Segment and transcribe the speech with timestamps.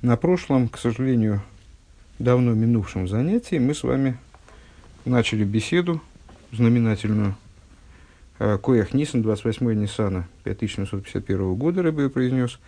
[0.00, 1.42] На прошлом, к сожалению,
[2.20, 4.16] давно минувшем занятии мы с вами
[5.04, 6.00] начали беседу
[6.52, 7.34] знаменательную
[8.38, 12.60] э, Коях Нисан, 28 Ниссана 5751 года, Рыбы произнес,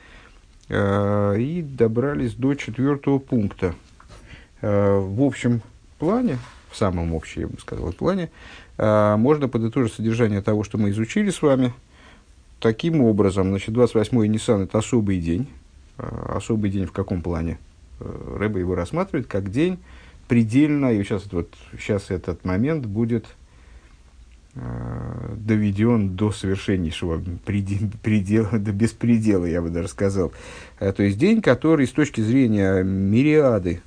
[0.69, 3.77] э, и добрались до четвертого пункта.
[4.61, 5.63] Э, в общем
[6.01, 6.37] плане,
[6.69, 8.31] в самом общем, я бы сказал, плане,
[8.77, 11.73] можно подытожить содержание того, что мы изучили с вами.
[12.59, 15.47] Таким образом, значит, 28 Ниссан– это особый день,
[16.37, 17.59] особый день в каком плане?
[18.01, 19.79] Э, Рэба его рассматривает как день
[20.29, 23.27] предельно, и сейчас, вот, сейчас этот момент будет
[24.55, 30.33] э, доведен до совершеннейшего предела, предела, до беспредела, я бы даже сказал.
[30.79, 33.83] Э, то есть день, который с точки зрения мириады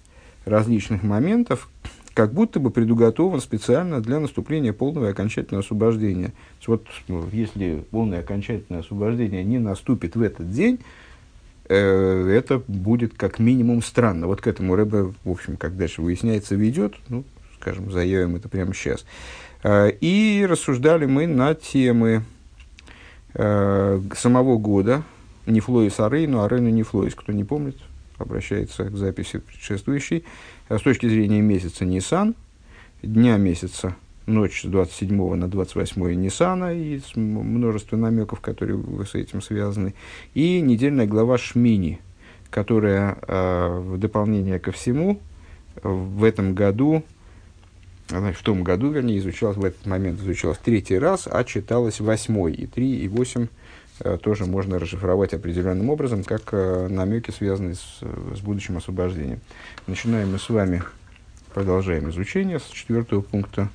[0.46, 1.70] различных моментов,
[2.14, 6.34] как будто бы предуготован специально для наступления полного и окончательного освобождения.
[6.68, 11.03] Вот ну, если полное окончательное освобождение не наступит в этот день, Э,
[11.70, 14.28] это будет как минимум странно.
[14.28, 17.24] Вот к этому Рэбе, в общем, как дальше выясняется, ведет, ну,
[17.60, 19.06] скажем, заявим это прямо сейчас.
[19.64, 22.24] Э, и рассуждали мы на темы
[23.34, 25.04] э, самого года,
[25.46, 27.16] не Флоис Арейну, Арейну не Флоис.
[27.16, 27.78] Кто не помнит,
[28.18, 30.26] обращается к записи предшествующей.
[30.70, 32.36] С точки зрения месяца Нисан,
[33.02, 33.96] дня месяца
[34.26, 39.94] ночь с 27 на 28 Ниссана и множество намеков, которые с этим связаны,
[40.34, 42.00] и недельная глава Шмини,
[42.50, 45.20] которая э, в дополнение ко всему
[45.82, 47.04] в этом году,
[48.10, 52.68] в том году, вернее, изучалась, в этот момент изучалась третий раз, а читалась восьмой, и
[52.68, 53.48] три, и восемь
[54.02, 58.02] э, тоже можно расшифровать определенным образом, как э, намеки, связанные с,
[58.36, 59.40] с будущим освобождением.
[59.88, 60.84] Начинаем мы с вами,
[61.54, 63.70] продолжаем изучение с четвертого пункта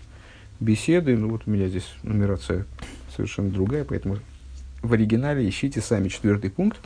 [0.61, 1.17] беседы.
[1.17, 2.67] Ну вот у меня здесь нумерация
[3.15, 4.19] совершенно другая, поэтому
[4.83, 6.79] в оригинале ищите сами четвертый пункт.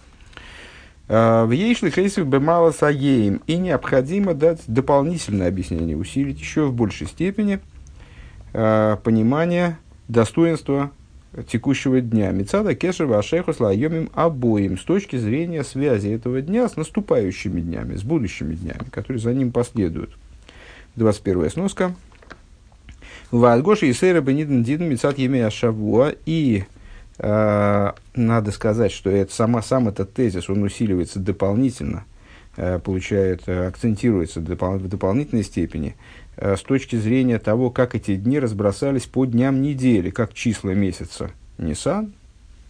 [1.08, 3.42] А, в Ейшли Хейсов Бемала Саеем.
[3.46, 7.60] И необходимо дать дополнительное объяснение, усилить еще в большей степени
[8.52, 9.78] э, понимание
[10.08, 10.90] достоинства
[11.50, 12.30] текущего дня.
[12.30, 18.02] Мецада Кешева Ашеху Слайомим обоим с точки зрения связи этого дня с наступающими днями, с
[18.02, 20.16] будущими днями, которые за ним последуют.
[20.96, 21.94] 21 сноска.
[23.32, 26.12] Вальгоши и Сейра Бениден Диден Мицат Емея Шавуа.
[26.26, 26.64] И
[27.18, 32.04] э, надо сказать, что это сама, сам этот тезис, он усиливается дополнительно,
[32.56, 35.96] э, получает, э, акцентируется допол- в дополнительной степени
[36.36, 41.30] э, с точки зрения того, как эти дни разбросались по дням недели, как числа месяца
[41.56, 42.12] Нисан,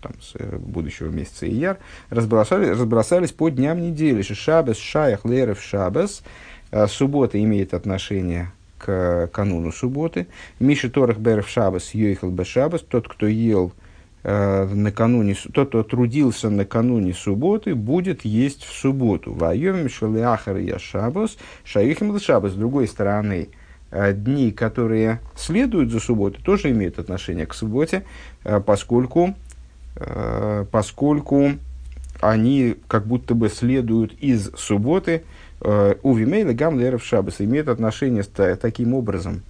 [0.00, 1.78] там, с э, будущего месяца Ияр,
[2.08, 4.22] разбросали, разбросались по дням недели.
[4.22, 6.22] Шабес, Шаях, Лерев, Шабес.
[6.70, 8.52] Э, суббота имеет отношение
[8.82, 10.26] к кануну субботы.
[10.59, 13.72] Миши Торах Берев Шабас Йойхал Бешабас, тот, кто ел
[14.25, 19.32] э, накануне, тот, кто трудился накануне субботы, будет есть в субботу.
[19.32, 22.53] Вайом Шалиахар Я Шабас, Шаихим Шабас.
[22.53, 23.48] С другой стороны,
[23.93, 28.03] э, дни, которые следуют за субботой, тоже имеют отношение к субботе,
[28.43, 29.37] э, поскольку,
[29.94, 31.53] э, поскольку
[32.20, 35.41] они как будто бы следуют из субботы, Э,
[36.02, 39.42] Увимейла гамлеров шабас имеют отношение таким образом,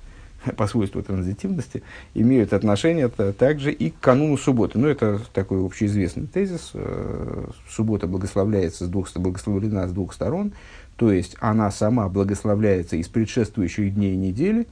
[0.56, 1.82] по свойству транзитивности,
[2.14, 4.78] имеют отношение также и к кануну субботы.
[4.78, 6.70] Ну, это такой общеизвестный тезис.
[6.74, 10.52] Э, суббота благословляется с двух, благословлена с двух сторон,
[10.96, 14.66] то есть она сама благословляется из предшествующих дней недели,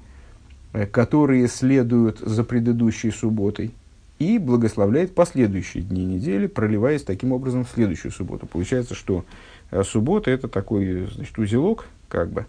[0.73, 3.73] э, которые следуют за предыдущей субботой,
[4.21, 8.47] и благословляет последующие дни недели, проливаясь таким образом в следующую субботу.
[8.47, 9.25] Получается, что
[9.71, 12.47] а суббота– это такой значит, узелок, как бы,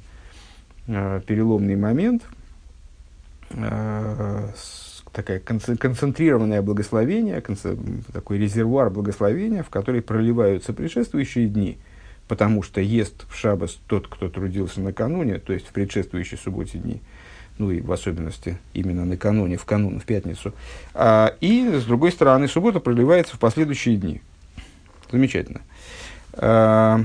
[0.88, 2.24] э, переломный момент,
[3.52, 4.50] э,
[5.14, 7.42] такое концентрированное благословение,
[8.12, 11.78] такой резервуар благословения, в который проливаются предшествующие дни,
[12.28, 17.02] потому что ест в шабас тот, кто трудился накануне, то есть в предшествующей субботе дни,
[17.62, 20.52] ну и в особенности именно накануне, в канун, в пятницу.
[20.96, 24.20] А, и, с другой стороны, суббота проливается в последующие дни.
[25.12, 25.62] Замечательно.
[26.34, 27.02] А,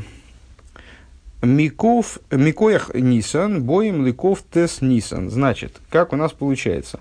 [1.42, 5.28] Миков, Микоях Нисан, боем Ликов Тес Нисан.
[5.28, 7.00] Значит, как у нас получается?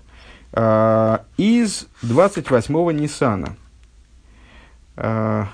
[0.51, 3.55] А, из 28-го Нисана.
[4.97, 5.47] А,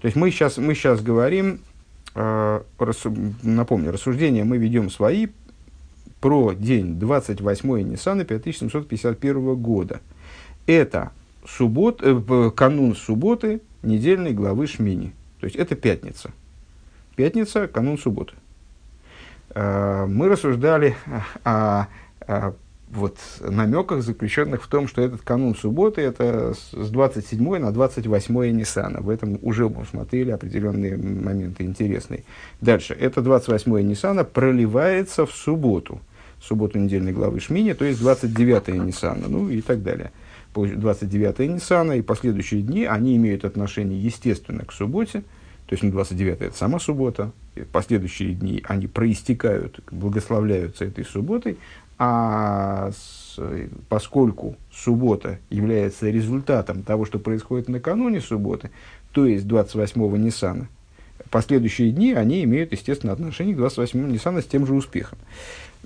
[0.00, 1.60] то есть мы сейчас, мы сейчас говорим,
[2.14, 5.26] напомню, рассуждения мы ведем свои
[6.24, 10.00] про день 28 Ниссана 5751 года.
[10.66, 11.12] Это
[11.46, 15.12] суббот, э, канун субботы недельной главы Шмини.
[15.38, 16.30] То есть это пятница.
[17.14, 18.32] Пятница, канун субботы.
[19.50, 20.96] Э, мы рассуждали
[21.44, 21.88] о,
[22.26, 22.54] о
[22.88, 29.02] вот намеках, заключенных в том, что этот канун субботы это с 27 на 28 Ниссана.
[29.02, 32.24] В этом уже мы смотрели определенные моменты интересные.
[32.62, 32.96] Дальше.
[32.98, 36.00] Это 28 Ниссана проливается в субботу.
[36.46, 40.12] Субботу недельной главы Шмини, то есть 29 Ниссана, ну и так далее.
[40.54, 45.22] 29 Ниссана и последующие дни, они имеют отношение, естественно, к субботе.
[45.66, 47.32] То есть, ну, 29 это сама суббота,
[47.72, 51.56] последующие дни, они проистекают, благословляются этой субботой,
[51.98, 53.38] а с,
[53.88, 58.70] поскольку суббота является результатом того, что происходит накануне субботы,
[59.12, 60.68] то есть 28-го Ниссана,
[61.30, 65.18] последующие дни, они имеют, естественно, отношение к 28-му Ниссана с тем же успехом.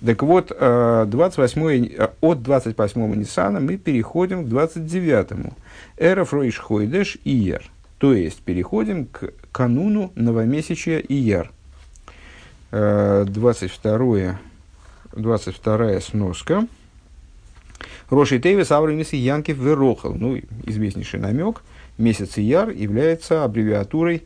[0.05, 5.55] Так вот, 28 э, от 28-го Ниссана мы переходим к 29-му.
[5.97, 7.62] Эра Фройш Хойдеш Ияр.
[7.99, 11.50] То есть, переходим к кануну новомесячия Ияр.
[12.71, 14.39] 22
[15.12, 16.69] 22 сноска.
[18.11, 20.15] Роши Тейвис Аврамис Янкив Верохал.
[20.15, 21.62] Ну, известнейший намек.
[21.97, 24.25] Месяц Ияр является аббревиатурой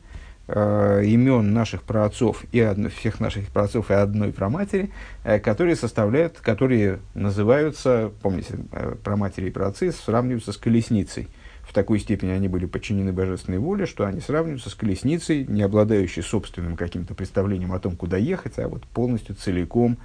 [0.49, 4.91] э, имен наших праотцов и одно, всех наших праотцов и одной праматери,
[5.25, 11.29] э, которые составляют, которые называются, помните, э, праматери и праотцы сравниваются с колесницей.
[11.63, 16.23] В такой степени они были подчинены божественной воле, что они сравниваются с колесницей, не обладающей
[16.23, 19.97] собственным каким-то представлением о том, куда ехать, а вот полностью целиком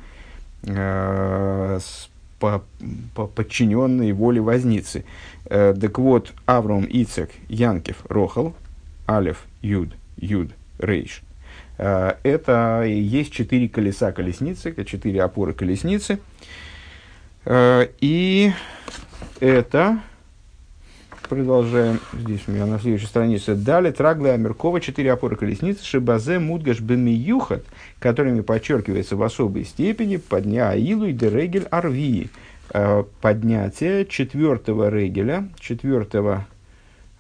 [0.64, 1.80] Э,
[2.40, 2.64] по,
[3.16, 5.06] по подчиненной воле возницы.
[5.46, 8.54] Э, так вот, Авром, Ицек, Янкев, Рохал,
[9.08, 11.22] Алев, Юд, Юд, Рейш.
[11.78, 16.20] Э, это есть четыре колеса колесницы, четыре опоры колесницы.
[17.46, 18.52] Э, и
[19.40, 20.00] это
[21.30, 22.00] Продолжаем.
[22.14, 23.56] Здесь у меня на следующей странице.
[23.56, 27.66] Далее Трагла Амеркова, четыре опоры колесницы, Шибазе Мудгаш Бемиюхат,
[28.00, 32.30] которыми подчеркивается в особой степени подня Аилу и Дерегель Арвии.
[32.74, 36.46] Э, поднятие четвертого регеля, четвертого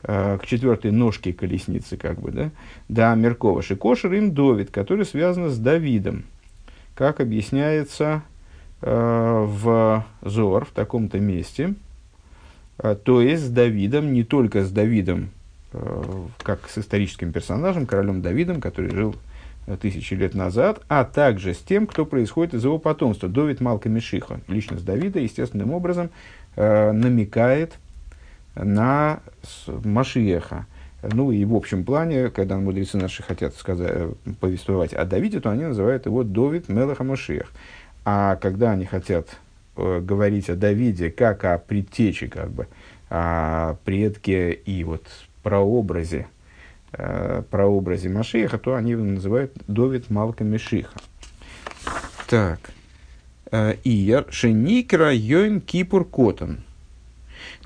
[0.04, 2.52] к четвертой ножке колесницы, как бы, да,
[2.88, 6.26] да, Меркова Шикошер им Довид, который связан с Давидом,
[6.96, 8.22] как объясняется
[8.82, 11.74] э, в Зор, в таком-то месте–
[12.78, 15.32] а, то есть с Давидом, не только с Давидом,
[15.74, 16.04] э,
[16.44, 19.16] как с историческим персонажем, королем Давидом, который жил
[19.66, 23.90] э, тысячи лет назад, а также с тем, кто происходит из его потомства, Довид Малка
[23.90, 24.42] Мишиха.
[24.48, 26.10] Личность Давида естественным образом
[26.56, 27.74] э, намекает
[28.64, 29.20] на
[29.68, 30.66] Машиеха.
[31.04, 34.10] Ну и в общем плане, когда мудрецы наши хотят сказать,
[34.40, 37.52] повествовать о Давиде, то они называют его Довид Мелаха Машиех.
[38.04, 39.38] А когда они хотят
[39.78, 42.68] Э, говорить о Давиде как о предтече, как бы,
[43.10, 45.04] о предке и вот
[45.44, 46.28] прообразе,
[46.94, 50.98] э, прообразе Машиха, то они его называют Довид Малка Мишиха.
[52.28, 52.60] Так.
[53.52, 56.62] Э, Ияр Шеникра Йойм Кипур Котон.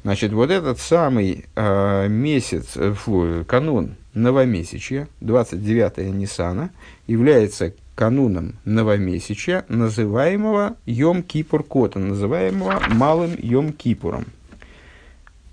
[0.04, 6.72] Значит, вот этот самый э, месяц, э, фу, канун новомесячья, 29 Нисана,
[7.06, 14.26] является кануном новомесяча, называемого Йом-Кипур Котом, называемого Малым Йом-Кипуром.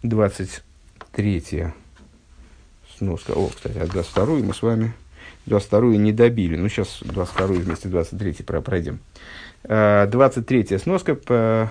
[0.03, 1.67] 23
[2.97, 3.33] сноска.
[3.33, 4.93] О, кстати, а 22 мы с вами
[5.47, 6.57] 22 не добили.
[6.57, 9.01] Ну, сейчас 22 вместе 23 пройдем.
[9.65, 11.71] 23 а, сноска по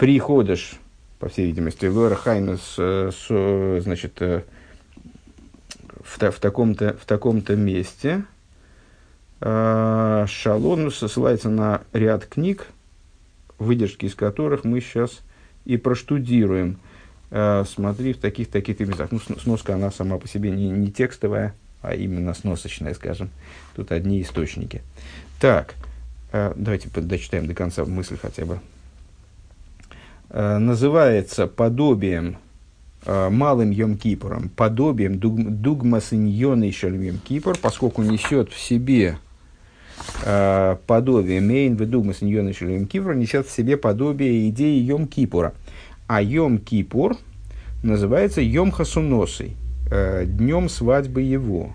[0.00, 0.76] приходишь,
[1.18, 4.44] по всей видимости, Лора Хайнус, значит, э,
[6.02, 8.24] в, в таком-то в таком-то месте.
[9.42, 12.68] А, Шалон ссылается на ряд книг,
[13.58, 15.20] выдержки из которых мы сейчас
[15.66, 16.78] и проштудируем.
[17.30, 19.10] А, смотри в таких-таких местах.
[19.10, 23.28] Ну, сноска, она сама по себе не, не текстовая, а именно сносочная, скажем.
[23.76, 24.80] Тут одни источники.
[25.42, 25.74] Так,
[26.32, 28.60] а, давайте дочитаем до конца мысль хотя бы.
[30.32, 32.38] Называется подобием
[33.06, 39.16] Э, малым Йом-Кипуром, подобием дугмасиньоной шаль Йом-Кипур, поскольку несет в себе
[40.22, 45.54] э, подобие, мейн в дугмасиньоной шаль Йом-Кипур, несет в себе подобие идеи Йом-Кипура.
[46.08, 47.16] А Йом-Кипур
[47.82, 49.52] называется Йом-Хасуносой,
[49.90, 51.72] э, днем свадьбы его.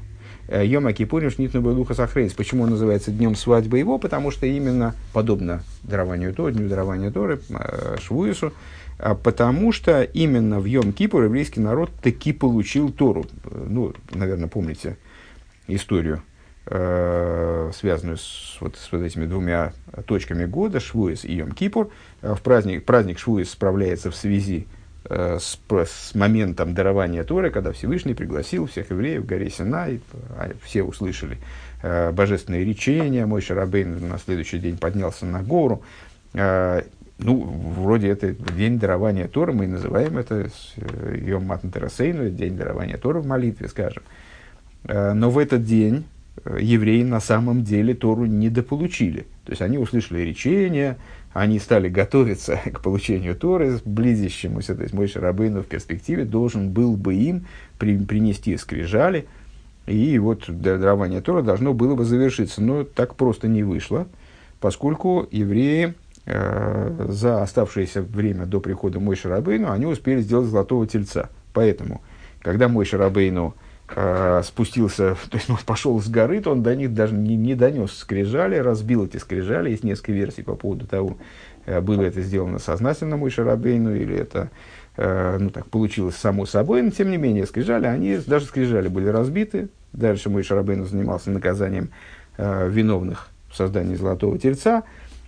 [0.47, 2.33] Йома Кипурим Шнитну Белуха Сахрейс.
[2.33, 3.97] Почему он называется днем свадьбы его?
[3.97, 7.39] Потому что именно подобно дарованию Торы, дню дарования Торы,
[7.99, 8.53] Швуису,
[8.97, 13.25] а потому что именно в Йом-Кипур еврейский народ таки получил Тору.
[13.43, 14.97] Ну, наверное, помните
[15.67, 16.21] историю,
[16.67, 19.73] э, связанную с вот, с вот этими двумя
[20.05, 21.89] точками года, Швуис и Йом-Кипур.
[22.21, 27.71] Э, в праздник, праздник Швуис справляется в связи э, с, с моментом дарования Торы, когда
[27.71, 30.01] Всевышний пригласил всех евреев в горе Синай,
[30.37, 31.37] а все услышали
[31.83, 35.83] э, божественное речение, мой Шарабейн на следующий день поднялся на гору.
[36.33, 36.81] Э,
[37.17, 37.43] ну,
[37.77, 43.27] вроде это день дарования Торы, мы называем это Йом Матн Терасейну, день дарования Торы в
[43.27, 44.03] молитве, скажем.
[44.83, 49.25] Э, но в этот день э, евреи на самом деле Тору недополучили.
[49.45, 50.97] То есть они услышали речение,
[51.33, 54.75] они стали готовиться к получению Торы, близящемуся.
[54.75, 57.45] То есть мой Шарабейну в перспективе должен был бы им
[57.77, 59.25] при, принести скрижали,
[59.85, 62.61] и вот дарование Тора должно было бы завершиться.
[62.61, 64.07] Но так просто не вышло,
[64.59, 65.93] поскольку евреи
[66.25, 71.29] э, за оставшееся время до прихода Мой Шарабейну, они успели сделать золотого тельца.
[71.53, 72.01] Поэтому,
[72.41, 73.55] когда Мой Шарабейну
[73.89, 77.55] э, спустился, то есть он пошел с горы, то он до них даже не, не
[77.55, 79.69] донес скрижали, разбил эти скрижали.
[79.69, 81.17] Есть несколько версий по поводу того,
[81.65, 84.49] э, было это сделано сознательно Мой Шарабейну, или это
[84.97, 89.07] э, ну, так, получилось само собой, но тем не менее скрижали, они, даже скрижали были
[89.07, 89.69] разбиты.
[89.93, 91.89] Дальше Мой Шарабейну занимался наказанием
[92.37, 94.83] виновных в создании золотого тельца.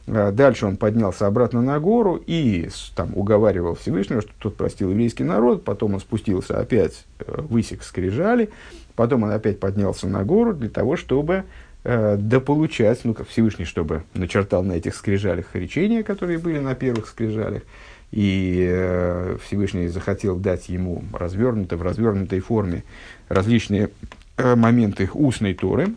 [0.08, 5.66] Дальше он поднялся обратно на гору и там, уговаривал Всевышнего, что тот простил еврейский народ.
[5.66, 8.50] Потом он спустился опять, э, высек скрижали.
[8.96, 11.44] Потом он опять поднялся на гору для того, чтобы
[11.84, 17.08] э, дополучать, ну, как Всевышний, чтобы начертал на этих скрижалях речения, которые были на первых
[17.08, 17.64] скрижалях.
[18.12, 22.86] И э, Всевышний захотел дать ему развернуто, в развернутой форме
[23.28, 23.90] различные
[24.38, 25.90] э, моменты устной Торы,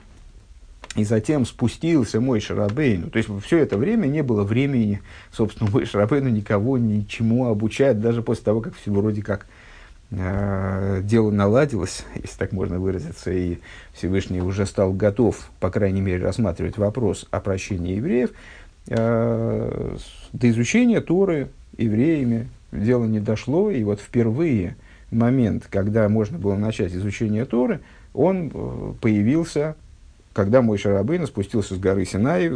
[0.96, 3.10] и затем спустился мой Шарабейну.
[3.10, 5.00] То есть все это время не было времени,
[5.32, 9.46] собственно, мой Шарабейну никого ничему обучать, даже после того, как все вроде как
[10.10, 13.58] э, дело наладилось, если так можно выразиться, и
[13.92, 18.30] Всевышний уже стал готов, по крайней мере, рассматривать вопрос о прощении евреев,
[18.88, 19.96] э,
[20.32, 24.76] до изучения Торы евреями дело не дошло, и вот впервые
[25.12, 27.80] момент, когда можно было начать изучение Торы,
[28.12, 29.76] он э, появился
[30.32, 32.50] когда мой Шарабейна спустился с горы Синай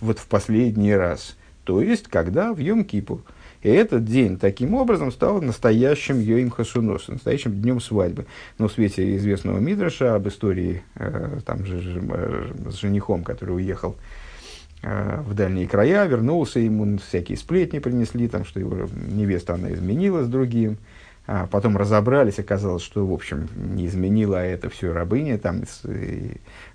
[0.00, 1.36] вот в последний раз.
[1.64, 3.20] То есть, когда в Йом-Кипур.
[3.62, 8.26] И этот день таким образом стал настоящим Йоим Хасунос, настоящим днем свадьбы.
[8.56, 13.56] Но в свете известного Мидраша об истории э, там же, же, э, с женихом, который
[13.56, 13.96] уехал
[14.82, 20.22] э, в дальние края, вернулся, ему всякие сплетни принесли, там, что его невеста она изменила
[20.22, 20.78] с другим.
[21.30, 25.62] А потом разобрались, оказалось, что, в общем, не изменила, это все рабыня, там,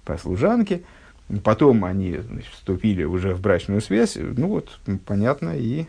[0.06, 0.84] по служанке.
[1.44, 4.16] Потом они значит, вступили уже в брачную связь.
[4.16, 5.88] Ну вот, понятно, и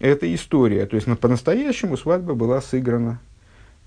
[0.00, 0.86] эта история.
[0.86, 3.20] То есть, ну, по-настоящему свадьба была сыграна,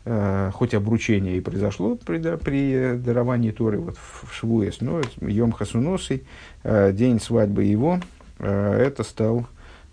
[0.05, 5.01] э, хоть обручение и произошло при, да, при даровании Торы вот в, в Швуэс, но
[5.19, 6.25] Йом Хасуносый,
[6.63, 8.00] э, день свадьбы его,
[8.38, 9.47] э, это стал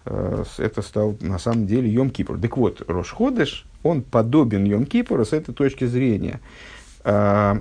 [0.05, 2.41] Э, это стал на самом деле Йом Кипур.
[2.41, 6.41] Так вот, Рошходыш, он подобен Йом Кипуру с этой точки зрения.
[7.05, 7.59] А,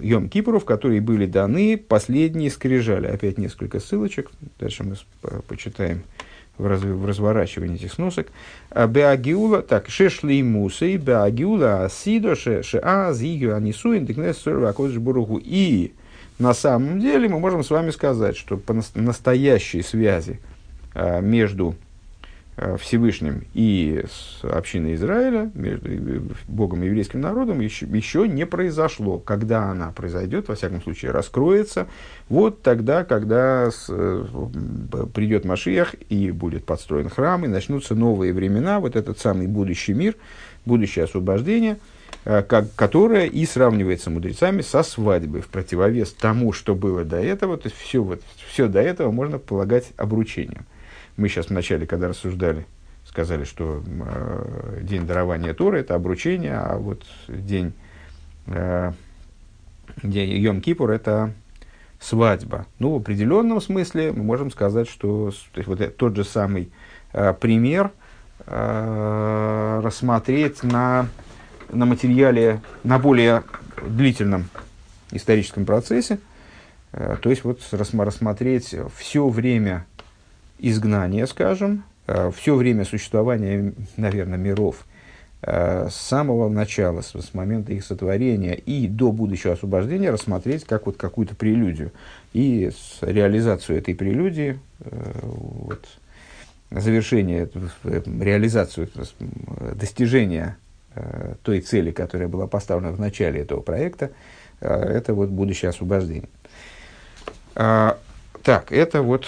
[0.00, 3.06] Йом Кипуру, в который были даны последние скрижали.
[3.06, 4.30] Опять несколько ссылочек.
[4.58, 4.96] Дальше мы
[5.48, 6.02] почитаем
[6.58, 8.28] в, раз, в разворачивании этих сносок.
[8.70, 15.40] А, Беагиула, так, шешли мусей, беагиула асидо, шеа, зигю, анисуин, декнес, сорва, буругу.
[15.42, 15.92] И
[16.38, 20.40] на самом деле мы можем с вами сказать, что по настоящей связи
[20.94, 21.74] Э, между э,
[22.78, 25.88] Всевышним и с общиной Израиля, между
[26.48, 29.18] Богом и еврейским народом, еще, еще не произошло.
[29.18, 31.86] Когда она произойдет, во всяком случае, раскроется,
[32.28, 34.24] вот тогда, когда с, э,
[35.14, 40.16] придет Машиях и будет подстроен храм, и начнутся новые времена, вот этот самый будущий мир,
[40.66, 41.78] будущее освобождение,
[42.24, 47.68] как, которое и сравнивается мудрецами со свадьбой, в противовес тому, что было до этого, то
[47.68, 48.20] есть все, вот,
[48.52, 50.66] все до этого можно полагать обручением.
[51.16, 52.66] Мы сейчас вначале, когда рассуждали,
[53.04, 57.72] сказали, что э, день дарования Торы– это обручение, а вот день,
[58.46, 58.92] э,
[60.02, 61.32] день Йом-Кипур– это
[62.02, 62.66] свадьба.
[62.78, 66.70] Ну, в определенном смысле мы можем сказать, что то есть, вот это, тот же самый
[67.12, 67.92] э, пример
[68.46, 71.06] э, рассмотреть на,
[71.70, 73.44] на материале, на более
[73.86, 74.48] длительном
[75.12, 76.18] историческом процессе,
[76.92, 79.86] э, то есть вот рассмотреть все время
[80.62, 84.86] изгнания, скажем, э, все время существования, наверное, миров,
[85.42, 90.96] э, с самого начала, с, момента их сотворения и до будущего освобождения рассмотреть как вот
[90.96, 91.90] какую-то прелюдию.
[92.32, 95.86] И с реализацию этой прелюдии, э, вот,
[96.70, 97.50] завершение,
[97.84, 98.88] реализацию,
[99.74, 100.56] достижения
[101.42, 104.10] той цели, которая была поставлена в начале этого проекта,
[104.60, 106.28] это вот будущее освобождение.
[107.54, 107.98] А,
[108.42, 109.26] так, это вот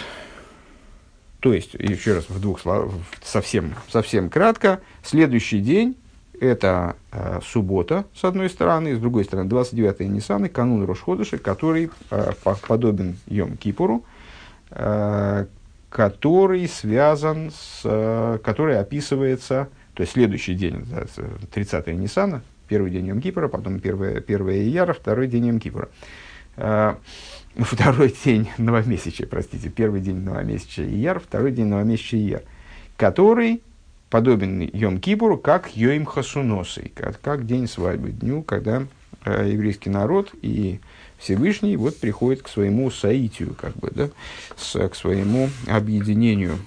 [1.44, 2.90] То есть, еще раз в двух словах,
[3.22, 5.94] совсем, совсем кратко, следующий день–
[6.40, 12.32] это э, суббота, с одной стороны, с другой стороны, 29-е Ниссаны, канун Рошходыша, который э,
[12.66, 14.06] подобен Йом Кипуру,
[14.70, 15.44] э,
[15.90, 20.86] который связан с, э, который описывается, то есть следующий день,
[21.54, 25.90] 30-е Ниссана, первый день Йом Кипура, потом первое, первое Ияра, второй день Йом Кипура.
[26.56, 26.94] Э,
[27.58, 32.42] второй день новомесячия, простите, первый день новомесячия Ияр, второй день новомесячия Ияр,
[32.96, 33.62] который
[34.10, 38.86] подобен Йом Кипуру, как Йоим Хасуносой, как, как день свадьбы, дню, когда
[39.24, 40.80] э, еврейский народ и
[41.18, 44.10] Всевышний вот приходит к своему соитию, как бы, да,
[44.56, 46.58] с, к своему объединению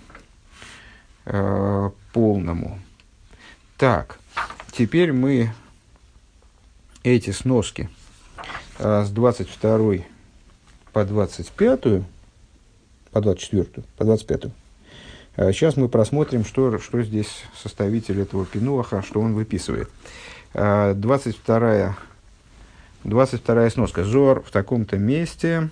[1.25, 2.79] э, полному.
[3.77, 4.19] Так,
[4.71, 5.53] теперь мы
[7.03, 7.89] эти сноски
[8.79, 10.05] э, с 22
[10.97, 12.01] по 25,
[13.11, 14.45] по 24, по 25.
[15.53, 19.91] Сейчас мы просмотрим, что, что здесь составитель этого пинуаха, что он выписывает.
[20.55, 21.95] 22,
[23.03, 24.03] 22 сноска.
[24.05, 25.69] Зор в таком-то месте.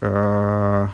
[0.00, 0.88] А,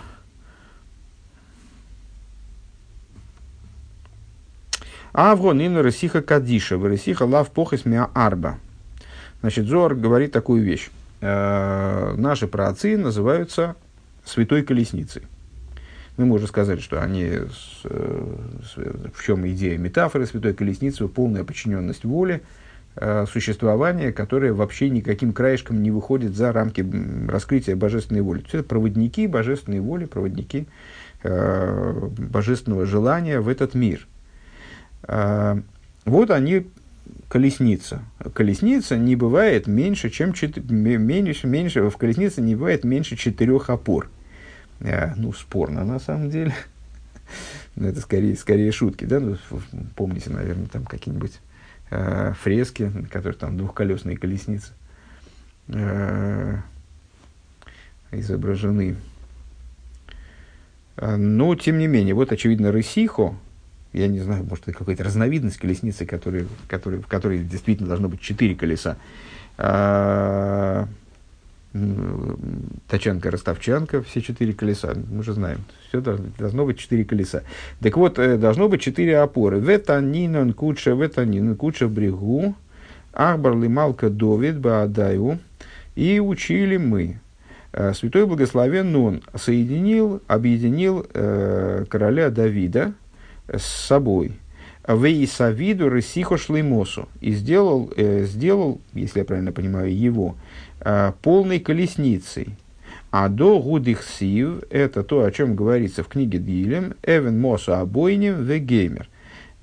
[5.13, 8.59] Авгон ин Ресиха Кадиша, Ресиха лав похес миа арба.
[9.43, 13.77] Значит, Зор говорит такую вещь э, наши праотцы называются
[14.25, 15.23] святой колесницей.
[16.17, 18.77] Мы уже сказали, что они, с, э, с,
[19.15, 22.43] в чем идея метафоры святой колесницы, полная подчиненность воле,
[22.97, 26.85] э, существование, которое вообще никаким краешком не выходит за рамки
[27.29, 28.41] раскрытия божественной воли.
[28.41, 30.69] То есть это проводники божественной воли, проводники
[31.23, 34.07] э, божественного желания в этот мир.
[35.05, 35.61] Э,
[36.05, 36.67] вот они
[37.29, 38.03] колесница.
[38.35, 40.57] Колесница не бывает меньше, чем чет...
[40.71, 44.11] меньше, меньше, в колеснице не бывает меньше четырех опор.
[44.81, 46.55] А, ну, спорно на самом деле.
[47.77, 49.21] Но это скорее, скорее шутки, да?
[49.21, 49.37] Ну,
[49.97, 51.41] помните, наверное, там какие-нибудь
[51.91, 54.73] э, фрески, которые там двухколесные колесницы
[55.69, 56.57] э,
[58.13, 58.97] изображены.
[60.97, 63.35] Но, тем не менее, вот, очевидно, Рысихо,
[63.93, 68.21] я не знаю, может, это какая-то разновидность колесницы, который, который, в которой действительно должно быть
[68.21, 68.97] четыре колеса.
[69.59, 70.87] А,
[72.89, 77.43] тачанка, ростовчанка, все четыре колеса, мы же знаем, все должно, должно быть четыре колеса.
[77.81, 79.61] Так вот, э, должно быть четыре опоры.
[79.61, 82.55] Ветанинон куча, ветанинон куча брегу,
[83.13, 85.39] ахбарли малка довид баадаю,
[85.95, 87.21] и учили мы.
[87.73, 92.95] Э, Святой Благословен он соединил, объединил э, короля Давида,
[93.53, 94.33] с собой.
[94.87, 97.09] Вейсавиду Ресихо Шлеймосу.
[97.21, 100.37] И сделал, э, сделал, если я правильно понимаю, его
[100.81, 102.57] э, полной колесницей.
[103.11, 109.09] А до Гудихсив, это то, о чем говорится в книге Дилем, Эвен Мосу Обойним Вегеймер.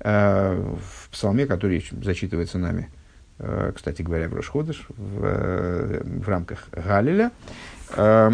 [0.00, 2.88] Э, в псалме, который зачитывается нами,
[3.38, 7.32] э, кстати говоря, в Рошходыш, в, э, в рамках Галиля.
[7.96, 8.32] Э,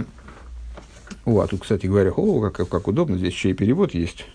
[1.25, 4.27] о, а тут, кстати говоря, о, как, как удобно, здесь еще и перевод есть.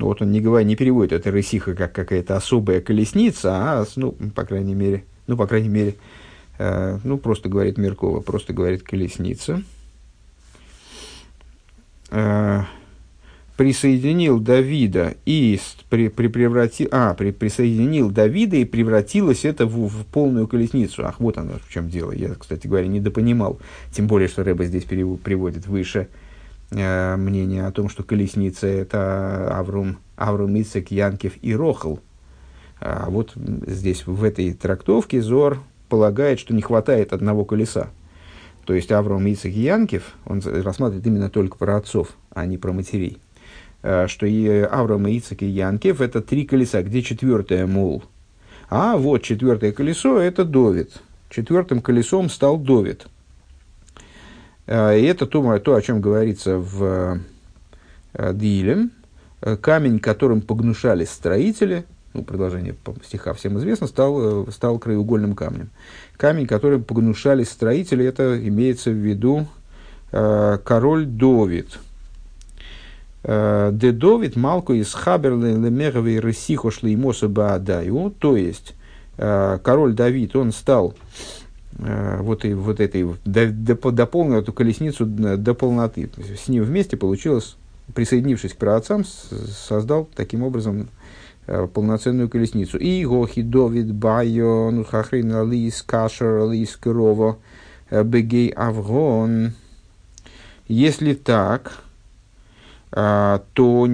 [0.00, 4.12] Ну, вот он не, говорит, не переводит это рысиха как какая-то особая колесница, а, ну,
[4.34, 5.96] по крайней мере, ну, по крайней мере,
[6.58, 9.62] э, ну, просто говорит Меркова, просто говорит колесница.
[12.10, 12.62] Э,
[13.58, 15.60] присоединил Давида и
[15.90, 21.04] при, при превратил, а, при, присоединил Давида и превратилось это в, в полную колесницу.
[21.04, 22.12] Ах, вот оно в чем дело.
[22.12, 23.60] Я, кстати говоря, недопонимал.
[23.92, 26.08] Тем более, что Рэба здесь приводит выше Э,
[26.70, 31.96] мнение о том, что колесница– это Аврум, Аврум Ицек, Янкев и Рохл.
[32.80, 33.32] А вот
[33.66, 37.88] здесь, в этой трактовке, Зор полагает, что не хватает одного колеса.
[38.64, 43.18] То есть Авром, Ицек Янкев, он рассматривает именно только про отцов, а не про матерей.
[43.82, 48.04] А, что и Авром, Ицек и Янкев– это три колеса, где четвертое, мол.
[48.68, 51.02] А вот четвертое колесо– это Довид.
[51.28, 53.19] Четвертым колесом стал Довид– Э,
[54.70, 57.18] и это то, то о чем говорится в
[58.14, 58.92] э, Дилем.
[59.42, 65.70] Э, камень, которым погнушались строители, ну, продолжение стиха всем известно, стал, стал краеугольным камнем.
[66.16, 69.48] Камень, которым погнушались строители, это имеется в виду
[70.12, 71.78] э, король Довид.
[73.22, 78.74] Де Довид малку из Хаберли лемеговой рысихо шлеймоса баадаю, то есть
[79.18, 81.39] э, король Давид, он стал Э,
[81.78, 86.10] вот, и, вот этой, дополнил эту колесницу до полноты.
[86.36, 87.56] С ним вместе получилось,
[87.94, 90.88] присоединившись к праотцам, создал таким образом
[91.46, 92.78] э, полноценную колесницу.
[92.78, 97.38] И Гохи, Довид, Байо, Нухахрин, Алис, Кашер, Алис, Крово,
[97.90, 99.52] э, Бегей, Авгон.
[100.68, 101.82] Если так,
[102.92, 103.88] а, то,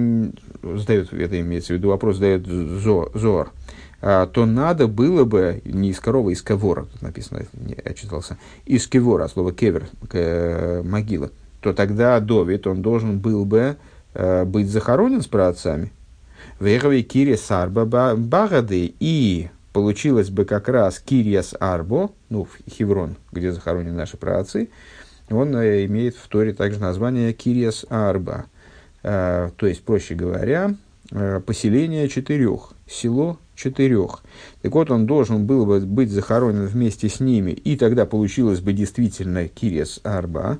[0.75, 3.51] задает, это имеется в виду, вопрос задает Зор,
[3.99, 7.45] то надо было бы, не из коровы, из кевора, тут написано,
[7.85, 11.31] я читался, из кевора, слово кевер, к, могила,
[11.61, 13.77] то тогда Довид, он должен был бы
[14.13, 15.91] э, быть захоронен с праотцами.
[16.59, 23.95] Вегови Кирис Арба Багады, и получилось бы как раз Кириас Арбо, ну, Хеврон, где захоронены
[23.95, 24.69] наши праотцы,
[25.29, 28.45] он э, имеет в Торе также название Кириас Арба–
[29.03, 30.75] Э, то есть, проще говоря,
[31.11, 34.21] э, поселение четырех, село четырех.
[34.61, 38.71] Так вот, он должен был бы быть захоронен вместе с ними, и тогда получилось бы
[38.71, 40.59] действительно Кириес Арба,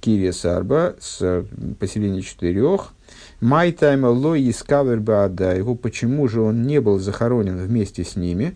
[0.00, 1.44] Кириес Арба с э,
[1.78, 2.92] поселения четырех.
[3.40, 8.54] Майтайма ло искавербада, его почему же он не был захоронен вместе с ними?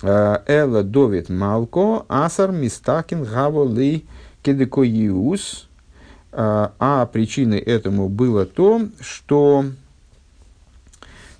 [0.00, 4.04] Эла Довид Малко, Асар Мистакин Гаволи
[4.42, 5.68] Кедекоиус,
[6.32, 9.66] а, а причиной этому было то, что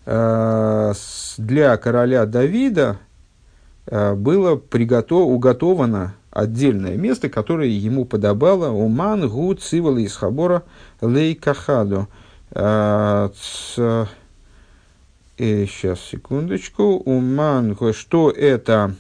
[0.04, 2.98] для короля Давида
[3.86, 10.64] а, было приготов, уготовано отдельное место, которое ему подобало Уман Гу Цивала из Хабора
[11.00, 12.08] Лей Кахаду.
[15.36, 17.02] Сейчас, секундочку.
[17.04, 18.94] Уман, что это,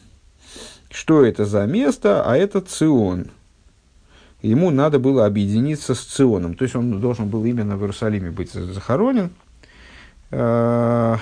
[0.90, 2.22] что это за место?
[2.24, 3.30] А это Цион
[4.42, 6.54] ему надо было объединиться с Ционом.
[6.54, 9.30] То есть он должен был именно в Иерусалиме быть захоронен.
[10.32, 11.18] А,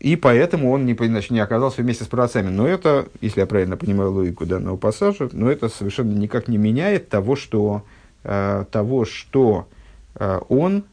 [0.00, 2.48] и поэтому он не, значит, не оказался вместе с праотцами.
[2.48, 7.08] Но это, если я правильно понимаю логику данного пассажа, но это совершенно никак не меняет
[7.08, 7.84] того, что,
[8.24, 9.68] а, того, что
[10.14, 10.84] а, он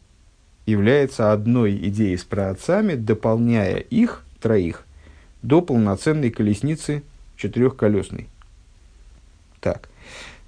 [0.66, 4.84] является одной идеей с праотцами, дополняя их, троих,
[5.42, 7.04] до полноценной колесницы
[7.38, 8.28] четырехколесной.
[9.62, 9.90] Так.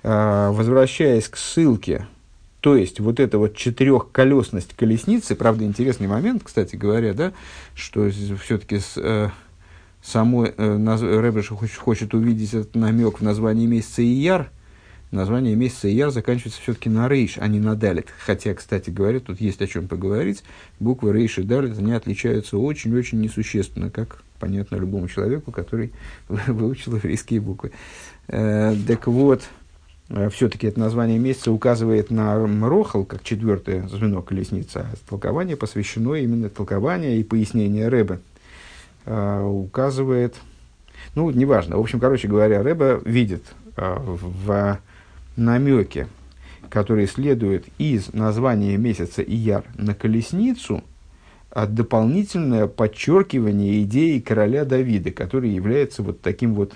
[0.04, 2.08] Возвращаясь к ссылке,
[2.62, 7.34] то есть вот эта вот четырехколесность колесницы, правда, интересный момент, кстати говоря, да,
[7.76, 9.30] что все-таки с, э,
[10.02, 14.50] самой э, наз, Рэбеш хочет, хочет увидеть этот намек в названии месяца Ияр,
[15.12, 18.08] название месяца Ияр заканчивается все-таки на Рейш, а не на Далит.
[18.26, 20.44] Хотя, кстати говоря, тут есть о чем поговорить.
[20.80, 25.92] Буквы Рейш и Далит, они отличаются очень-очень несущественно, как понятно любому человеку, который
[26.28, 27.72] выучил еврейские буквы.
[28.28, 29.44] Э, так вот,
[30.30, 32.36] все-таки это название месяца указывает на
[32.68, 38.20] Рохал, как четвертое звено колесницы, а толкование посвящено именно толкованию и пояснение Рэбе.
[39.06, 40.36] Э, указывает,
[41.16, 43.44] ну, неважно, в общем, короче говоря, Рэбе видит
[43.76, 44.80] э, в
[45.36, 46.08] намеке,
[46.70, 50.84] который следует из названия месяца Ияр на колесницу,
[51.54, 56.74] дополнительное подчеркивание идеи короля Давида, который является вот таким вот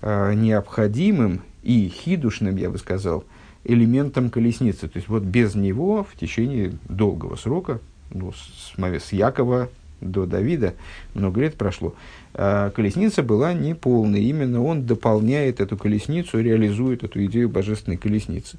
[0.00, 3.24] необходимым и хидушным, я бы сказал,
[3.64, 4.88] элементом колесницы.
[4.88, 9.68] То есть вот без него в течение долгого срока, ну, с, с Якова
[10.00, 10.74] до Давида,
[11.14, 11.94] много лет прошло,
[12.34, 14.22] а колесница была неполной.
[14.22, 18.58] Именно он дополняет эту колесницу, реализует эту идею божественной колесницы.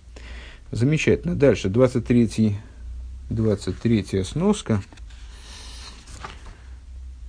[0.72, 1.36] Замечательно.
[1.36, 2.56] Дальше, 23,
[3.30, 4.82] 23 сноска.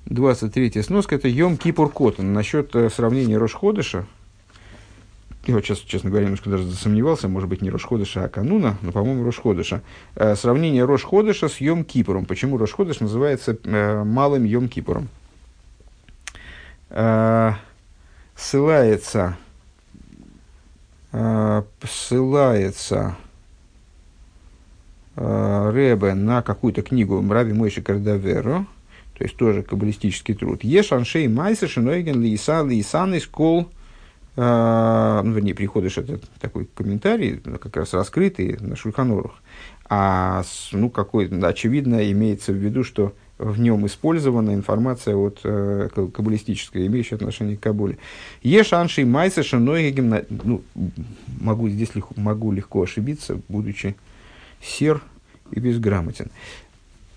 [0.06, 2.32] 23 сноска– это Йом Кипур Котан.
[2.32, 4.06] Насчет э, сравнения Рошходыша,
[5.48, 8.92] я вот сейчас, честно говоря, немножко даже засомневался, может быть, не Рошходыша, а Кануна, но,
[8.92, 9.82] по-моему, Рошходыша.
[10.16, 12.24] Э, сравнение Рошходыша с Йом Кипуром.
[12.26, 15.08] Почему Рошходыш называется э, малым Йом Кипуром?
[16.90, 17.52] Э,
[18.36, 19.36] ссылается,
[21.12, 23.16] э, ссылается
[25.16, 28.66] э, Ребе на какую-то книгу Мрави Мойши Кардаверо,
[29.16, 30.64] то есть тоже каббалистический труд.
[30.64, 33.26] Еш аншей майса шинойген лииса лиисан из
[34.36, 39.32] а, ну, вернее, приходишь, это такой комментарий, как раз раскрытый на Шульханорах,
[39.88, 40.42] а,
[40.72, 47.16] ну, какой, очевидно, имеется в виду, что в нем использована информация от э, каббалистическая, имеющая
[47.16, 47.98] отношение к Кабуле.
[48.42, 50.62] Еш анши майса шинойгем, ну,
[51.40, 53.96] могу, здесь легко, могу легко ошибиться, будучи
[54.62, 55.02] сер
[55.50, 56.30] и безграмотен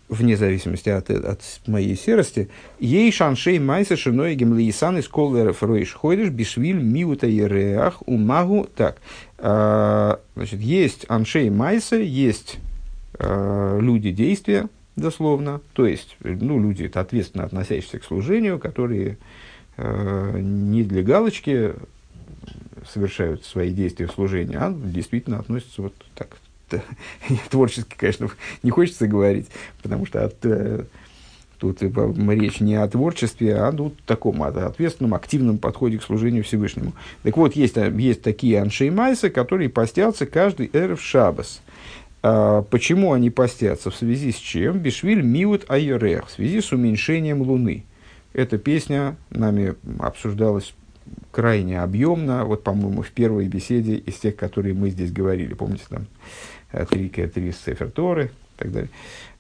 [0.09, 6.29] вне зависимости от, от моей серости, ей шаншей майса шиной гемлиисан из колеров ройш ходишь
[6.29, 8.67] бишвиль миута ереах умагу.
[8.75, 8.97] Так,
[9.37, 12.57] э, значит, есть аншей майса, есть
[13.19, 19.17] э, люди действия, дословно, то есть, ну, люди, ответственно относящиеся к служению, которые
[19.75, 21.73] э, не для галочки
[22.91, 26.37] совершают свои действия в служении, а действительно относятся вот так,
[27.49, 28.29] творчески, конечно,
[28.63, 29.47] не хочется говорить,
[29.81, 30.83] потому что от, э,
[31.59, 36.93] тут речь не о творчестве, а ну, таком ответственном, активном подходе к служению Всевышнему.
[37.23, 41.61] Так вот, есть, есть такие аншей майсы, которые постятся каждый эрф шабас.
[42.23, 43.89] А, почему они постятся?
[43.89, 44.79] В связи с чем?
[44.79, 46.27] Бишвиль миут айорех.
[46.27, 47.85] В связи с уменьшением Луны.
[48.33, 50.73] Эта песня нами обсуждалась
[51.31, 55.53] крайне объемно, вот, по-моему, в первой беседе из тех, которые мы здесь говорили.
[55.53, 56.05] Помните, там, э,
[56.85, 58.89] три, три Сефер Торы и так далее.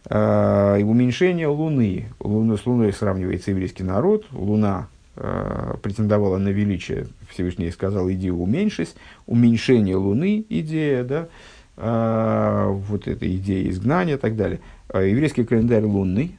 [0.09, 2.05] А, и уменьшение Луны.
[2.19, 4.25] Луну, с Луной сравнивается еврейский народ.
[4.31, 7.07] Луна а, претендовала на величие.
[7.29, 8.95] Всевышний сказал, иди уменьшись.
[9.25, 11.27] Уменьшение Луны, идея, да,
[11.75, 14.59] а, вот эта идея изгнания и так далее.
[14.89, 16.37] А, еврейский календарь лунный,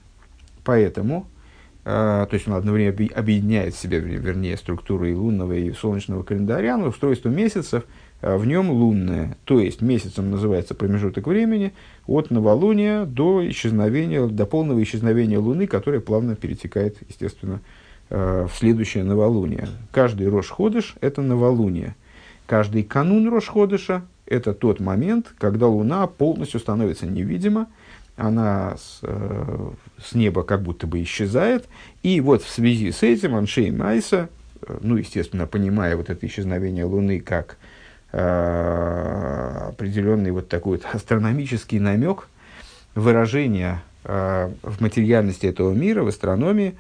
[0.65, 1.27] поэтому,
[1.85, 6.89] то есть он одновременно объединяет в себе, вернее, структуру и лунного, и солнечного календаря, но
[6.89, 7.85] устройство месяцев
[8.21, 9.37] в нем лунное.
[9.45, 11.73] То есть месяцем называется промежуток времени
[12.07, 17.61] от новолуния до исчезновения, до полного исчезновения Луны, которое плавно перетекает, естественно,
[18.11, 19.69] в следующее новолуние.
[19.93, 21.95] Каждый Рош-Ходыш– это новолуние.
[22.47, 27.69] Каждый канун Рош-Ходыша это тот момент, когда Луна полностью становится невидима,
[28.17, 29.71] она с, э,
[30.03, 31.67] с неба как будто бы исчезает,
[32.03, 34.29] и вот в связи с этим Аншей Майса,
[34.61, 37.57] э, ну, естественно, понимая вот это исчезновение Луны как э,
[38.11, 42.29] определенный вот такой вот астрономический намек,
[42.95, 46.75] выражение э, в материальности этого мира, в астрономии,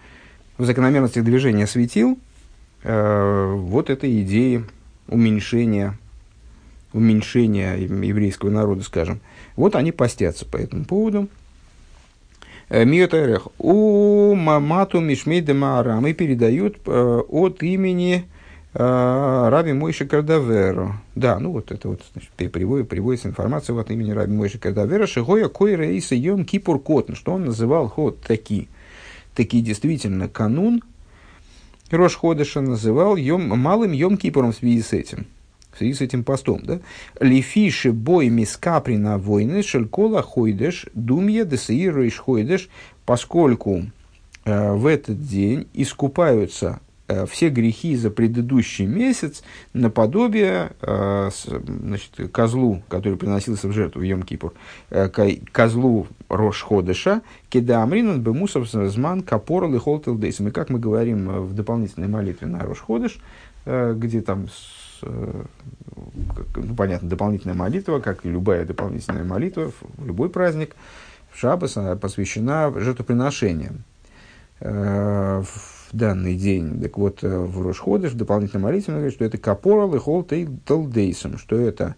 [0.56, 2.18] в закономерностях движения светил,
[2.82, 4.64] э, вот этой идеи
[5.06, 5.98] уменьшения
[6.92, 9.20] уменьшения еврейского народа, скажем,
[9.56, 11.28] вот они постятся по этому поводу.
[12.68, 13.48] Э, Миотарех.
[13.58, 18.37] У Мамату Мишмейда Маарам и передают э, от имени э,
[18.78, 21.00] Раби Мойши Кардаверо.
[21.16, 25.06] Да, ну вот это вот значит, приводит, приводится информация от имени Раби Мойши Кардаверо.
[25.06, 28.68] Шигоя Кой Рейса Йом Кипур Котн, что он называл ход таки.
[29.34, 30.82] Таки действительно канун
[31.90, 35.26] Рош Ходыша называл йом, малым Йом Кипуром в связи с этим
[35.72, 36.80] в связи с этим постом, да?
[37.20, 42.68] Лифиши бой мискапри на войны шелькола хойдеш думья десаир хойдеш,
[43.04, 43.84] поскольку
[44.44, 46.80] э, в этот день искупаются
[47.28, 49.42] все грехи за предыдущий месяц
[49.72, 54.52] наподобие э, значит, козлу, который приносился в жертву в Йом-Кипур,
[54.90, 55.08] э,
[55.52, 61.54] козлу Рош Ходыша, кеда амринан бемусов зман капорал и холтел И как мы говорим в
[61.54, 63.18] дополнительной молитве на Рош Ходыш,
[63.64, 64.48] э, где там
[65.02, 65.44] Э,
[66.56, 70.76] ну, понятно, дополнительная молитва, как и любая дополнительная молитва, в любой праздник,
[71.30, 73.84] в Шаббас она посвящена жертвоприношениям.
[74.60, 75.42] Э,
[75.90, 79.38] в данный день, так вот, э, в Рошходыш, в дополнительной молитве, он говорит, что это
[79.38, 80.26] капорал и хол
[80.66, 81.94] талдейсом, что это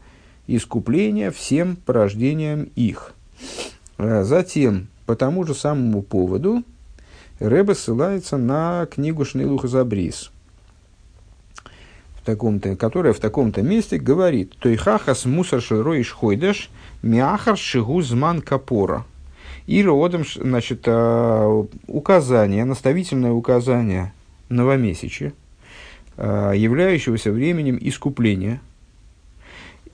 [0.46, 3.14] искупление всем порождениям их.
[3.98, 6.62] Затем, по тому же самому поводу,
[7.38, 10.30] Рэбе ссылается на книгу Шнейлуха Забрис–
[12.20, 16.70] в таком-то, которая в таком-то месте говорит «Тойхахас мусар шелроиш хойдеш
[17.02, 19.04] мяхар шигу зман капора».
[19.70, 24.12] И родом, значит, а, указание, наставительное указание
[24.48, 25.32] новомесяча,
[26.16, 28.60] а, являющегося временем искупления.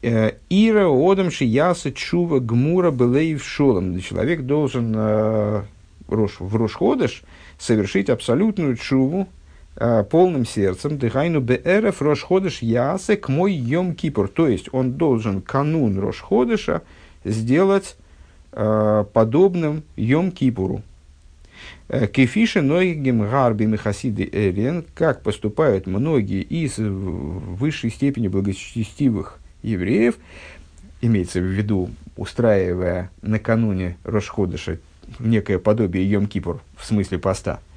[0.02, 4.00] Э, Ира одам шияса чува гмура белеев шолом.
[4.00, 5.64] Человек должен а,
[6.08, 7.22] в Рошходыш
[7.58, 9.28] совершить абсолютную чуву,
[9.78, 14.26] Э, полным сердцем, дыхайну беэреф рошходыш ясек мой йом кипур.
[14.28, 16.80] То есть он должен канун рошходыша
[17.24, 17.96] сделать
[19.12, 20.82] подобным йом кипуру.
[21.88, 30.16] Э, Кефиши ноигим гарби мехасиды эрен, как поступают многие из высшей степени благочестивых евреев,
[31.00, 34.78] имеется в виду, устраивая накануне Рошходыша
[35.18, 37.60] некое подобие Йом-Кипур, в смысле поста–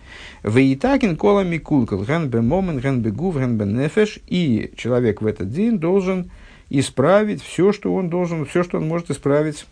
[0.43, 4.19] Веитакин кола микулкал, ген бе момен, ген гув, ген нефеш.
[4.27, 6.31] И человек в этот день должен
[6.69, 9.65] исправить все, что он должен, все, что он может исправить.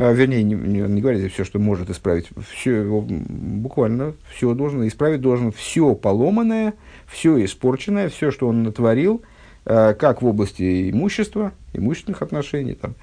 [0.00, 2.28] А, вернее, не, не, не говорите все, что может исправить.
[2.52, 6.74] Все, буквально все должен исправить, должен все поломанное,
[7.08, 9.22] все испорченное, все, что он натворил,
[9.66, 12.94] а, как в области имущества, имущественных отношений, там,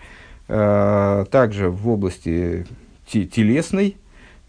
[0.48, 2.66] а, также в области
[3.12, 3.98] телесной,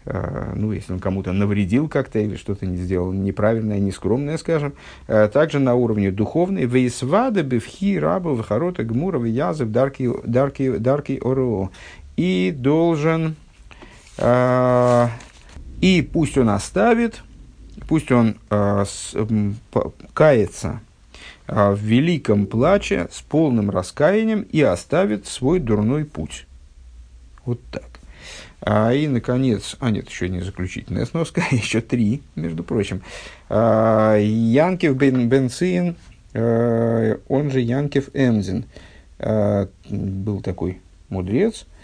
[0.05, 4.71] ну, если он кому-то навредил как-то или что-то не сделал неправильное, нескромное, скажем,
[5.05, 11.71] также на уровне духовной, вейсвада бифхи раба вахарота гмура языв дарки, дарки, дарки оро.
[12.17, 13.35] И должен,
[14.17, 15.07] э,
[15.79, 17.21] и пусть он оставит,
[17.87, 18.35] пусть он
[20.13, 20.81] кается
[21.47, 26.45] в великом плаче с полным раскаянием и оставит свой дурной путь.
[27.45, 27.97] Вот так.
[28.61, 33.01] А, и, наконец, а нет, еще не заключительная сноска, еще три, между прочим.
[33.49, 35.95] А, Янкев бен Бенцин,
[36.33, 38.65] а, он же Янкев Эмзин,
[39.19, 41.76] а, был такой мудрец, э,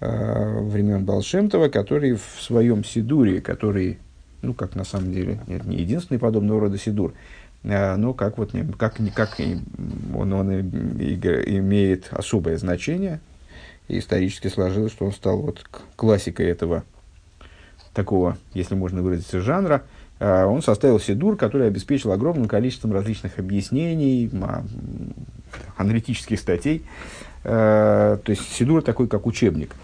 [0.00, 3.98] времен Балшемтова, который в своем Сидуре, который,
[4.42, 7.14] ну, как на самом деле, нет, не единственный подобного рода Сидур,
[7.64, 9.40] э, но как, вот, как, как
[10.14, 13.20] он, он имеет особое значение,
[13.88, 15.64] и исторически сложилось, что он стал вот
[15.96, 16.84] классикой этого
[17.92, 19.82] такого, если можно выразиться, жанра,
[20.20, 24.30] э, он составил Сидур, который обеспечил огромным количеством различных объяснений,
[25.76, 26.84] аналитических статей.
[27.44, 29.74] Э, то есть Сидур такой, как учебник.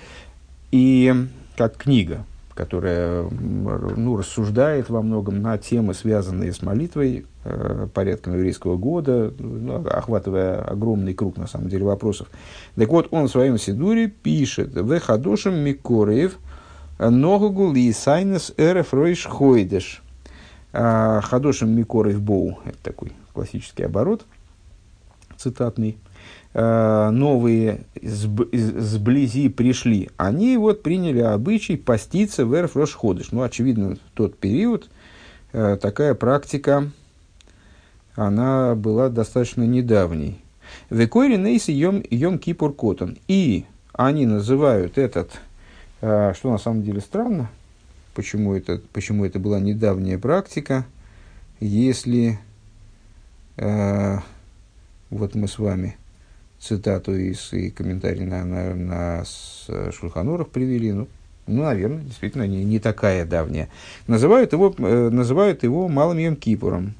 [0.70, 1.14] И
[1.56, 8.76] как книга, которая ну, рассуждает во многом на темы, связанные с молитвой, э, порядком еврейского
[8.76, 12.28] года, ну, охватывая огромный круг, на самом деле, вопросов.
[12.76, 16.38] Так вот, он в своем Сидуре пишет «Вехадошем Микореев
[16.98, 20.02] ногугул и сайнес эреф ройш хойдеш».
[20.72, 24.24] А, Хадошем Микореев Боу– это такой классический оборот,
[25.36, 26.13] цитатный– Э,
[26.54, 33.32] новые сблизи пришли, они вот приняли обычай поститься в Эрф Рошходыш.
[33.32, 34.88] Ну, очевидно, в тот период
[35.52, 36.92] э, такая практика,
[38.14, 40.40] она была достаточно недавней.
[40.90, 43.18] Векойри нейси йом, йом кипур котон.
[43.26, 45.32] И они называют этот,
[46.02, 47.50] э, что на самом деле странно,
[48.14, 50.86] почему это, почему это была недавняя практика,
[51.58, 52.38] если
[53.56, 55.96] вот мы с вами–
[56.64, 59.24] цитату из и комментарий на, на, на
[59.92, 60.92] Шульханурах привели.
[60.92, 61.08] Ну,
[61.46, 63.68] ну, наверное, действительно, не, не такая давняя.
[64.06, 66.94] Называют его, э, называют его Малым Йом Кипуром.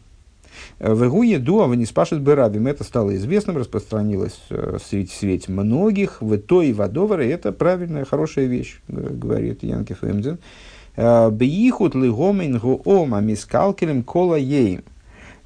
[0.79, 2.67] В Игуе Дуа не спашет Берабим.
[2.67, 6.21] Это стало известным, распространилось э, среди, среди многих.
[6.21, 10.39] В той Вадовара это правильная, хорошая вещь, говорит Янки Фемдзен.
[10.97, 14.85] «Э, Бейхут лигомин гуома мискалкелем кола ейм.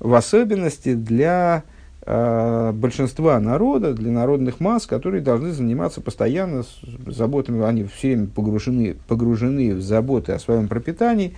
[0.00, 1.77] В особенности для э,
[2.08, 6.64] большинства народа, для народных масс, которые должны заниматься постоянно
[7.06, 11.34] заботами, они все время погружены, погружены в заботы о своем пропитании.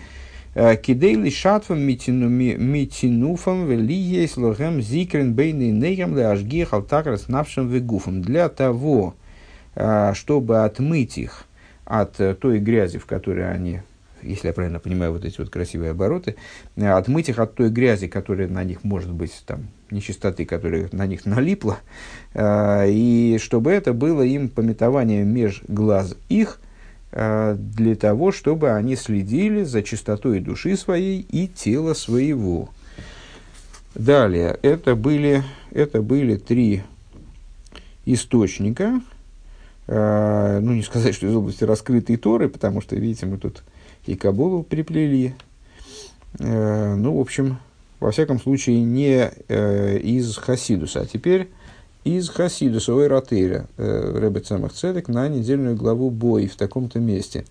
[0.55, 8.21] Э, Кидейли шатфам митинуфам велией слогем зикрен бейны нейгам ляжги халтакар с навшим вегуфом.
[8.21, 9.15] Для того,
[9.77, 11.45] э, чтобы отмыть их
[11.85, 13.81] от э, той грязи, в которой они
[14.23, 16.37] если я правильно понимаю вот эти вот красивые обороты,
[16.77, 21.27] отмыть их от той грязи, которая на них может быть там нечистоты, которая на них
[21.27, 21.79] налипла,
[22.35, 26.61] э, и чтобы это было им пометованием меж глаз их,
[27.13, 32.69] э, для того, чтобы они следили за чистотой души своей и тела своего.
[33.95, 36.83] Далее, это были, это были три
[38.07, 39.01] источника,
[39.89, 43.63] э, ну, не сказать, что из области раскрытой Торы, потому что, видите, мы тут
[44.07, 45.35] и Кабулу приплели.
[46.39, 47.59] Ну, в общем,
[48.01, 51.49] во всяком случае, не э, из Хасидуса, а теперь
[52.03, 57.45] из Хасидуса, Ойратейра, э, Рэбе Цамах Цедек, на недельную главу Бой в таком-то месте.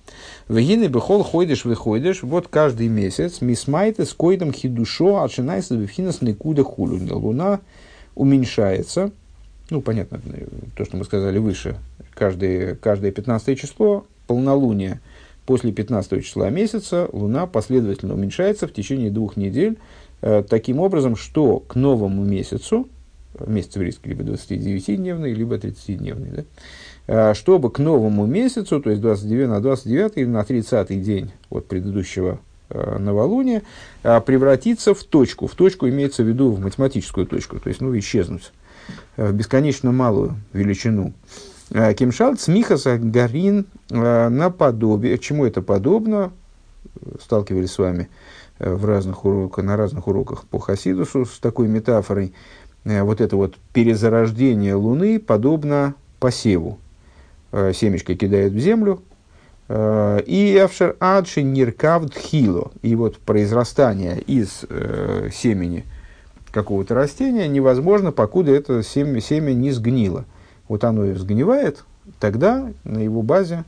[0.47, 6.99] Вегины бехол ходишь, выходишь, вот каждый месяц, мисмайты с койдом хидушо, отшинайся бифхинас никуда хулю.
[7.15, 7.59] Луна
[8.15, 9.11] уменьшается,
[9.69, 10.19] ну, понятно,
[10.75, 11.77] то, что мы сказали выше,
[12.15, 14.99] каждое, каждое 15 число, полнолуние,
[15.45, 19.77] после 15 числа месяца Луна последовательно уменьшается в течение двух недель,
[20.21, 22.87] таким образом, что к новому месяцу,
[23.47, 26.43] месяц еврейский либо 29-дневный, либо 30-дневный, да,
[27.07, 31.67] э, чтобы к новому месяцу, то есть 29 на 29 или на 30 день от
[31.67, 33.63] предыдущего э, новолуния,
[34.01, 35.47] превратиться в точку.
[35.47, 38.51] В точку имеется в виду в математическую точку, то есть ну, исчезнуть
[39.17, 41.13] в бесконечно малую величину.
[41.69, 46.31] Кимшал Цмихаса Гарин наподобие, чему это подобно,
[47.21, 48.28] сталкивались с вами Э,
[48.59, 52.33] в разных уроках, на разных уроках по Хасидусу с такой метафорой.
[52.83, 56.79] Э, вот это вот перезарождение Луны подобно посеву.
[57.51, 59.01] Э, семечко кидает в землю,
[59.71, 62.71] и авшер адши ниркавд хило.
[62.81, 65.85] И вот произрастание из э, семени
[66.51, 70.25] какого-то растения невозможно, покуда это семя, семя не сгнило.
[70.67, 71.83] Вот оно и сгнивает,
[72.19, 73.63] тогда на его базе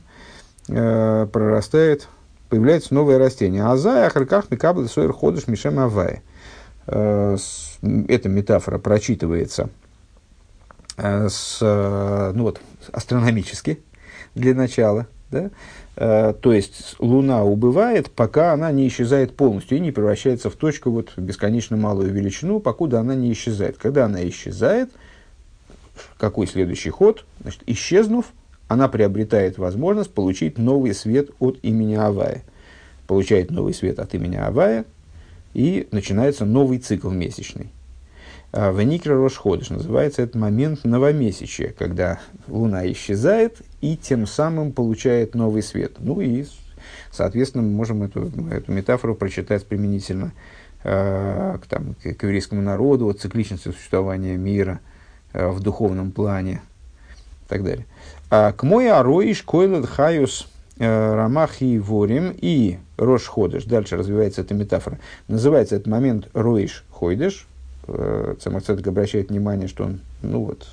[0.68, 2.08] э, прорастает
[2.52, 3.64] появляется новое растение.
[3.64, 6.20] Азай, ахарках, микабл, сойр, ходыш, мишем, авай.
[6.86, 7.38] Э,
[8.08, 9.70] эта метафора прочитывается
[10.98, 12.60] э, с, э, ну вот,
[12.92, 13.80] астрономически
[14.34, 15.06] для начала.
[15.30, 15.50] Да?
[15.94, 21.16] То есть Луна убывает, пока она не исчезает полностью и не превращается в точку вот,
[21.16, 23.78] бесконечно малую величину, покуда она не исчезает.
[23.78, 24.90] Когда она исчезает,
[26.18, 27.24] какой следующий ход?
[27.40, 28.26] Значит, исчезнув,
[28.72, 32.42] она приобретает возможность получить новый свет от имени Авая.
[33.06, 34.84] Получает новый свет от имени Авая,
[35.54, 37.70] и начинается новый цикл месячный.
[38.52, 45.62] В Никре Рошходыш называется этот момент новомесячия, когда Луна исчезает и тем самым получает новый
[45.62, 45.92] свет.
[45.98, 46.44] Ну и,
[47.10, 50.32] соответственно, мы можем эту, эту метафору прочитать применительно
[50.84, 54.80] э, к, там, к, к еврейскому народу, от цикличности существования мира
[55.32, 56.60] э, в духовном плане
[57.46, 57.86] и так далее.
[58.34, 63.64] А, к мой ароиш койлет хаюс э, рамахи ворим и рош ходыш.
[63.64, 64.98] Дальше развивается эта метафора.
[65.28, 67.46] Называется этот момент роиш ходыш,
[67.88, 70.66] Э, Цемахцедек обращает внимание, что он, ну вот,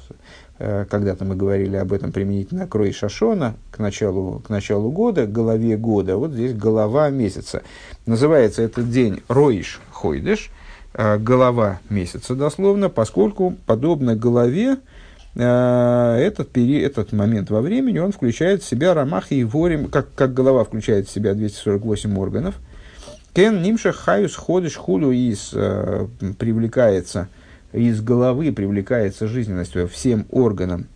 [0.59, 5.25] э, когда-то мы говорили об этом применительно к Рой Шашона, к началу, к началу года,
[5.25, 7.63] к голове года, вот здесь голова месяца.
[8.05, 10.51] Называется этот день Роиш Хойдеш,
[10.93, 14.77] э, голова месяца дословно, поскольку, подобно голове,
[15.35, 20.33] этот, пери, этот момент во времени, он включает в себя рамах и ворим, как, как
[20.33, 22.55] голова включает в себя 248 органов–
[23.33, 26.07] Кен нимша хаюс ходыш худу из э,
[26.39, 27.29] привлекается
[27.71, 30.87] из головы привлекается жизненностью всем органам.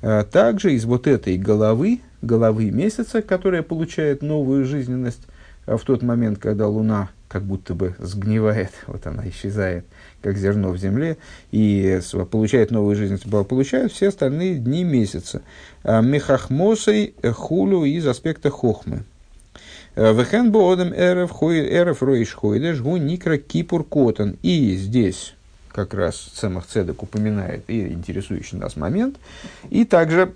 [0.00, 5.26] Э, также из вот этой головы, головы месяца, которая получает новую жизненность
[5.66, 9.84] э, в тот момент, когда Луна как будто бы сгнивает, вот она исчезает,
[10.22, 11.16] как зерно в земле,
[11.50, 12.00] и
[12.30, 15.42] получает новую жизненность, получают все остальные дни месяца.
[15.84, 19.02] Мехахмосой хулю из аспекта хохмы.
[19.94, 24.36] Вехен боодем эрев эрев роиш хойдеш гу никра кипур котан.
[24.42, 25.34] И здесь
[25.72, 29.16] как раз Цемах Цедек упоминает и интересующий нас момент.
[29.70, 30.32] И также,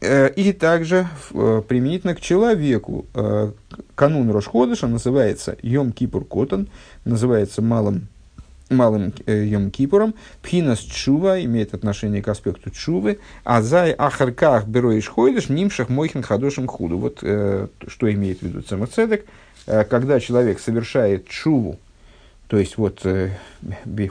[0.00, 3.06] э, и также э, применительно к человеку.
[3.14, 3.52] Э,
[3.94, 6.68] канун Рошходыша называется Йом Кипур Котан,
[7.04, 8.08] называется малым
[8.70, 15.08] малым э, Йом Кипуром, Пхинас Чува имеет отношение к аспекту Чувы, а Зай Ахарках Бероиш
[15.08, 16.98] Хойдыш Нимшах Мойхин Хадошим Худу.
[16.98, 19.26] Вот э, что имеет в виду Цемацедек,
[19.66, 21.78] э, когда человек совершает Чуву,
[22.48, 23.30] то есть вот э,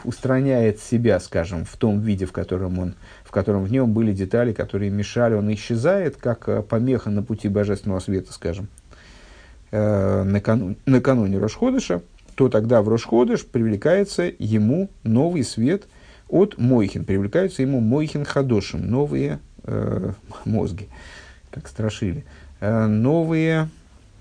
[0.04, 4.52] устраняет себя, скажем, в том виде, в котором он, в котором в нем были детали,
[4.52, 8.68] которые мешали, он исчезает, как э, помеха на пути божественного света, скажем,
[9.72, 12.02] э, накануне, накануне Рошходыша,
[12.36, 15.88] то тогда в Рошходыш привлекается ему новый свет
[16.28, 20.12] от Мойхин, привлекаются ему Мойхин Хадошим, новые э,
[20.44, 20.90] мозги,
[21.50, 22.26] как страшили,
[22.60, 23.70] э, новые,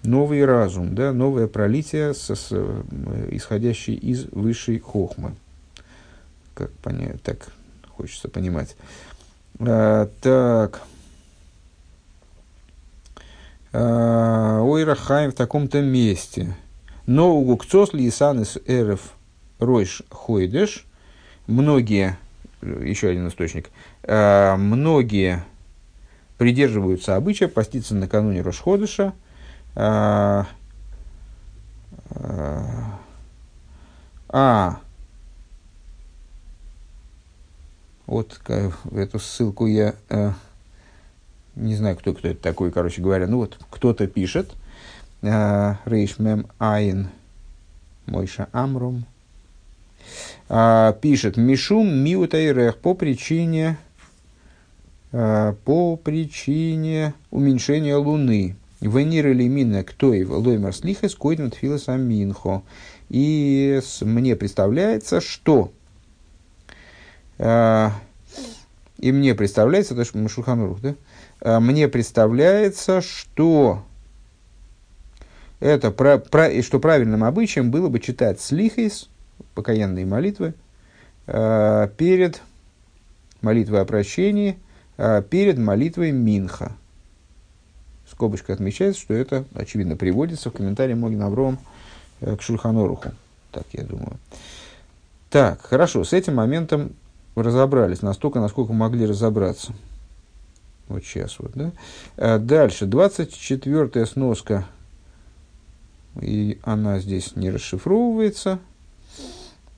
[0.05, 5.35] новый разум, да, новое пролитие, со, с, э, исходящее из высшей хохмы.
[6.55, 7.49] Как понять, так
[7.89, 8.77] хочется понимать.
[9.59, 10.83] Э, так.
[13.73, 16.55] Э, Ойра Хайм в таком-то месте.
[17.07, 19.13] Но у гукцос лисанес эрев
[19.59, 20.87] ройш хойдеш,
[21.47, 22.19] многие,
[22.63, 23.71] еще один источник,
[24.03, 25.45] э, многие
[26.39, 29.13] придерживаются обычая поститься накануне Рошходыша,
[29.75, 30.45] э,
[32.11, 32.65] э,
[34.31, 34.81] а,
[38.07, 38.41] вот
[38.93, 39.95] эту ссылку я
[41.55, 44.53] не знаю, кто, кто это такой, короче говоря, ну вот кто-то пишет–
[45.27, 47.09] Э, Рейш Мем Айн
[48.05, 49.07] Мойша Амрум.
[50.51, 53.79] А, пишет Мишум Миутайрех по причине
[55.13, 58.57] э, по причине уменьшения Луны.
[58.83, 62.63] Венир или мина кто его лоймер слихас койден тфиласа минхо.
[63.09, 65.73] И мне представляется, что
[67.39, 67.89] э,
[68.99, 71.61] и мне представляется, это Шульханурух, да?
[71.61, 73.83] Мне представляется, что
[75.61, 79.09] это про, про, и что правильным обычаем было бы читать слихейс,
[79.55, 80.55] покаянные молитвы,
[81.27, 82.43] э, перед
[83.41, 84.59] молитвой о прощении,
[84.97, 86.73] э, перед молитвой Минха.
[88.11, 91.59] Скобочка отмечается, что это, очевидно, приводится в комментарии Могин Авром
[92.21, 93.13] э, к Шульханоруху.
[93.51, 94.19] Так, я думаю.
[95.31, 96.93] Так, хорошо, с этим моментом
[97.35, 99.73] разобрались настолько, насколько могли разобраться.
[100.89, 101.73] Вот сейчас вот, да.
[102.17, 104.67] Э, дальше, 24 сноска
[106.21, 108.59] и она здесь не расшифровывается.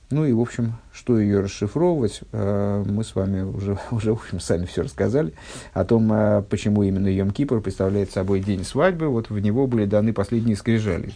[0.09, 4.39] Ну и, в общем, что ее расшифровывать, э, мы с вами уже, уже в общем,
[4.39, 5.33] сами все рассказали.
[5.73, 9.85] О том, э, почему именно Йом Кипр представляет собой день свадьбы, вот в него были
[9.85, 11.13] даны последние скрижали.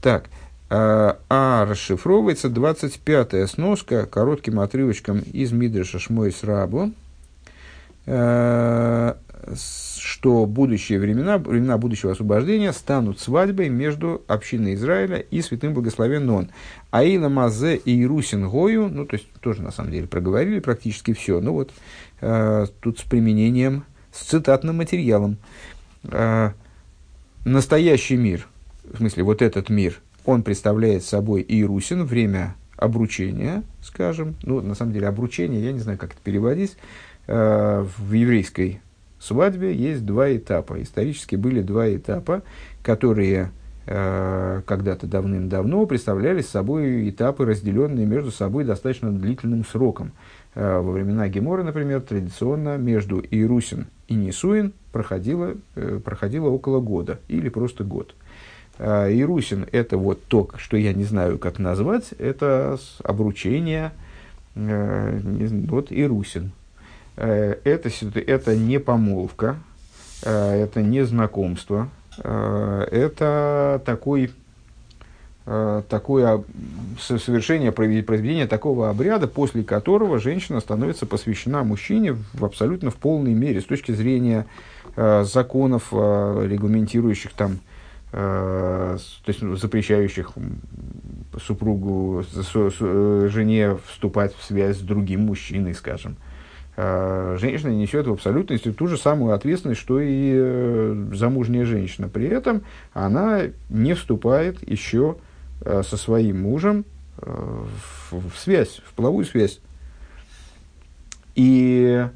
[0.00, 0.24] Так,
[0.70, 6.92] э, а расшифровывается 25-я сноска коротким отрывочком из Мидриша Шмой Срабу,
[9.54, 16.48] что будущие времена, времена будущего освобождения станут свадьбой между общиной Израиля и святым благословен он.
[16.90, 21.40] Аила Мазе и Ирусин Гою, ну, то есть тоже на самом деле проговорили практически все,
[21.40, 21.70] ну вот
[22.20, 25.36] э, тут с применением, с цитатным материалом.
[26.04, 26.52] Э,
[27.44, 28.46] настоящий мир,
[28.84, 34.92] в смысле вот этот мир, он представляет собой Иерусин, время обручения, скажем, ну, на самом
[34.92, 36.76] деле, обручение, я не знаю, как это переводить,
[37.26, 38.80] э, в еврейской
[39.26, 40.80] свадьбе есть два этапа.
[40.82, 42.42] Исторически были два этапа,
[42.82, 43.50] которые
[43.86, 50.12] э, когда-то давным-давно представляли собой этапы, разделенные между собой достаточно длительным сроком.
[50.54, 57.18] Э, во времена Гемора, например, традиционно между Иерусин и Нисуин проходило, э, проходило около года
[57.28, 58.14] или просто год.
[58.78, 63.92] Э, Ирусин– это вот то, что я не знаю, как назвать, это обручение,
[64.54, 65.18] э,
[65.68, 66.52] вот Ирусин.
[67.16, 67.90] Э, это,
[68.20, 69.56] это не помолвка,
[70.22, 71.88] э, это не знакомство,
[72.22, 74.32] э, это такой,
[75.44, 76.42] такое
[76.98, 83.60] совершение, проведение такого обряда, после которого женщина становится посвящена мужчине в абсолютно в полной мере
[83.60, 84.44] с точки зрения
[84.96, 87.60] законов, регламентирующих там,
[88.10, 88.98] то
[89.28, 90.32] есть запрещающих
[91.40, 92.24] супругу,
[93.28, 96.16] жене вступать в связь с другим мужчиной, скажем,
[96.76, 102.08] женщина несет в абсолютности ту же самую ответственность, что и э, замужняя женщина.
[102.08, 102.62] При этом
[102.92, 105.16] она не вступает еще
[105.62, 106.84] э, со своим мужем
[107.16, 109.60] в, связь, в половую связь.
[111.34, 112.06] И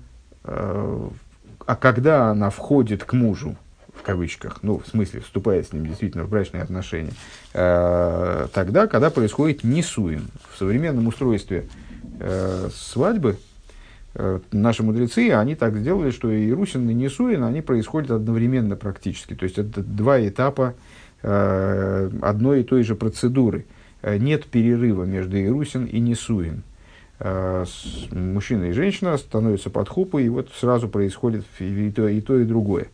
[0.44, 3.56] а когда она входит к мужу,
[3.94, 7.12] в кавычках, ну, в смысле, вступает с ним действительно в брачные отношения,
[7.52, 10.28] тогда, когда происходит несуин.
[10.52, 11.66] В современном устройстве
[12.74, 13.49] свадьбы– Э,
[14.14, 19.34] наши мудрецы, они так сделали, что и Русин, и Несуин, они происходят одновременно практически.
[19.34, 20.74] То есть это два этапа
[21.22, 23.66] э, одной и той же процедуры.
[24.02, 26.62] Э, нет перерыва между Ирусин и Несуин.
[27.22, 32.46] Мужчина и женщина становятся под хупой, и вот сразу происходит и то, и то, и
[32.46, 32.86] другое.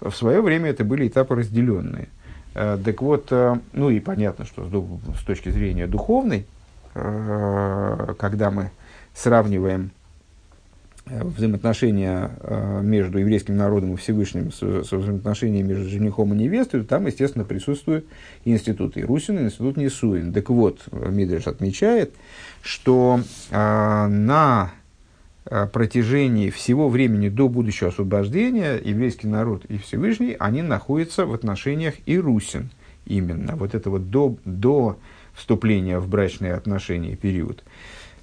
[0.00, 2.08] В свое время это были этапы разделенные.
[2.54, 3.30] Так вот,
[3.74, 6.46] ну и понятно, что с точки зрения духовной,
[6.94, 8.70] когда мы
[9.12, 9.95] сравниваем Э,
[11.06, 17.44] взаимоотношения э, между еврейским народом и Всевышним, со, взаимоотношения между женихом и невестой, там, естественно,
[17.44, 18.06] присутствует
[18.44, 20.32] институт Ирусин институт Несуин.
[20.32, 22.12] Так вот, Мидриш отмечает,
[22.60, 23.20] что
[23.52, 24.72] а, на
[25.72, 32.70] протяжении всего времени до будущего освобождения еврейский народ и Всевышний, они находятся в отношениях Ирусин.
[33.04, 34.98] Именно вот это вот до, до
[35.34, 37.62] вступления в брачные отношения период.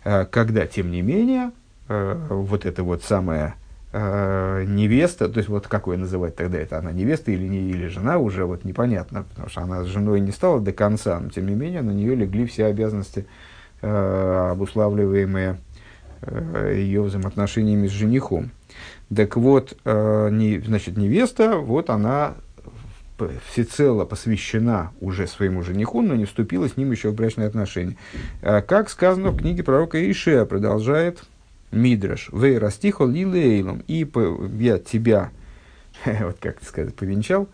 [0.03, 1.51] Когда, тем не менее,
[1.93, 3.55] э, вот эта вот самая
[3.91, 7.87] э, невеста, то есть вот как ее называть тогда, это она невеста или, не, или
[7.87, 11.47] жена, уже вот непонятно, потому что она с женой не стала до конца, но тем
[11.47, 13.25] не менее на нее легли все обязанности,
[13.81, 15.57] э, обуславливаемые
[16.21, 18.51] э, ее взаимоотношениями с женихом.
[19.15, 22.35] Так вот, э, не, значит, невеста, вот она
[23.49, 27.95] всецело посвящена уже своему жениху, но не вступила с ним еще в брачные отношения.
[28.41, 31.23] Э, как сказано в книге пророка Ишея, продолжает
[31.74, 34.07] Мидраш, вей растихо лилейлом, и
[34.59, 35.32] я тебя,
[36.05, 37.49] вот как сказать, повенчал,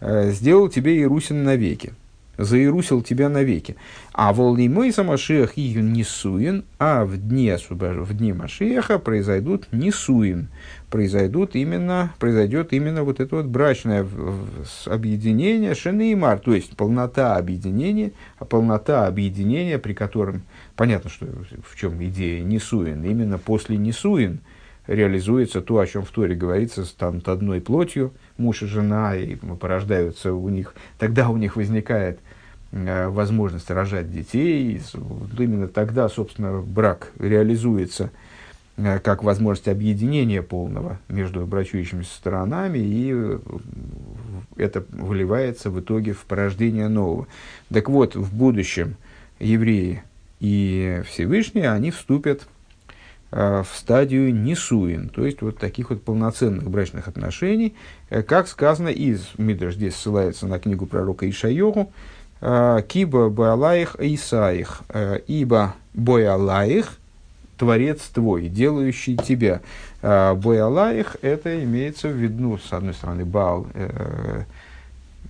[0.00, 1.94] э, сделал тебе Иерусин навеки,
[2.38, 3.76] заирусил тебя навеки.
[4.12, 10.48] А волны мой самашиях и несуин, а в дне, в дне Машиеха произойдут несуин,
[10.90, 14.06] произойдут именно, произойдет именно вот это вот брачное
[14.86, 18.12] объединение Шенеймар, то есть полнота объединения,
[18.48, 20.42] полнота объединения, при котором
[20.82, 21.26] Понятно, что
[21.64, 23.04] в чем идея Несуин.
[23.04, 24.40] Именно после Несуин
[24.88, 30.34] реализуется то, о чем в Торе говорится, станут одной плотью муж и жена, и порождаются
[30.34, 32.18] у них, тогда у них возникает
[32.72, 34.82] э, возможность рожать детей.
[35.38, 38.10] Именно тогда, собственно, брак реализуется
[38.76, 43.38] э, как возможность объединения полного между брачующимися сторонами, и э,
[44.56, 47.28] это выливается в итоге в порождение нового.
[47.72, 48.96] Так вот, в будущем
[49.38, 50.02] евреи
[50.42, 52.48] и Всевышний, они вступят
[53.30, 57.76] э, в стадию несуин, то есть вот таких вот полноценных брачных отношений,
[58.10, 61.92] э, как сказано из, Мидраш здесь ссылается на книгу пророка Ишайоху,
[62.40, 64.82] э, «Киба боалаих Исаих»,
[65.28, 66.98] «Ибо боалаих,
[67.56, 69.60] Творец твой, делающий тебя».
[70.02, 73.68] Боалаих, это имеется в виду, с одной стороны, Баал,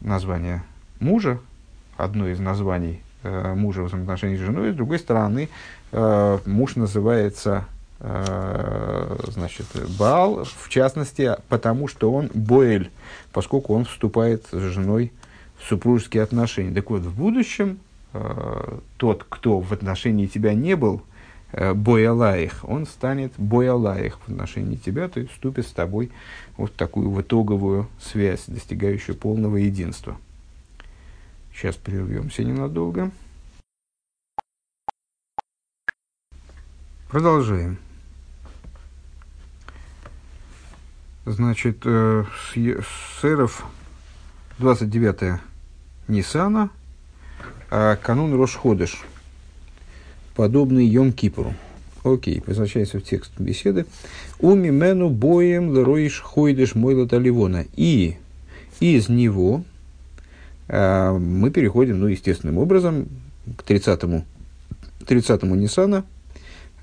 [0.01, 0.63] название
[0.99, 1.39] мужа,
[1.99, 5.49] одно из названий мужа в взаимоотношении с женой, с другой стороны,
[5.93, 7.67] э, муж называется
[8.01, 9.67] э, значит,
[9.99, 12.91] Баал, в частности, потому что он Боэль,
[13.33, 15.13] поскольку он вступает с женой
[15.59, 16.75] в супружеские отношения.
[16.75, 17.79] Так вот, в будущем
[18.13, 21.03] э, тот, кто в отношении тебя не был,
[21.53, 26.11] э, Боялаих, он станет Боялаих в отношении тебя, то есть вступит с тобой
[26.57, 30.17] вот такую в итоговую связь, достигающую полного единства.
[31.55, 33.11] Сейчас прервемся ненадолго.
[37.09, 37.79] Продолжаем.
[41.27, 43.65] Значит, э, с, с эров
[44.59, 45.41] 29
[46.09, 46.71] Нисана,
[47.71, 49.03] а канун Рошходыш,
[50.35, 51.55] подобный Йом Кипру.
[52.03, 53.87] Окей, возвращаемся в текст беседы.
[54.41, 57.67] Уми мену боем лероиш хойдыш мойлата ливона.
[57.77, 58.17] И
[58.81, 59.65] из него
[60.69, 63.09] мы переходим, ну, естественным образом,
[63.57, 64.25] к 30-му,
[65.07, 66.05] 30-му Ниссана,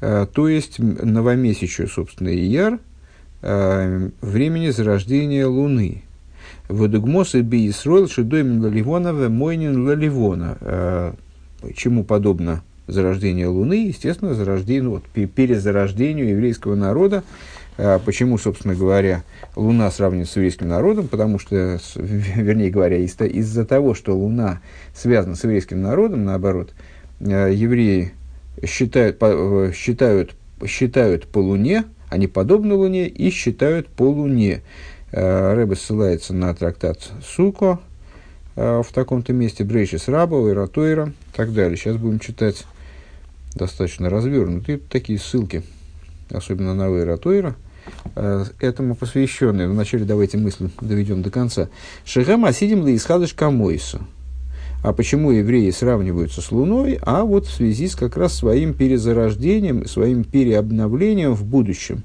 [0.01, 2.80] а, то есть новомесячию, собственно, Ияр,
[3.41, 6.03] а, времени зарождения Луны.
[6.67, 10.57] Водугмос и Биисроил Шидоймин Лаливона Мойнин Лаливона.
[10.61, 11.15] А,
[11.75, 13.88] чему подобно зарождение Луны?
[13.88, 17.23] Естественно, зарождение, ну, вот, перезарождению еврейского народа, а,
[18.05, 19.23] почему, собственно говоря,
[19.55, 21.07] Луна сравнивается с еврейским народом?
[21.07, 24.59] Потому что, вернее говоря, из- из-за того, что Луна
[24.93, 26.73] связана с еврейским народом, наоборот,
[27.21, 28.11] а, евреи
[28.65, 34.61] считают, э, считают, считают по Луне, они подобны Луне и считают по Луне.
[35.13, 37.80] А, Рэбе ссылается на трактат Суко
[38.55, 41.77] в таком-то месте, Брейшис Раба, Иратойра и так далее.
[41.77, 42.65] Сейчас будем читать
[43.55, 45.63] достаточно развернутые такие ссылки,
[46.30, 47.51] особенно на Иратойра.
[47.51, 47.68] Э,
[48.16, 49.68] этому посвященные.
[49.68, 51.70] Вначале давайте мысль доведем до конца.
[52.06, 54.02] Шехам асидим ли исхадыш камойса.
[54.82, 57.00] А почему евреи сравниваются с Луной?
[57.02, 62.04] А вот в связи с как раз своим перезарождением, своим переобновлением в будущем.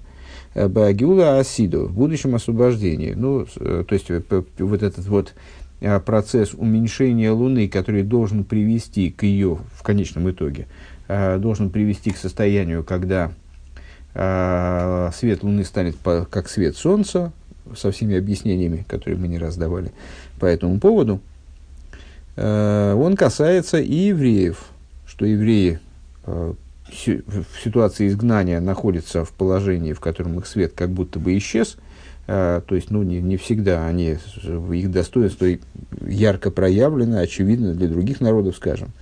[0.54, 3.12] Э, Багиула Асиду, в будущем освобождении.
[3.12, 4.08] Ну, э, то есть,
[4.58, 5.34] вот этот вот
[6.06, 10.66] процесс уменьшения Луны, который должен привести к ее, в конечном итоге,
[11.08, 13.32] должен привести к состоянию, когда
[14.14, 17.32] свет Луны станет по, как свет Солнца,
[17.76, 19.92] со всеми объяснениями, которые мы не раз давали
[20.38, 21.20] по этому поводу,
[22.36, 24.66] а, он касается и евреев,
[25.06, 25.80] что евреи
[26.24, 26.54] а,
[26.86, 31.76] в ситуации изгнания находятся в положении, в котором их свет как будто бы исчез,
[32.26, 34.16] то есть ну, не, не всегда они,
[34.72, 35.46] их достоинство
[36.06, 38.92] ярко проявлено, очевидно для других народов, скажем,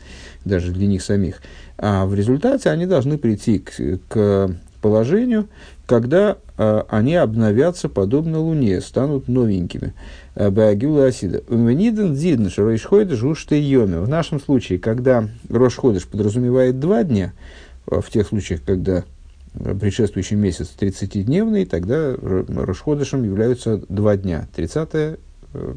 [0.44, 1.42] даже для них самих.
[1.76, 3.72] А в результате они должны прийти к,
[4.08, 5.48] к положению,
[5.86, 9.94] когда э, они обновятся подобно Луне, станут новенькими.
[10.34, 11.42] А, Баагюла Асида.
[11.48, 14.04] Вениден дзидн шаройшходыш йоми.
[14.04, 17.32] В нашем случае, когда Рошходыш подразумевает два дня,
[17.86, 19.04] в тех случаях, когда
[19.54, 24.48] предшествующий месяц 30-дневный, тогда Рошходышем являются два дня.
[24.54, 25.18] 30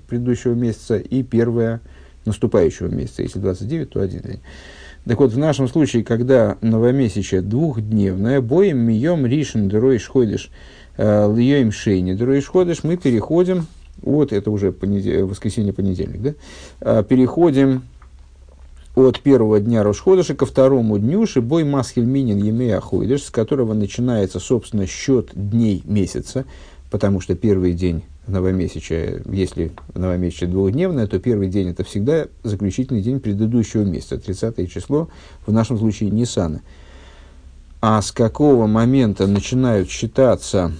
[0.07, 1.81] предыдущего месяца и первое
[2.25, 3.23] наступающего месяца.
[3.23, 4.39] Если 29, то один день.
[5.07, 10.49] Так вот, в нашем случае, когда новомесячие двухдневное, боем мием ришен дроиш ходишь,
[10.97, 13.67] э, льем шейни дроиш ходишь, мы переходим,
[14.01, 16.33] вот это уже понедел, воскресенье-понедельник, да,
[16.81, 17.83] э, переходим
[18.95, 24.39] от первого дня Рошходыша ко второму дню Шибой Масхиль Минин Емея Ходыш, с которого начинается,
[24.39, 26.45] собственно, счет дней месяца,
[26.89, 33.19] потому что первый день новомесячия, если новомесячие двухдневное, то первый день это всегда заключительный день
[33.19, 35.09] предыдущего месяца, 30 число,
[35.45, 36.61] в нашем случае Ниссана.
[37.81, 40.71] А с какого момента начинают считаться,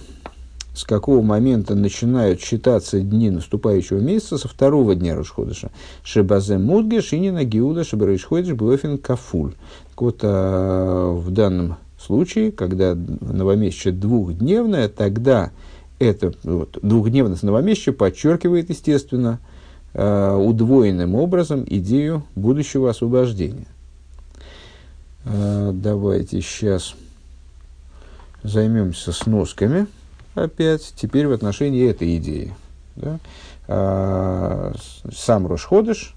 [0.74, 5.70] с какого момента начинают считаться дни наступающего месяца со второго дня Рашходыша.
[6.02, 9.52] Шебазе Мудге, Шинина Гиуда, Шебарышходыш, Блофин Кафуль.
[9.90, 15.52] Так вот, а, в данном случае, когда новомесячие двухдневное, тогда
[15.98, 19.38] это вот, двухдневность новомесячия подчеркивает, естественно,
[19.94, 23.66] э, удвоенным образом идею будущего освобождения.
[25.24, 26.94] Э, давайте сейчас
[28.42, 29.86] займемся сносками
[30.34, 32.54] опять, теперь в отношении этой идеи.
[32.94, 33.18] Да?
[33.68, 34.74] Э,
[35.12, 36.14] сам Рошходыш,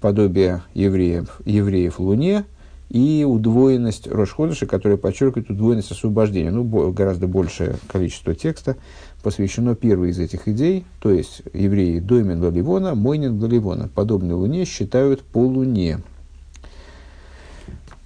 [0.00, 2.44] подобие евреев, евреев Луне,
[2.90, 6.50] и удвоенность Рошходыша, которая подчеркивает удвоенность освобождения.
[6.50, 8.76] Ну, бо- гораздо большее количество текста
[9.22, 15.22] посвящено первой из этих идей, то есть евреи Доймен Лаливона, Мойнин Лаливона, подобной Луне считают
[15.22, 16.02] по Луне.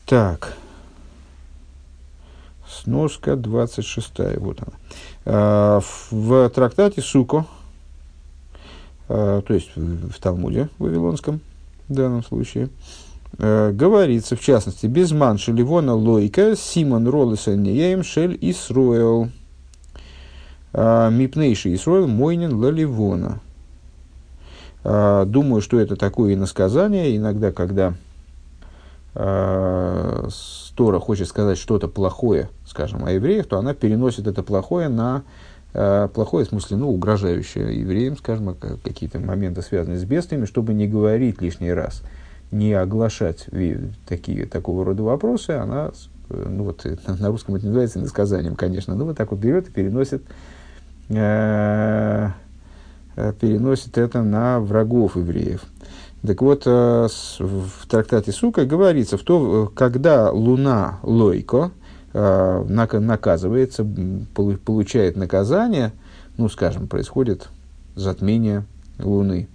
[0.07, 0.57] Так,
[2.67, 4.73] сноска 26, вот она.
[5.25, 7.47] А, в трактате Суко,
[9.09, 11.41] а, то есть в Талмуде Вавилонском
[11.89, 12.71] в данном случае,
[13.37, 19.29] Э, говорится, в частности, без манши ливона лойка симон ролеса неем шель исроэл.
[20.73, 23.41] А, мипнейший исроэл мойнин лаливона.
[24.83, 27.17] А, думаю, что это такое иносказание.
[27.17, 27.95] Иногда, когда
[29.15, 30.29] э,
[30.75, 35.23] Тора хочет сказать что-то плохое, скажем, о евреях, то она переносит это плохое на
[35.75, 40.89] э, плохое, в смысле, ну, угрожающее евреям, скажем, какие-то моменты, связанные с бедствиями, чтобы не
[40.89, 42.03] говорить лишний раз–
[42.51, 43.47] не оглашать
[44.07, 45.93] такие, такого рода вопросы, она
[46.29, 50.23] ну вот на русском это называется иносказанием, конечно, но вот так вот берет и переносит,
[51.09, 52.31] э,
[53.41, 55.63] переносит это на врагов евреев.
[56.27, 61.71] Так вот, в трактате Сука говорится, в то, когда луна лойко
[62.13, 63.87] наказывается,
[64.65, 65.93] получает наказание,
[66.37, 67.49] ну, скажем, происходит
[67.95, 68.65] затмение
[68.99, 69.49] Луны,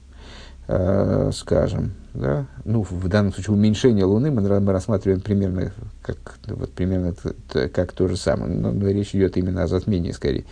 [0.67, 6.71] э, скажем, да, ну, в данном случае уменьшение Луны мы, мы рассматриваем примерно как, вот,
[6.71, 7.15] примерно
[7.51, 10.45] как то же самое, но, но речь идет именно о затмении скорее,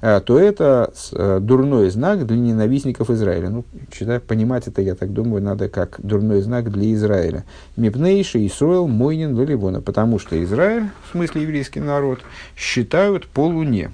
[0.00, 3.50] а, то это э, дурной знак для ненавистников Израиля.
[3.50, 7.44] Ну, считаю, понимать это, я так думаю, надо как дурной знак для Израиля.
[7.76, 12.18] Мипнейший Исроил Мойнин Валивона, потому что Израиль, в смысле еврейский народ,
[12.56, 13.92] считают по Луне.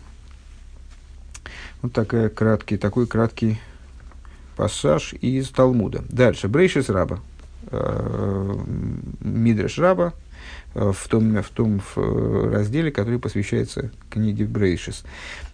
[1.83, 3.61] Вот такая краткий, такой краткий
[4.59, 6.03] пассаж из Талмуда.
[6.09, 6.49] Дальше.
[6.49, 7.21] Брейшис раба.
[7.71, 8.55] Э,
[9.21, 10.15] Мидреш раба
[10.75, 15.05] э, в том, в том в э, разделе, который посвящается книге Брейшис.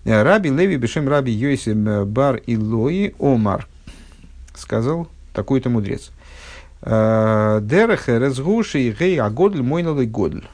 [0.07, 3.69] Раби Леви Бешем Раби Йосим Бар Илои Омар
[4.55, 6.11] сказал такой-то мудрец.
[6.81, 10.45] Дерех резгуши гей агодль мойналый годль.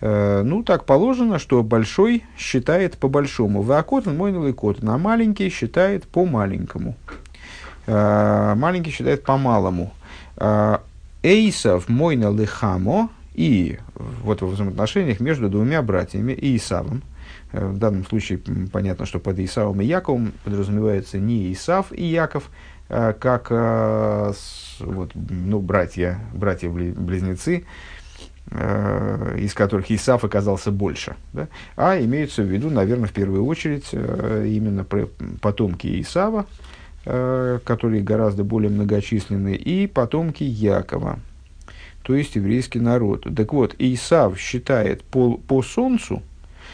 [0.00, 3.62] Ну, так положено, что большой считает по большому.
[3.62, 6.96] Вакотан мой новый котан, а маленький считает по маленькому.
[7.86, 9.92] Э, маленький считает по малому.
[10.36, 10.78] Э,
[11.22, 13.78] Эйсов мой лихамо и
[14.22, 17.02] вот в взаимоотношениях между двумя братьями и Исавом.
[17.52, 18.40] В данном случае
[18.72, 22.50] понятно, что под Исавом и Яковом подразумевается не Исав и Яков,
[22.88, 27.64] как вот, ну, братья, братья-близнецы,
[28.48, 31.48] Э, из которых Исаф оказался больше, да?
[31.76, 36.44] а имеются в виду, наверное, в первую очередь э, именно потомки Исава, э,
[37.06, 41.20] которые гораздо более многочисленны, и потомки Якова,
[42.02, 43.26] то есть еврейский народ.
[43.36, 46.22] Так вот, Исав считает по, по солнцу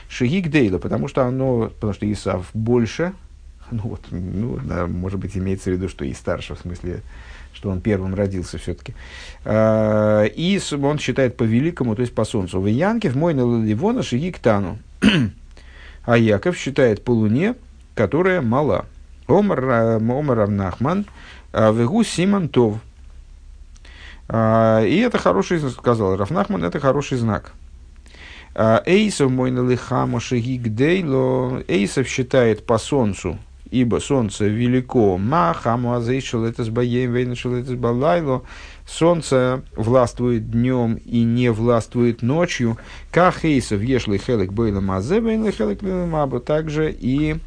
[0.09, 3.15] Шигик Дейла, потому что оно, потому что Исав больше,
[3.71, 7.01] ну вот, ну, да, может быть, имеется в виду, что и старше, в смысле,
[7.55, 8.95] что он первым родился все-таки.
[9.45, 12.61] А, и он считает по великому, то есть по солнцу.
[12.61, 14.79] В Янке в мой Ливона Шигиктану.
[16.05, 17.55] А Яков считает по луне,
[17.95, 18.87] которая мала.
[19.27, 21.07] Омар, э, Омар Равнахман,
[21.53, 22.77] а Вегу Симантов.
[24.29, 27.53] И это хороший, сказал Рафнахман, это хороший знак.
[28.55, 31.63] Эйсов мой налихамо шигигдейло.
[31.69, 33.39] Эйсов считает по солнцу,
[33.71, 35.19] ибо солнце велико.
[35.19, 38.43] Махаму азейшел это с баем, вейнашел это с балайло.
[38.87, 42.77] Солнце властвует днем и не властвует ночью.
[43.11, 46.41] Как Хейсов ешли хелек бейла мазе, бейла хелек мабу.
[46.41, 47.39] Также и э,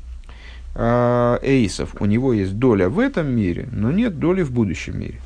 [0.76, 1.95] Эйсов.
[1.99, 5.19] У него есть доля в этом мире, но нет доли в будущем мире.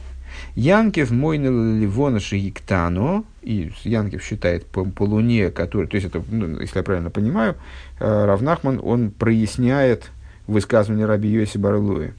[0.56, 6.60] Янкев мойнел ливона шииктано, и Янкев считает по, по луне, который, то есть это, ну,
[6.60, 7.56] если я правильно понимаю,
[8.00, 10.12] э, Равнахман, он проясняет
[10.48, 12.14] высказывание Раби Йоси Барлуи.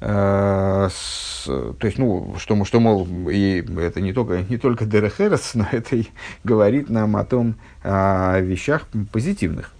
[0.00, 0.88] А,
[1.46, 5.96] то есть, ну, что, что мол, и это не только, не только Дерехерес, но это
[5.96, 6.06] и
[6.44, 9.72] говорит нам о том, о вещах позитивных.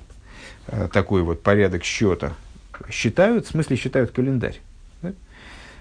[0.69, 2.35] А, такой вот порядок счета.
[2.91, 4.61] Считают, в смысле считают календарь.
[5.03, 5.13] Да?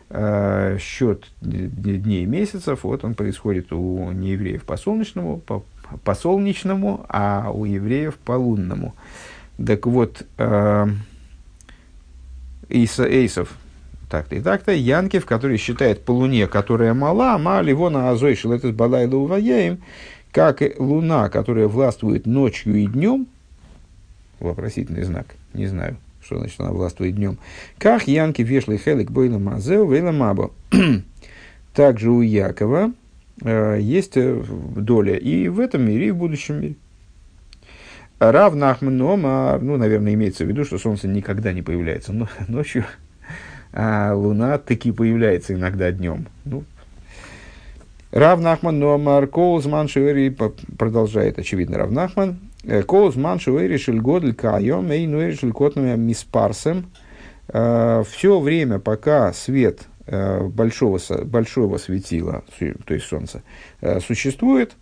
[0.09, 5.63] А, счет дней и месяцев, вот он происходит у неевреев по солнечному, по,
[6.03, 8.95] по солнечному, а у евреев по лунному.
[9.63, 10.87] Так вот, э,
[12.69, 13.57] Эйса, Эйсов,
[14.07, 19.15] так-то и так-то, Янкев, который считает по луне, которая мала, мали вона азой шелетес балайла
[19.15, 19.79] уваяем,
[20.31, 23.27] как луна, которая властвует ночью и днем,
[24.39, 27.37] вопросительный знак, не знаю, что значит она властвует днем,
[27.77, 30.51] как Янки вешли хелик бойла мазеу вейла мабо.
[31.73, 32.91] Также у Якова
[33.43, 34.43] э, есть э,
[34.75, 36.75] доля и в этом мире, и в будущем мире.
[38.19, 42.13] Рав Нахман Омар, ну, наверное, имеется в виду, что солнце никогда не появляется
[42.47, 42.85] ночью,
[43.73, 46.25] а луна таки появляется иногда днем.
[46.45, 46.63] Ну,
[48.11, 49.87] Рав Нахман Омар, Коузман
[50.77, 56.91] продолжает, очевидно, Рав Нахман, «Э, Коузман Шуэри Шельгодль Кайом, Эй Нуэри Шелькотнами Миспарсем,
[57.47, 63.41] э, все время, пока свет э, большого, большого светила, то есть солнца,
[64.05, 64.73] существует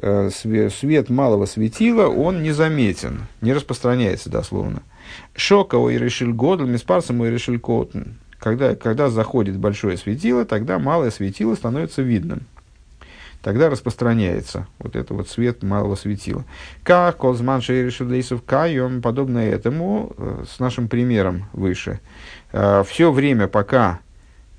[0.00, 4.82] свет малого светила, он незаметен, не распространяется дословно.
[5.36, 7.60] Шока и решил годл, миспарсом и решил.
[8.38, 12.46] Когда, когда заходит большое светило, тогда малое светило становится видным.
[13.42, 16.44] Тогда распространяется вот это вот свет малого светила.
[16.84, 22.00] Как Колзман Шейришудейсов Кайом, подобно этому, э, с нашим примером выше.
[22.52, 24.00] Э, все время, пока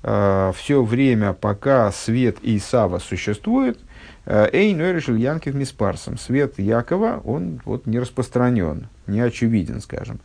[0.02, 3.78] все время, пока свет Исава существует–
[4.26, 6.16] Эй, но решил Янкив миспарсом.
[6.16, 10.20] Свет Якова, он вот не распространен, не очевиден, скажем.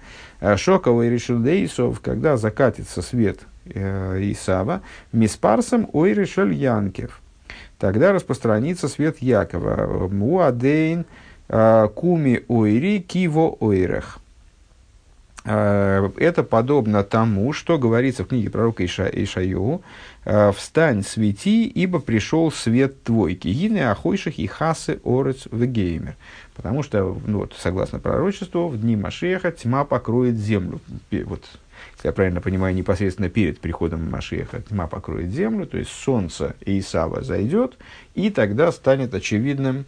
[0.55, 4.82] Шоковый решил Дейсов, когда закатится свет Исава,
[5.12, 7.22] миспарсом ой решил Янкив.
[7.80, 10.08] Тогда распространится свет Якова.
[10.10, 11.06] Муадейн
[11.48, 14.20] куми ойри киво ойрех.
[15.46, 19.82] Э, это подобно тому, что говорится в книге пророка Иша, Ишаю,
[20.26, 26.16] э, «Встань, свети, ибо пришел свет твой, кигины ахойших и хасы орец вегеймер».
[26.56, 30.82] Потому что, ну, вот, согласно пророчеству, в дни Машеха тьма покроет землю.
[31.10, 31.46] Вот,
[32.04, 37.78] я правильно понимаю, непосредственно перед приходом Машеха тьма покроет землю, то есть солнце Исава зайдет,
[38.16, 39.86] и тогда станет очевидным,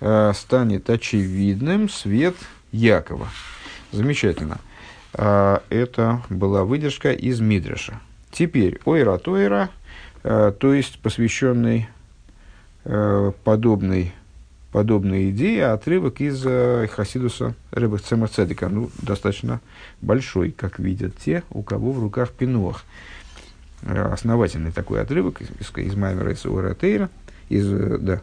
[0.00, 2.36] э, станет очевидным свет
[2.72, 3.28] Якова.
[3.92, 4.58] Замечательно.
[5.14, 8.00] А, это была выдержка из Мидраша.
[8.32, 9.70] Теперь Ойра Тойра,
[10.24, 11.88] а, то есть посвященный
[12.84, 14.12] а, подобной,
[14.74, 16.42] подобной идее, отрывок из
[16.90, 19.60] Хасидуса Рэба Цемацедика, ну, достаточно
[20.00, 22.82] большой, как видят те, у кого в руках пинуах.
[23.86, 27.08] Основательный такой отрывок из, из Маймера из Ойра Тойра,
[27.48, 27.68] из,
[28.00, 28.20] да,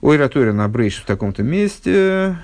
[0.00, 2.36] Ойра Тойра на Брейш в таком-то месте,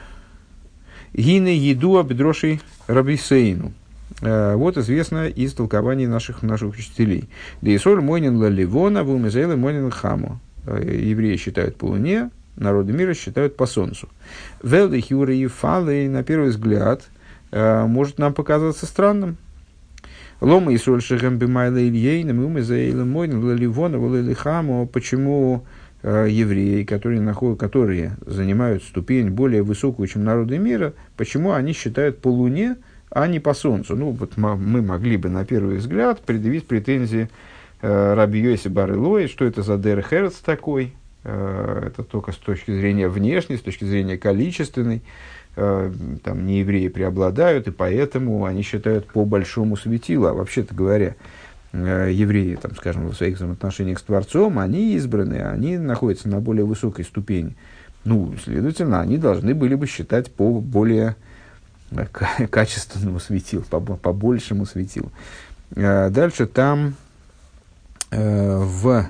[1.15, 3.75] Гины еду обедрошей рабисейну.
[4.23, 7.29] Э, вот известно из толкований наших, наших учителей.
[7.63, 10.41] Дейсоль мойнин лаливона вумезейлы мойнин хаму.
[10.67, 14.09] Э, евреи считают по луне, народы мира считают по солнцу.
[14.63, 17.03] Велды хюры и фалы, на первый взгляд,
[17.51, 19.37] э, может нам показаться странным.
[20.41, 24.87] Лома и соль шехем бимайла ильейным, умезейлы мойнин лаливона валили хаму.
[24.87, 25.65] Почему
[26.01, 32.21] Э, евреи, которые, находят, которые занимают ступень более высокую, чем народы мира, почему они считают
[32.21, 32.77] по Луне,
[33.11, 33.97] а не по Солнцу?
[33.97, 37.29] Ну, вот мы могли бы на первый взгляд предъявить претензии
[37.83, 40.93] э, Раби Йоси Барылой, что это за Дер Херц такой,
[41.25, 45.03] это только с точки зрения внешней, с точки зрения количественной,
[45.57, 45.93] э,
[46.25, 51.17] там не евреи преобладают, и поэтому они считают по большому светилу, а вообще-то говоря,
[51.73, 56.65] Э, евреи, там, скажем, в своих взаимоотношениях с Творцом, они избраны, они находятся на более
[56.65, 57.57] высокой ступени.
[58.05, 61.15] Ну, следовательно, они должны были бы считать по более
[61.91, 62.07] э,
[62.51, 65.13] качественному светилу, по, по большему светилу.
[65.77, 66.95] Э, дальше там
[68.11, 69.07] в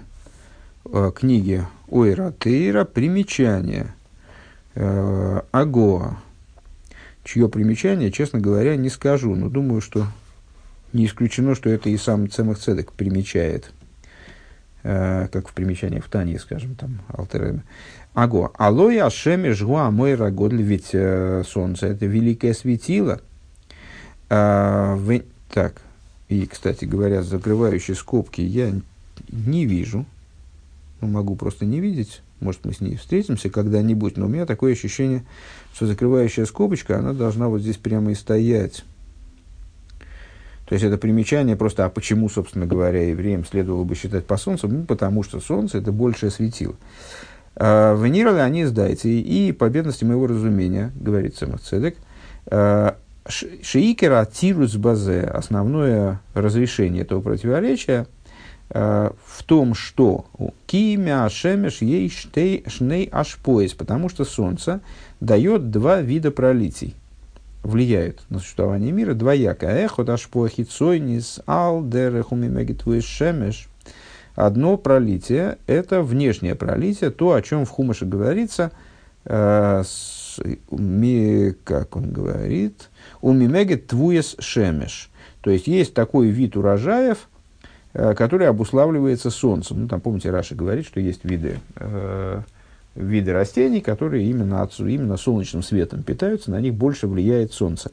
[1.14, 3.94] книге Ойра Тейра примечание
[4.74, 6.18] Агоа,
[7.24, 10.06] чье примечание, честно говоря, не скажу, но думаю, что
[10.92, 13.72] не исключено, что это и сам Цемах Цедек примечает,
[14.82, 17.62] э, как в примечании в Тане, скажем, там, Алтереме.
[18.14, 23.20] Аго, алоя ашеме жгуа мой рагодль, ведь э, солнце это великое светило.
[24.30, 25.82] А, вы, так,
[26.28, 28.72] и, кстати говоря, закрывающие скобки я
[29.30, 30.06] не вижу.
[31.00, 32.22] Ну, могу просто не видеть.
[32.40, 35.24] Может, мы с ней встретимся когда-нибудь, но у меня такое ощущение,
[35.74, 38.84] что закрывающая скобочка, она должна вот здесь прямо и стоять.
[40.68, 44.68] То есть это примечание просто, а почему, собственно говоря, евреям следовало бы считать по Солнцу?
[44.68, 46.76] Ну, потому что Солнце– это большее светило.
[47.56, 51.96] А, Венировали они сдайте, и по бедности моего разумения, говорит Самоцедек,
[52.46, 58.06] а, Шиикера тирус базе, основное разрешение этого противоречия
[58.70, 60.26] в том, что
[60.66, 64.80] кимя шемеш ей шней ашпоис, потому что Солнце
[65.20, 66.94] дает два вида пролитий–
[67.62, 69.66] влияют на существование мира двояко.
[69.66, 73.68] Эхот ашпохи цойнис ал дерехумимегитвуис шемеш.
[74.34, 78.70] Одно пролитие– это внешнее пролитие, то, о чем в Хумаше говорится,
[79.24, 80.38] э, с,
[80.70, 82.88] ми, как он говорит,
[83.20, 85.10] умимегет твуес шемеш.
[85.40, 87.37] То есть, есть такой вид урожаев, э,
[87.92, 89.82] который обуславливается солнцем.
[89.82, 92.42] Ну, там, помните, Раша говорит, что есть виды э,
[92.98, 97.90] виды растений, которые именно, от, именно солнечным светом питаются, на них больше влияет солнце.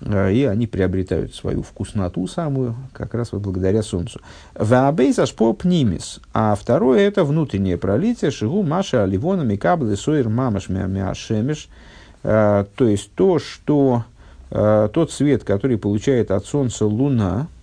[0.00, 4.20] Э, и они приобретают свою вкусноту самую, как раз вот благодаря солнцу.
[4.54, 6.20] Ваабейс ашпоп нимис.
[6.32, 8.30] А второе это внутреннее пролитие.
[8.30, 11.68] Шигу маша аливона микаблы сойр мамаш мяшемеш.
[12.22, 14.04] Э, то есть то, что
[14.50, 17.53] э, тот свет, который получает от солнца луна, Э,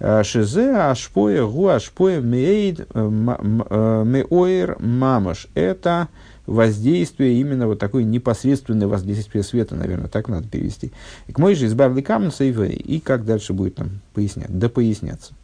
[0.00, 5.48] шизе ашпоя гу ашпоя мейд э, э, меоир мамаш.
[5.54, 6.08] Это
[6.46, 10.92] воздействие, именно вот такое непосредственное воздействие света, наверное, так надо перевести.
[11.30, 15.34] К мой же избавли камнса и как дальше будет там пояснять, да поясняться.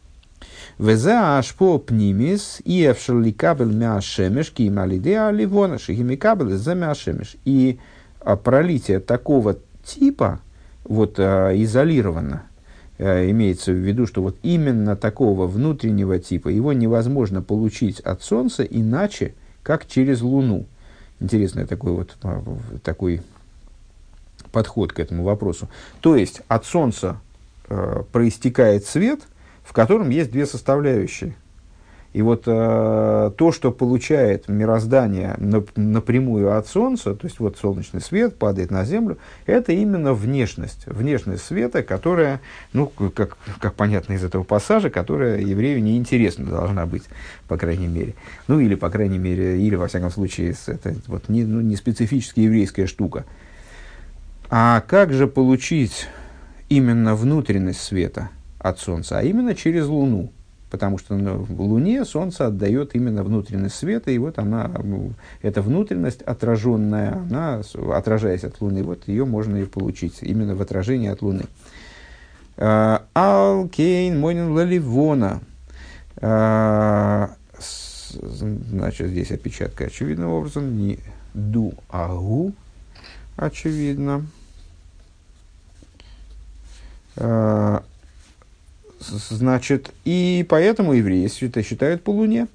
[0.77, 7.37] Веза ашпо пнимис и эвшерли кабель мяшемеш ки малиде аливона шихими кабель за мяшемеш.
[7.45, 7.79] И
[8.19, 10.39] а, пролитие такого типа,
[10.83, 12.54] вот а, изолированно, э,
[12.97, 19.33] имеется в виду, что вот именно такого внутреннего типа его невозможно получить от Солнца иначе,
[19.63, 20.65] как через Луну.
[21.19, 22.43] Интересный такой вот а,
[22.83, 23.21] такой
[24.51, 25.67] подход к этому вопросу.
[26.01, 27.19] То есть от Солнца
[27.67, 29.21] э, проистекает свет,
[29.63, 31.35] в котором есть две составляющие–
[32.15, 35.35] и вот э, то, что получает мироздание
[35.75, 41.43] напрямую от Солнца, то есть вот солнечный свет падает на Землю, это именно внешность, внешность
[41.43, 42.39] света, которая,
[42.71, 47.03] ну, как, как понятно из этого пассажа, которая еврею неинтересна должна быть,
[47.49, 48.13] по крайней мере.
[48.47, 52.39] Ну, или, по крайней мере, или, во всяком случае, это вот не, ну, не специфически
[52.39, 53.25] еврейская штука.
[54.49, 56.07] А как же получить
[56.69, 60.31] именно внутренность света от Солнца, а именно через Луну?
[60.69, 65.11] Потому что ну, в Луне Солнце отдает именно внутренность света, и вот она, ну,
[65.41, 67.61] эта внутренность отраженная, она,
[67.93, 71.43] отражаясь от Луны, вот ее можно и получить именно в отражении от Луны.
[72.57, 75.41] А, Алкейн Монин Лаливона.
[76.17, 77.31] А,
[78.09, 80.99] значит, здесь опечатка очевидным образом, не
[81.33, 82.53] ду, а гу,
[83.35, 84.25] очевидно.
[89.09, 92.47] Значит, и поэтому евреи это считают по луне.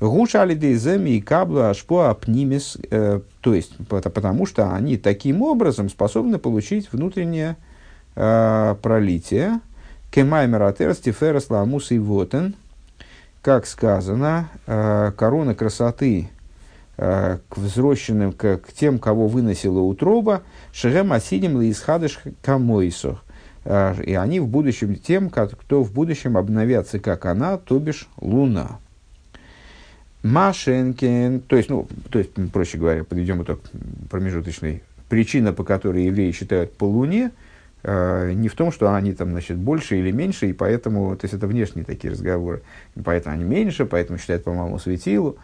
[0.00, 6.38] Гуша алидейземи и каблу ашпо апнимис, э, то есть потому что они таким образом способны
[6.38, 7.56] получить внутреннее
[8.14, 9.60] э, пролитие.
[10.10, 12.54] Кемаймер стиферас ламус и вотен,
[13.42, 16.30] как сказано, э, корона красоты
[16.96, 20.42] к взросшенным, к, к тем, кого выносила утроба,
[20.72, 23.33] шерем асидим лисхадыш камойсох а,
[23.64, 28.78] и они в будущем тем, кто в будущем обновятся, как она, то бишь Луна.
[30.22, 33.60] Машенкин, то есть, ну, то есть, проще говоря, подведем итог
[34.10, 34.82] промежуточный.
[35.08, 37.30] Причина, по которой евреи считают по Луне,
[37.82, 41.34] э, не в том, что они там, значит, больше или меньше, и поэтому, то есть,
[41.34, 42.62] это внешние такие разговоры,
[43.02, 45.36] поэтому они меньше, поэтому считают по малому светилу.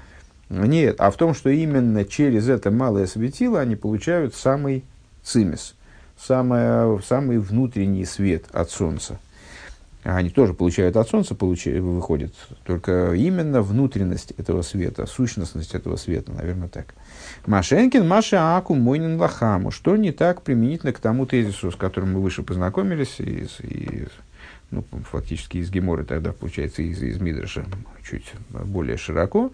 [0.49, 4.85] Нет, а в том, что именно через это малое светило они получают самый
[5.23, 5.75] цимис–
[6.27, 9.19] самое, самый внутренний свет от Солнца.
[10.03, 16.33] Они тоже получают от Солнца, получают, выходит, только именно внутренность этого света, сущностность этого света,
[16.33, 16.95] наверное, так.
[17.47, 19.71] Машенкин, Маша Аку, Мойнин Лахаму.
[19.71, 24.09] Что не так применительно к тому тезису, с которым мы выше познакомились, и, и
[24.71, 27.67] ну, фактически из Геморы тогда, получается, из, из Мидраша
[28.09, 29.53] чуть более широко.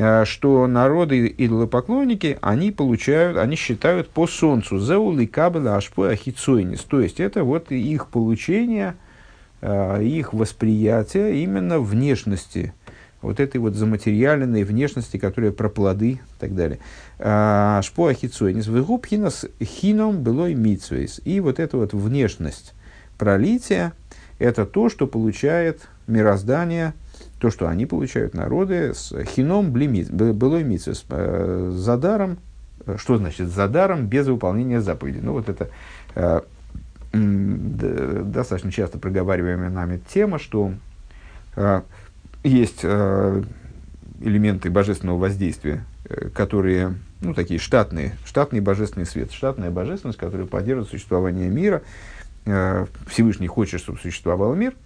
[0.00, 6.82] Э, что народы идолопоклонники, они получают, они считают по солнцу зеулы кабеля ашпо ахицойнис.
[6.82, 8.94] То есть это вот их получение,
[9.60, 12.72] э, их восприятие именно внешности,
[13.22, 16.78] вот этой вот заматериальной внешности, которая про плоды и так далее.
[17.18, 18.68] Э, ашпо ахицойнис.
[18.68, 21.20] Вегуб хинос хином белой митсвейс.
[21.24, 22.72] И вот эта вот внешность
[23.18, 23.94] пролития,
[24.38, 26.94] это то, что получает мироздание–
[27.38, 30.64] то, что они получают народы с хином былой
[31.10, 31.96] э, за
[32.86, 35.20] э, что значит за даром без выполнения заповеди.
[35.22, 35.68] Ну, вот это
[36.14, 36.40] э,
[37.12, 40.72] достаточно часто проговариваемая нами тема, что
[41.54, 41.82] э,
[42.42, 43.42] есть э,
[44.20, 50.90] элементы божественного воздействия, э, которые, ну, такие штатные, штатный божественный свет, штатная божественность, которая поддерживает
[50.90, 51.82] существование мира.
[52.46, 54.74] Э, Всевышний хочет, чтобы существовал мир–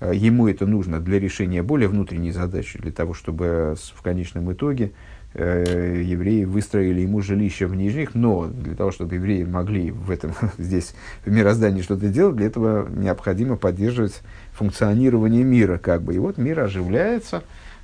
[0.00, 4.92] ему это нужно для решения более внутренней задачи, для того, чтобы в конечном итоге
[5.34, 10.32] э, евреи выстроили ему жилище в нижних, но для того, чтобы евреи могли в этом,
[10.58, 10.94] здесь,
[11.24, 14.22] в мироздании что-то делать, для этого необходимо поддерживать
[14.52, 16.14] функционирование мира, как бы.
[16.14, 17.42] И вот мир оживляется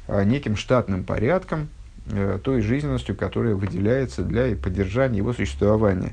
[0.08, 1.68] э, неким штатным порядком,
[2.44, 6.12] той жизненностью, которая выделяется для поддержания его существования.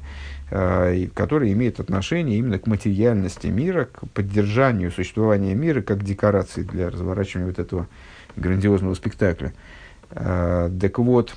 [0.56, 6.92] Э, который имеет отношение именно к материальности мира, к поддержанию существования мира как декорации для
[6.92, 7.88] разворачивания вот этого
[8.36, 9.52] грандиозного спектакля.
[10.12, 11.36] Э, так вот,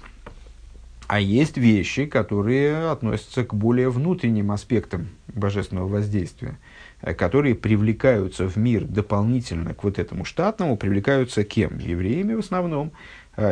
[1.06, 6.58] а есть вещи, которые относятся к более внутренним аспектам божественного воздействия,
[7.00, 11.78] э, которые привлекаются в мир дополнительно к вот этому штатному, привлекаются кем?
[11.78, 12.92] Евреями в основном,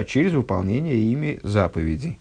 [0.06, 2.18] через выполнение ими заповедей.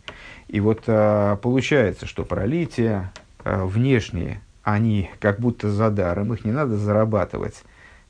[0.48, 3.10] И вот получается, что пролитие,
[3.44, 7.64] внешние, они как будто за даром, их не надо зарабатывать.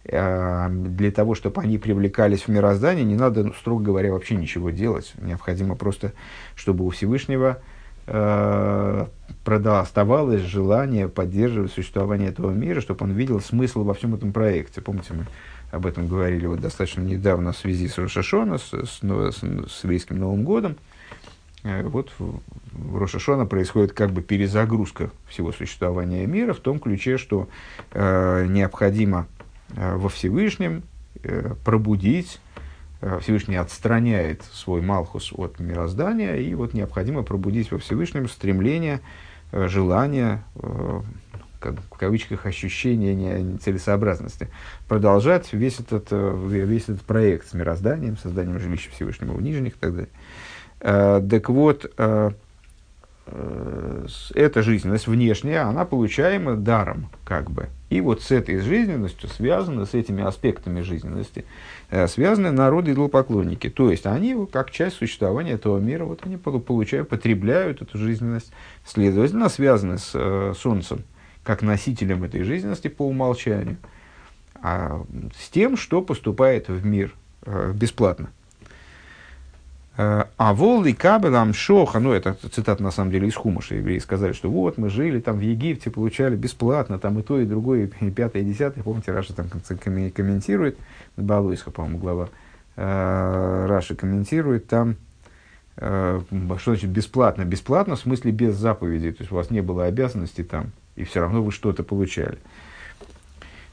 [0.05, 4.69] Э, для того, чтобы они привлекались в мироздание, не надо, ну, строго говоря, вообще ничего
[4.69, 5.13] делать.
[5.21, 6.13] Необходимо просто,
[6.55, 7.59] чтобы у Всевышнего
[8.07, 9.05] э,
[9.45, 14.81] оставалось желание поддерживать существование этого мира, чтобы он видел смысл во всем этом проекте.
[14.81, 15.25] Помните, мы
[15.71, 20.19] об этом говорили вот достаточно недавно в связи с Рошашона, с, с, с, с еврейским
[20.19, 20.75] Новым годом.
[21.63, 27.47] Э, вот в Рошашона происходит как бы перезагрузка всего существования мира в том ключе, что
[27.91, 29.27] э, необходимо
[29.75, 30.83] во Всевышнем
[31.65, 32.39] пробудить
[33.21, 38.99] Всевышний отстраняет свой Малхус от мироздания, и вот необходимо пробудить во Всевышнем стремление,
[39.51, 40.43] желание,
[41.59, 44.49] как, в кавычках, ощущение целесообразности,
[44.87, 49.91] продолжать весь этот, весь этот проект с мирозданием, созданием жилища Всевышнего у нижних и так
[49.93, 50.11] далее.
[50.83, 51.91] Так вот,
[53.25, 54.05] Э,
[54.35, 57.69] эта жизненность внешняя, она получаема даром, как бы.
[57.89, 61.45] И вот с этой жизненностью связаны, с этими аспектами жизненности,
[61.89, 63.69] э, связаны народы идолопоклонники.
[63.69, 68.51] То есть, они, как часть существования этого мира, вот они получают, потребляют эту жизненность,
[68.85, 71.03] следовательно, связаны с э, Солнцем,
[71.43, 73.77] как носителем этой жизненности по умолчанию,
[74.61, 75.01] а
[75.39, 77.13] с тем, что поступает в мир
[77.45, 78.31] э, бесплатно.
[79.95, 84.49] А волны кабелам шоха, ну это цитата на самом деле из Хумаша, евреи сказали, что
[84.49, 88.41] вот мы жили там в Египте, получали бесплатно, там и то, и другое, и пятое,
[88.41, 90.79] и десятое, помните, Раша там комментирует,
[91.15, 92.29] Балуисха, по-моему, глава,
[92.75, 94.95] э, Раша комментирует там,
[95.77, 96.21] э,
[96.57, 97.45] что значит бесплатно?
[97.45, 101.19] Бесплатно в смысле без заповедей, то есть у вас не было обязанности там, и все
[101.19, 102.39] равно вы что-то получали.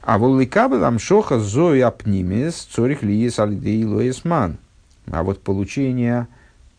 [0.03, 4.59] А волны кабелам шоха зоя пнимес цорих лиес алидей лоесман–
[5.07, 6.29] а вот получение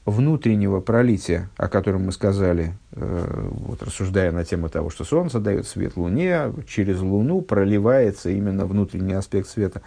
[0.05, 5.67] внутреннего пролития, о котором мы сказали, э, вот, рассуждая на тему того, что Солнце дает
[5.67, 9.81] свет Луне, через Луну проливается именно внутренний аспект света.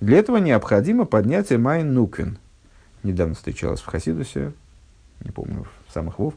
[0.00, 2.38] Для этого необходимо поднятие Майн Нуквин.
[3.02, 4.52] Недавно встречалась в Хасидусе,
[5.20, 6.34] не помню, в самых Вов,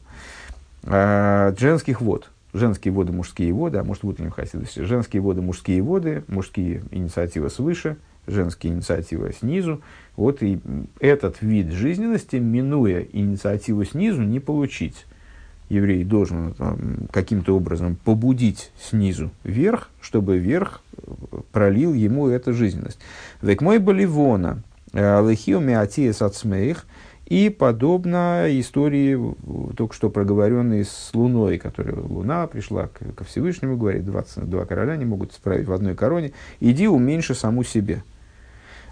[0.83, 2.29] э, женских вод.
[2.53, 4.83] Женские воды, мужские воды, а может в утреннем Хасидусе.
[4.83, 7.95] Женские воды, мужские воды, мужские инициативы свыше–
[8.27, 9.81] женские инициативы снизу.
[10.21, 10.59] Вот и
[10.99, 15.07] этот вид жизненности, минуя инициативу снизу, не получить.
[15.67, 21.11] Еврей должен там, каким-то образом побудить снизу вверх, чтобы вверх э,
[21.51, 22.99] пролил ему эту жизненность.
[23.41, 24.61] Век мой боливона,
[24.93, 26.85] э, лехио миатиес ацмеих,
[27.25, 29.17] и подобно истории,
[29.75, 35.33] только что проговоренной с Луной, которая Луна пришла ко Всевышнему, говорит, 22 короля не могут
[35.33, 38.03] справить в одной короне, иди уменьши саму себе.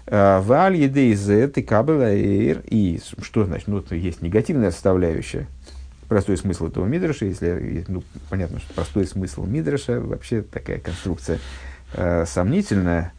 [0.06, 3.68] Э, Валь едейзе ты кабела И что значит?
[3.68, 5.46] Ну, есть негативная составляющая.
[6.08, 11.38] Простой смысл этого мидраша, если, ну, понятно, что простой смысл мидраша, вообще такая конструкция
[11.94, 13.12] э, сомнительная,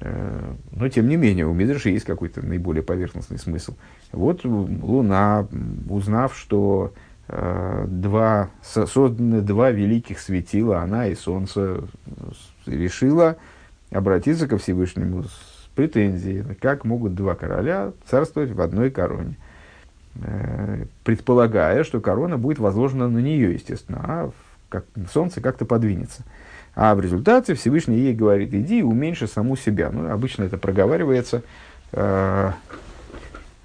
[0.00, 3.74] э, но тем не менее у мидраша есть какой-то наиболее поверхностный смысл.
[4.12, 5.46] Вот Луна,
[5.90, 6.94] узнав, что
[7.28, 11.84] э, два, созданы два великих светила, она и Солнце,
[12.64, 13.36] решила
[13.90, 19.36] обратиться ко Всевышнему с претензии, как могут два короля царствовать в одной короне.
[20.22, 24.30] Э, предполагая, что корона будет возложена на нее, естественно, а
[24.68, 26.22] как, солнце как-то подвинется.
[26.74, 29.90] А в результате Всевышний ей говорит, иди уменьши саму себя.
[29.92, 31.42] Ну, обычно это проговаривается
[31.92, 32.50] э,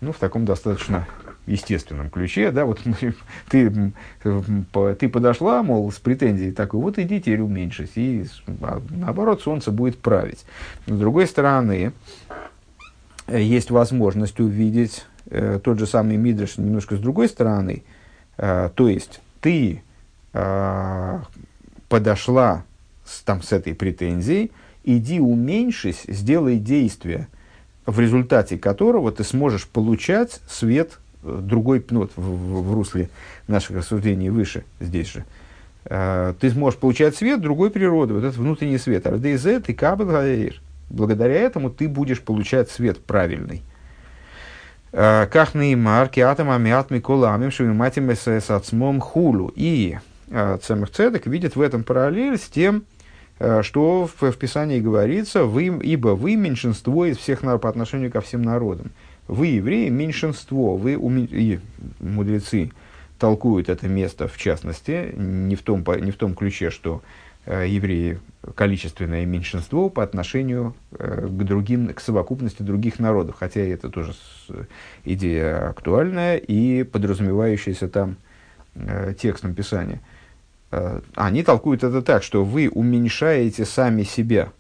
[0.02, 1.08] ну, в таком достаточно
[1.50, 2.80] естественном ключе, да, вот
[3.50, 3.92] ты,
[4.22, 8.26] ты подошла, мол, с претензией такой, вот иди теперь уменьшись, и
[8.62, 10.46] а, наоборот, солнце будет править.
[10.86, 11.92] С другой стороны,
[13.28, 17.84] есть возможность увидеть э, тот же самый Мидриш немножко с другой стороны,
[18.38, 19.82] э, то есть ты
[20.34, 21.20] э,
[21.88, 22.64] подошла
[23.06, 24.52] с, там, с этой претензией,
[24.84, 27.28] иди уменьшись, сделай действие,
[27.86, 33.10] в результате которого ты сможешь получать свет другой, ну, вот, в, в русле
[33.48, 35.26] наших рассуждений выше, здесь же,
[35.86, 39.06] э, ты сможешь получать свет другой природы, вот этот внутренний свет.
[39.08, 40.10] Ардейзе ты кабел
[40.90, 43.62] Благодаря этому ты будешь получать свет правильный.
[44.92, 49.52] Э, как марки атом амиат миколамим шевиматим с ацмом хулу.
[49.56, 49.98] И
[50.62, 52.84] Цемах Цедек видит в этом параллель с тем,
[53.62, 58.44] что в, в Писании говорится, вы, ибо вы меньшинство из всех по отношению ко всем
[58.44, 58.92] народам.
[59.30, 61.60] Вы, евреи, меньшинство, вы и
[62.00, 62.72] мудрецы
[63.20, 67.04] толкуют это место, в частности, не в том, не в том ключе, что
[67.46, 68.20] э, евреи
[68.56, 74.48] количественное меньшинство по отношению э, к другим, к совокупности других народов, хотя это тоже с,
[75.06, 78.16] идея актуальная и подразумевающаяся там
[78.74, 80.02] э, текстом Писания.
[80.72, 84.52] Э, они толкуют это так, что вы уменьшаете сами себя–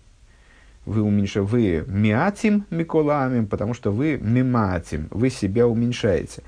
[0.89, 6.41] вы уменьшаете, вы миатим миколамим, потому что вы миматим, вы себя уменьшаете.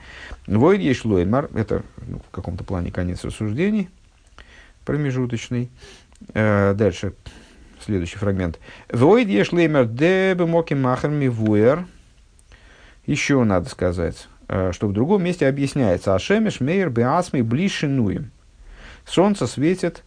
[0.47, 3.89] Войд есть лоймар, это ну, в каком-то плане конец рассуждений,
[4.84, 5.69] промежуточный.
[6.34, 7.13] Э, дальше,
[7.85, 8.59] следующий фрагмент.
[8.91, 11.85] Войд есть леймар дебе моки махар мивуэр.
[13.05, 16.15] Еще надо сказать, э, что в другом месте объясняется.
[16.15, 18.31] Ашемеш мейер беасми блишинуем.
[19.05, 20.03] Солнце светит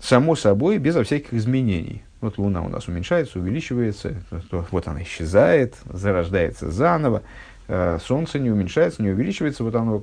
[0.00, 2.02] само собой, безо всяких изменений.
[2.20, 4.16] Вот Луна у нас уменьшается, увеличивается,
[4.50, 7.22] вот она исчезает, зарождается заново.
[7.68, 10.02] Э, Солнце не уменьшается, не увеличивается, вот оно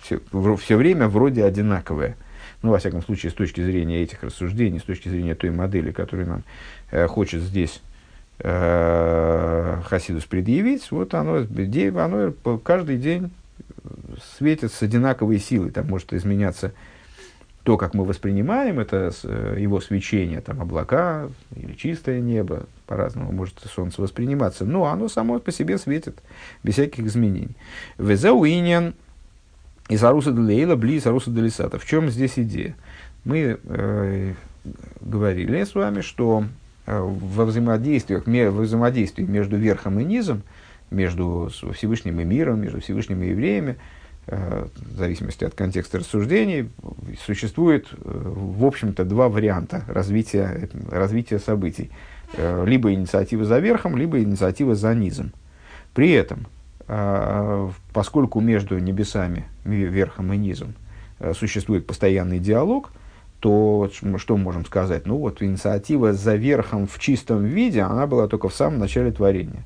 [0.00, 0.20] все,
[0.56, 2.16] все время вроде одинаковое.
[2.62, 6.28] Ну, во всяком случае, с точки зрения этих рассуждений, с точки зрения той модели, которую
[6.28, 6.42] нам
[6.90, 7.82] э, хочет здесь
[8.38, 13.30] э, Хасидус предъявить, вот оно, оно каждый день
[14.36, 15.70] светит с одинаковой силой.
[15.70, 16.72] Там может изменяться
[17.62, 23.58] то, как мы воспринимаем это, э, его свечение, там облака или чистое небо, по-разному может
[23.72, 26.18] солнце восприниматься, но оно само по себе светит,
[26.62, 27.56] без всяких изменений.
[27.98, 28.94] Везауинен
[29.88, 31.78] из Аруса Делейла, Бли из Аруса Делисата.
[31.78, 32.74] В чем здесь идея?
[33.24, 34.34] Мы э,
[35.02, 36.44] говорили с вами, что
[36.86, 40.42] э, во взаимодействиях, во взаимодействии между верхом и низом,
[40.90, 43.76] между Всевышним и миром, между Всевышним и евреями, Э,
[44.30, 46.70] в зависимости от контекста рассуждений,
[47.24, 51.90] существует, э, в общем-то, два варианта развития, развития событий.
[52.34, 55.32] Э, либо инициатива за верхом, либо инициатива за низом.
[55.94, 56.46] При этом,
[57.92, 60.74] поскольку между небесами, верхом и низом,
[61.34, 62.92] существует постоянный диалог,
[63.40, 65.06] то что можем сказать?
[65.06, 69.64] Ну вот инициатива за верхом в чистом виде, она была только в самом начале творения.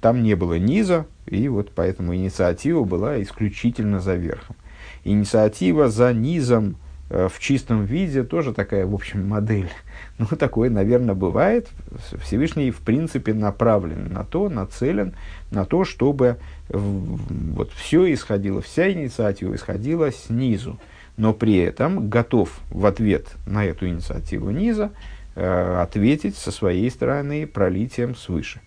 [0.00, 4.56] Там не было низа, и вот поэтому инициатива была исключительно за верхом.
[5.04, 6.76] Инициатива за низом
[7.10, 9.70] э, в чистом виде тоже такая, в общем, модель.
[10.18, 11.68] Ну, такое, наверное, бывает.
[12.22, 15.14] Всевышний, в принципе, направлен на то, нацелен
[15.50, 20.78] на то, чтобы вот все исходило, вся инициатива исходила снизу.
[21.16, 24.90] Но при этом готов в ответ на эту инициативу низа
[25.34, 28.60] э, ответить со своей стороны пролитием свыше.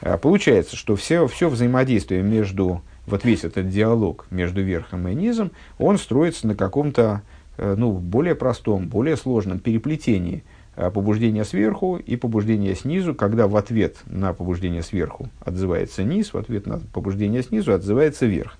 [0.00, 5.50] А получается, что все, все взаимодействие между, вот весь этот диалог между верхом и низом,
[5.78, 7.22] он строится на каком-то
[7.58, 10.42] э, ну, более простом, более сложном переплетении
[10.76, 16.38] а, побуждения сверху и побуждения снизу, когда в ответ на побуждение сверху отзывается низ, в
[16.38, 18.56] ответ на побуждение снизу отзывается верх.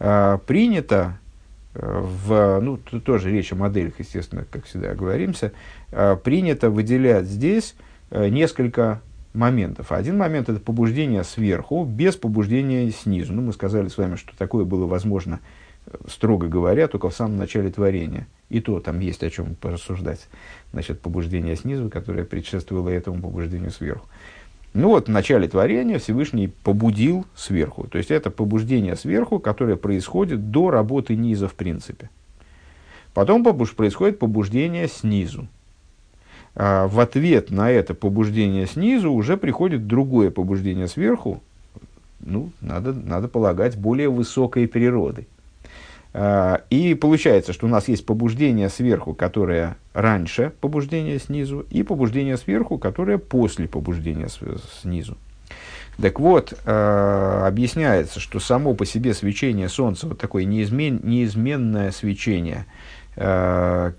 [0.00, 1.18] А, принято
[1.74, 5.52] э, в, ну, тоже речь о моделях, естественно, как всегда говоримся,
[6.24, 7.76] принято выделять здесь
[8.10, 9.00] э, несколько
[9.36, 9.92] моментов.
[9.92, 13.32] Один момент– это побуждение сверху, без побуждения снизу.
[13.32, 15.40] Ну, мы сказали с вами, что такое было возможно,
[15.86, 18.26] э, строго говоря, только в самом начале творения.
[18.48, 20.28] И то там есть о чем порассуждать.
[20.72, 24.08] Значит, побуждение снизу, которое предшествовало этому побуждению сверху.
[24.74, 27.86] Ну вот, в начале творения Всевышний побудил сверху.
[27.88, 32.10] То есть, это побуждение сверху, которое происходит до работы низа в принципе.
[33.14, 35.48] Потом происходит побуждение снизу.
[36.56, 41.42] А в ответ на это побуждение снизу уже приходит другое побуждение сверху,
[42.20, 45.26] ну, надо, надо полагать, более высокой природы.
[46.14, 52.38] А, и получается, что у нас есть побуждение сверху, которое раньше побуждения снизу, и побуждение
[52.38, 54.28] сверху, которое после побуждения
[54.80, 55.18] снизу.
[56.00, 62.66] Так вот, э, объясняется, что само по себе свечение Солнца, вот такое неизмен, неизменное свечение,
[63.16, 63.92] э,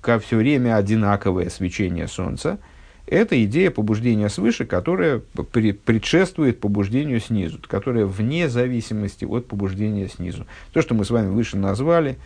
[0.00, 2.58] как, все время одинаковое свечение Солнца,
[3.06, 5.20] это идея побуждения свыше, которая
[5.52, 10.46] предшествует побуждению снизу, которая вне зависимости от побуждения снизу.
[10.72, 12.16] То, что мы с вами выше назвали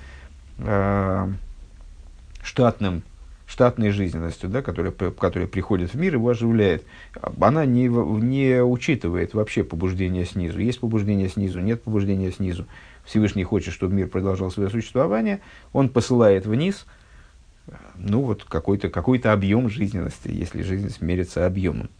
[0.59, 1.28] э,
[2.43, 3.02] штатным
[3.51, 6.85] штатной жизненностью, да, которая, которая приходит в мир, его оживляет,
[7.40, 10.61] она не, не учитывает вообще побуждение снизу.
[10.61, 12.66] Есть побуждение снизу, нет побуждения снизу.
[13.05, 15.40] Всевышний хочет, чтобы мир продолжал свое существование,
[15.72, 16.86] он посылает вниз,
[17.97, 21.90] ну вот какой-то какой объем жизненности, если жизненность мерится объемом.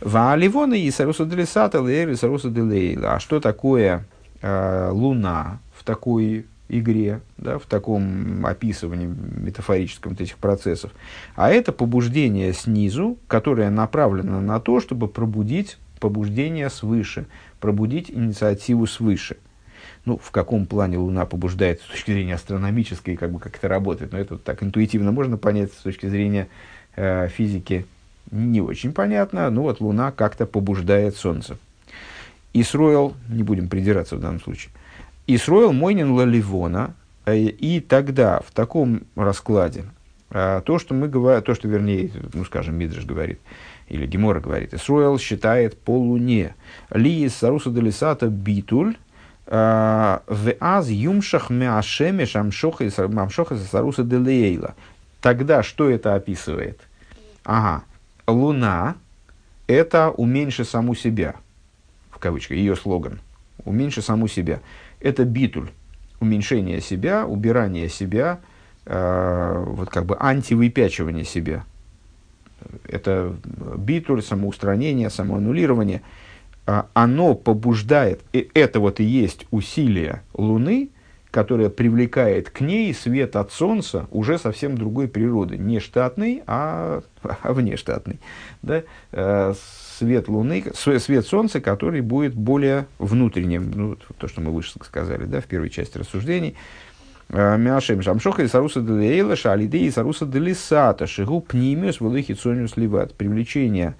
[0.00, 3.14] Вааливона и Саруса Делисата, Лейри Саруса Делейла.
[3.14, 4.04] А что такое
[4.42, 10.90] э, Луна в такой игре, да, в таком описывании метафорическом вот этих процессов.
[11.36, 17.26] А это побуждение снизу, которое направлено на то, чтобы пробудить побуждение свыше,
[17.60, 19.36] пробудить инициативу свыше.
[20.04, 24.12] Ну, в каком плане Луна побуждает с точки зрения астрономической, как бы как это работает,
[24.12, 26.48] но это вот так интуитивно можно понять с точки зрения
[26.96, 27.86] э, физики
[28.30, 31.56] не очень понятно, но вот Луна как-то побуждает Солнце.
[32.52, 34.72] Исроил, не будем придираться в данном случае,
[35.26, 36.94] Исроил Мойнин Лаливона,
[37.24, 39.84] э, и тогда в таком раскладе,
[40.30, 43.40] э, то, что мы говорим, то, что, вернее, ну, скажем, Мидриш говорит,
[43.88, 46.54] или Гемора говорит, Исруэл считает по луне.
[46.90, 48.96] Ли из Саруса Делисата битуль,
[49.46, 54.74] э, в аз юмшах меашемеш амшоха Саруса Делейла.
[55.20, 56.80] Тогда что это описывает?
[57.44, 57.84] Ага,
[58.26, 58.96] луна–
[59.66, 61.36] это уменьши саму себя,
[62.10, 63.20] в кавычках, ее слоган.
[63.64, 64.60] Уменьши саму себя
[65.04, 65.68] это битуль,
[66.18, 68.40] уменьшение себя, убирание себя,
[68.86, 71.64] э, вот как бы антивыпячивание себя.
[72.88, 73.36] это
[73.76, 76.00] битуль, самоустранение, самоаннулирование,
[76.66, 80.90] оно побуждает, и это вот и есть усилие Луны,
[81.34, 85.58] которое привлекает к ней свет от Солнца уже совсем другой природы.
[85.58, 88.20] Не штатный, а, а внештатный.
[88.62, 88.84] Да?
[89.10, 89.52] Э,
[89.98, 93.72] свет Луны, свет Солнца, который будет более внутренним.
[93.74, 96.54] Ну, то, что мы выше сказали да, в первой части рассуждений.
[97.30, 103.12] Э, Мяшем Шамшоха и Саруса Делейла, Шалиды и Саруса Делисата, Шигу Пнимиус, Валыхи Цониус Ливат.
[103.16, 103.96] Привлечение,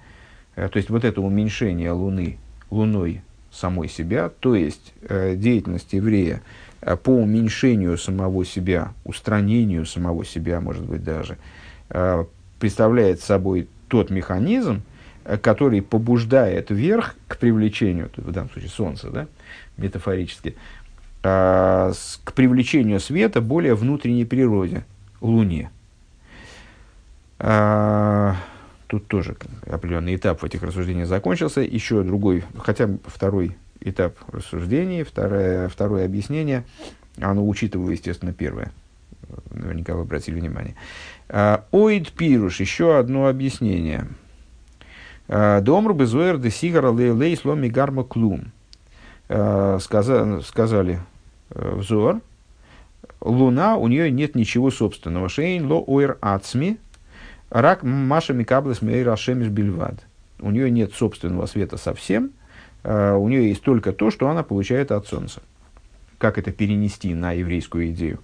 [0.54, 2.38] э, то есть вот это уменьшение Луны,
[2.70, 6.42] Луной самой себя, то есть э, деятельность еврея
[7.02, 11.38] по уменьшению самого себя, устранению самого себя, может быть, даже,
[12.58, 14.82] представляет собой тот механизм,
[15.40, 19.26] который побуждает вверх к привлечению, в данном случае Солнце, да,
[19.78, 20.56] метафорически,
[21.22, 21.92] а,
[22.24, 24.84] к привлечению света более внутренней природе,
[25.20, 25.70] Луне.
[28.94, 31.60] А, тут тоже определенный этап в этих рассуждениях закончился.
[31.60, 36.64] Еще другой, хотя второй этап рассуждений, второе, второе объяснение,
[37.20, 38.72] оно учитывало, естественно, первое.
[39.50, 40.74] Наверняка вы обратили внимание.
[41.28, 44.06] А, Оид Пируш, еще одно объяснение.
[45.26, 48.52] Домр безуэр де сигара лей сломи гарма клум.
[49.26, 51.00] Сказали
[51.54, 52.20] Э, взор,
[53.20, 55.28] Луна, у нее нет ничего собственного.
[55.28, 56.78] Шейн ло уэр ацми,
[57.54, 60.00] рак маша микаблес мейр ашемиш бельвад.
[60.40, 62.32] У нее нет собственного света совсем,
[62.82, 65.40] э, у нее есть только то, что она получает от Солнца.
[66.18, 68.20] Как это перенести на еврейскую идею?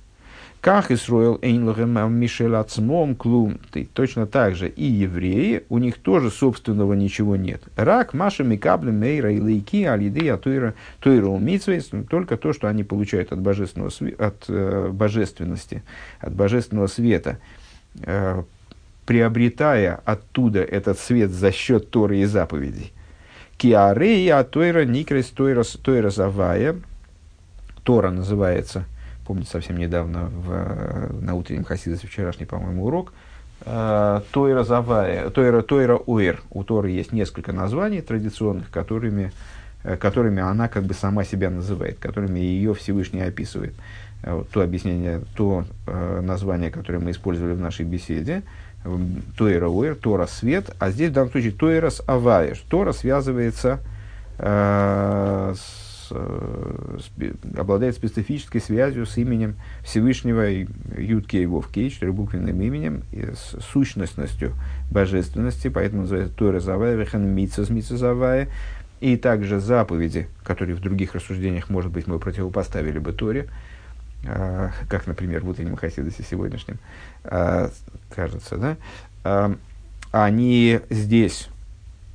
[0.60, 3.60] Как Исроил Эйнлахем Мишель Ацмом Клум.
[3.94, 7.62] Точно так же и евреи, у них тоже собственного ничего нет.
[7.76, 13.32] Рак, Маша, Микаблем, Мейра и Лейки, Алиды, Атуира, Туира Умитсвейс, только то, что они получают
[13.32, 15.82] от, божественного, от э, божественности,
[16.18, 17.38] от божественного света,
[18.02, 18.42] э,
[19.06, 22.92] приобретая оттуда этот свет за счет Торы и заповедей.
[23.56, 26.76] Киарей, Атуира, Никрес, Тойра Завая,
[27.84, 28.84] Тора называется–
[29.30, 33.12] помните, совсем недавно в, на утреннем Хасидосе, вчерашний, по-моему, урок,
[33.64, 36.42] э, Тойра Завая, Тойра, Тойра Уэр.
[36.50, 39.30] У Торы есть несколько названий традиционных, которыми,
[39.84, 43.74] э, которыми она как бы сама себя называет, которыми ее Всевышний описывает.
[44.52, 48.42] То объяснение, то э, название, которое мы использовали в нашей беседе,
[49.36, 52.54] Тойра Уэр, Тора свет, а здесь в данном случае Тойра с Авая.
[52.68, 53.80] Тора связывается
[54.38, 56.72] э, с Э,
[57.56, 60.48] обладает специфической связью с именем Всевышнего
[60.98, 64.54] Юткей Вовкей, четырехбуквенным именем, с сущностностью
[64.90, 68.48] божественности, поэтому называется Тора Завая, Вехан Митсас Митсазавая,
[69.00, 73.79] и также заповеди, которые в других рассуждениях, может быть, мы противопоставили бы Торе, э,
[74.22, 76.78] как, например, в утреннем Хасидосе сегодняшнем,
[77.24, 77.68] э,
[78.14, 78.56] кажется,
[79.22, 79.56] да,
[80.12, 81.48] они здесь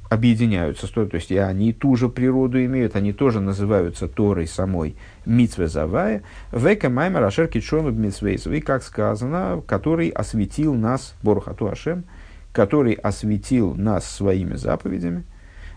[0.10, 4.95] объединяются, то есть и они ту же природу имеют, они тоже называются Торой самой
[5.26, 6.22] Митве Завая,
[6.52, 12.03] Века Маймер Ашер Китшону и как сказано, который осветил нас, Борхату Ашем,
[12.53, 15.23] который осветил нас своими заповедями,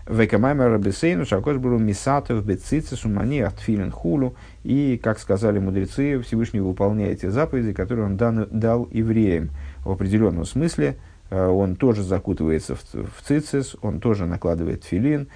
[0.09, 6.59] Века Маймер Рабисейну Шакош Буру Мисатов Бецицы Сумани Атфилин Хулу, и, как сказали мудрецы, Всевышний
[6.59, 9.51] выполняет те заповеди, которые он дан, дал евреям
[9.85, 10.97] в определенном смысле–
[11.29, 15.27] Э, он тоже закутывается в, в цицис, он тоже накладывает филин.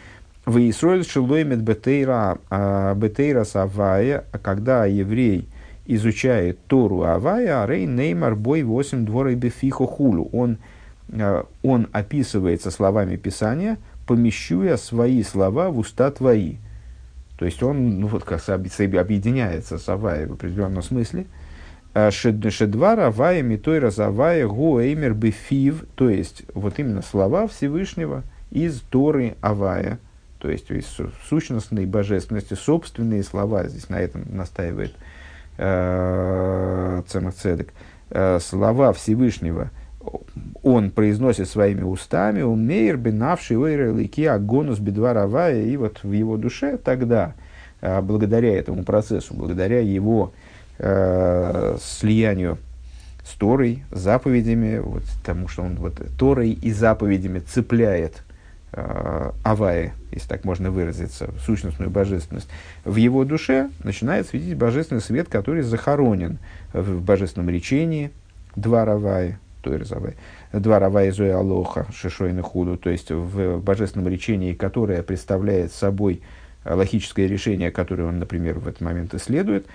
[0.45, 5.47] В Исроиль шилоймет бетейра, а, бетейра савая, а когда еврей
[5.85, 10.29] изучает Тору Авая, рей неймар бой восемь дворой бефихо хулу.
[10.33, 10.57] Он,
[11.09, 16.57] э, он описывается словами Писания, помещуя свои слова в уста твои.
[17.38, 21.25] То есть он, ну вот как объединяется с Авая в определенном смысле–
[21.93, 29.35] Э, Шедвара Вая Митойра Завая Гуэймер Бефив, то есть вот именно слова Всевышнего из Торы
[29.41, 29.99] Авая,
[30.39, 30.85] то есть из
[31.30, 34.95] сущностной божественности, собственные слова, здесь на этом настаивает
[35.57, 37.71] э, Цемах Цедек,
[38.09, 39.69] э, слова Всевышнего
[40.63, 43.57] он произносит своими устами, умеер бенавший
[43.93, 47.34] лики агонус бедваравая, и вот в его душе тогда,
[47.81, 50.34] э, благодаря этому процессу, благодаря его
[50.80, 52.57] э, слиянию
[53.25, 58.23] с Торой, заповедями, вот, тому, что он вот, Торой и заповедями цепляет
[58.71, 62.49] э, Авая, если так можно выразиться, сущностную божественность,
[62.85, 66.38] в его душе начинает светить божественный свет, который захоронен
[66.73, 68.11] в божественном речении,
[68.55, 70.15] два Равая, Тойрзавай,
[70.52, 76.22] два Равая Зоя Алоха, Шишойна Худу, то есть в божественном речении, которое представляет собой
[76.65, 79.65] логическое решение, которое он, например, в этот момент исследует,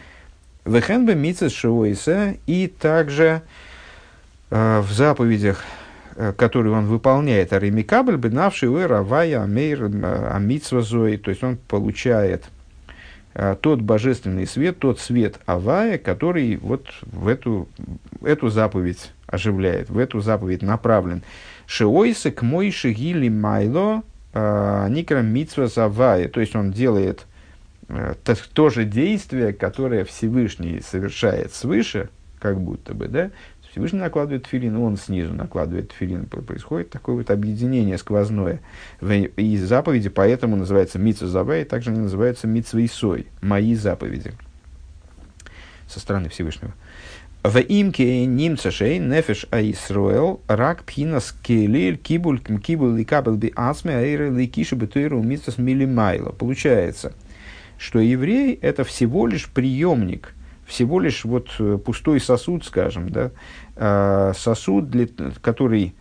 [0.65, 3.43] Вехенбе мицес шивойса и также
[4.51, 5.65] э, в заповедях
[6.37, 12.49] который он выполняет, аремикабль, бенавший равая амейр амитсвазой, то есть он получает
[13.61, 17.69] тот божественный свет, тот свет Авая, который вот в эту,
[18.23, 21.23] эту заповедь оживляет, в эту заповедь направлен.
[21.67, 24.03] Шиойса к мойши гили майло
[24.35, 27.27] никра митсва завая, то есть он делает
[28.53, 33.31] то же действие, которое Всевышний совершает свыше, как будто бы, да,
[33.79, 36.27] Всевышний накладывает филин, он снизу накладывает филин.
[36.27, 38.59] Происходит такое вот объединение сквозное.
[39.01, 44.33] И заповеди поэтому называется митсва завай, также они называются митсва сой, мои заповеди.
[45.87, 46.75] Со стороны Всевышнего.
[47.45, 53.95] В имке немца шей нефеш аисруэл рак пхинас келель кибуль кибуль ли кабел би асме
[53.95, 56.33] аэре ли киши бетуэру митсас милимайла.
[56.33, 57.15] Получается,
[57.79, 60.35] что еврей это всего лишь приемник–
[60.69, 63.31] всего лишь вот э, пустой сосуд, скажем, да,
[63.75, 65.09] э, сосуд, для,
[65.41, 65.95] который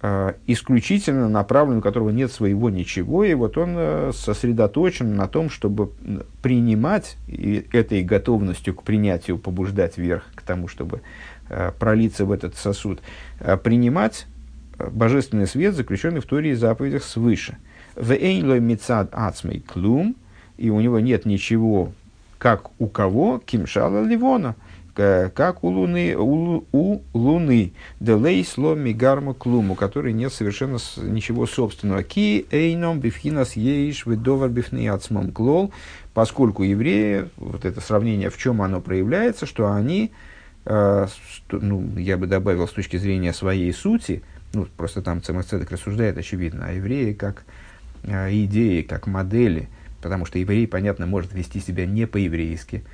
[0.00, 5.92] э, исключительно направлен, у которого нет своего ничего, и вот он сосредоточен на том, чтобы
[6.40, 11.02] принимать, этой готовностью к принятию побуждать вверх, к тому, чтобы
[11.78, 13.00] пролиться в этот сосуд,
[13.62, 14.26] принимать
[14.78, 17.58] божественный свет, заключенный в Торе и заповедях свыше.
[17.94, 18.12] В
[18.58, 20.16] мецад ацмей клум,
[20.56, 21.92] и у него нет ничего
[22.38, 23.38] как у кого?
[23.38, 24.56] Кимшала Ливона.
[24.94, 32.02] Как у Луны, у, у Луны, Делей сломи гарма клуму, который нет совершенно ничего собственного.
[32.02, 35.70] Ки эйном бифхинас еиш ведовар бифниацмом клол,
[36.14, 40.12] поскольку евреи, вот это сравнение, в чем оно проявляется, что они,
[40.64, 41.06] э,
[41.50, 44.22] ну, я бы добавил с точки зрения своей сути,
[44.54, 47.44] ну, просто там Цемацедек рассуждает, очевидно, а евреи как
[48.04, 49.68] э, идеи, как модели–
[50.00, 52.84] потому что еврей, понятно, может вести себя не по-еврейски,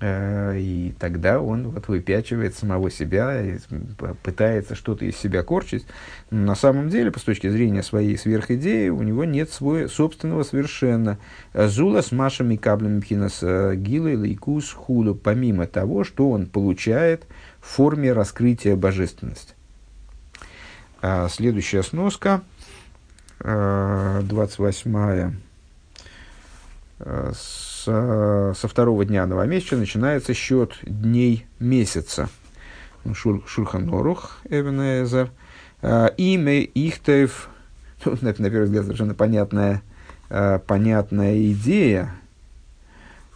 [0.00, 3.42] э, и тогда он вот выпячивает самого себя,
[4.22, 5.86] пытается что-то из себя корчить.
[6.30, 11.18] Но на самом деле, по точки зрения своей сверхидеи, у него нет своего собственного совершенно.
[11.54, 17.26] Зула с машами каблями пхинас э, гилы лейкус худу, помимо того, что он получает
[17.60, 19.54] в форме раскрытия божественности.
[21.02, 22.42] А следующая сноска,
[23.38, 25.45] 28
[26.98, 32.28] э, со, со второго дня новомесяча начинается счет дней месяца.
[33.04, 35.30] Ну, Шур, Шурханорух Эвенезер.
[35.82, 37.48] А, имя Ихтев,
[38.04, 39.82] ну, на, на первый взгляд, совершенно понятная,
[40.28, 42.14] понятная идея.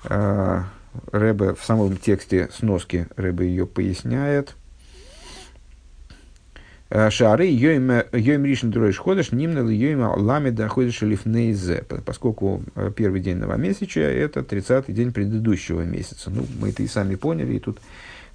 [0.03, 4.60] Рэбе в самом тексте сноски Рэбе ее поясняет– Э,
[6.91, 14.01] шары йоим ришн дроиш ходыш нимнел йоим ламеда ходыш лифнейзе, поскольку э, первый день новомесяча–
[14.01, 16.31] это 30-й день предыдущего месяца.
[16.31, 17.79] Ну, мы это и сами поняли, и тут,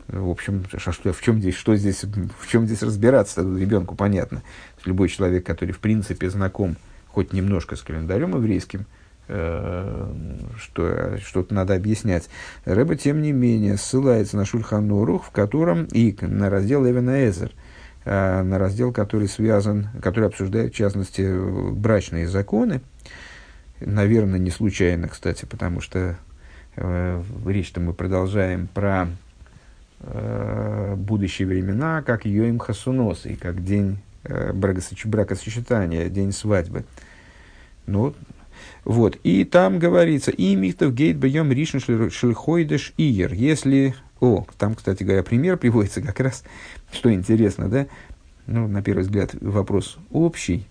[0.07, 2.05] э, в общем, что, в чем здесь, что здесь,
[2.39, 4.41] в чем здесь разбираться, тут ребенку понятно.
[4.85, 6.77] Любой человек, который, в принципе, знаком
[7.09, 8.85] хоть немножко с календарем еврейским,
[9.25, 12.29] что что-то надо объяснять.
[12.65, 17.64] Рэба, тем не менее, ссылается на Шульханорух, в котором и на раздел Эвена Эзер– Э,
[18.05, 21.27] на раздел, который связан, который обсуждает, в частности,
[21.71, 22.81] брачные законы.
[23.79, 26.15] Наверное, не случайно, кстати, потому что
[26.75, 29.07] э, речь-то мы продолжаем про
[29.99, 36.85] э, будущие времена, как Йоим Хасунос, и как день э, бракосочетания, день свадьбы.
[37.85, 38.15] Ну,
[38.85, 39.17] вот.
[39.23, 43.33] И там говорится, и михтов гейт бьем ришн шлихойдеш иер.
[43.33, 43.95] Если
[44.25, 46.43] о, там, кстати говоря, пример приводится как раз,
[46.91, 47.87] что интересно, да?
[48.47, 50.67] Ну, на первый взгляд, вопрос общий,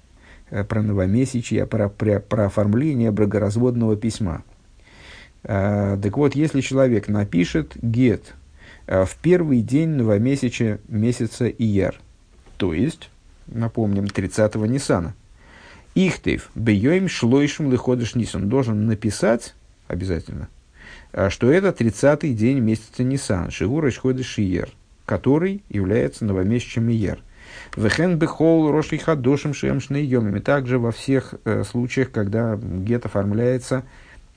[0.51, 4.43] э, про новомесячье, про, про, про оформление бракоразводного письма.
[5.45, 8.35] А, так вот, если человек напишет гет
[8.87, 12.01] а, в первый день новомесяча месяца Ияр,
[12.57, 13.11] то есть,
[13.47, 15.15] напомним, 30-го Ниссана,
[15.95, 19.55] Ихтейв, бейоим шлойшим лыходыш Нисан, должен написать
[19.89, 20.54] обязательно– а,
[21.29, 24.69] что это 30-й день месяца Нисан, Шигура Шходыш Иер,
[25.07, 27.21] который является новомесячем Иер.
[27.77, 30.39] Вехен бехол рошли хадошим шемшны йомами.
[30.41, 33.85] Также во всех э, случаях, когда гет оформляется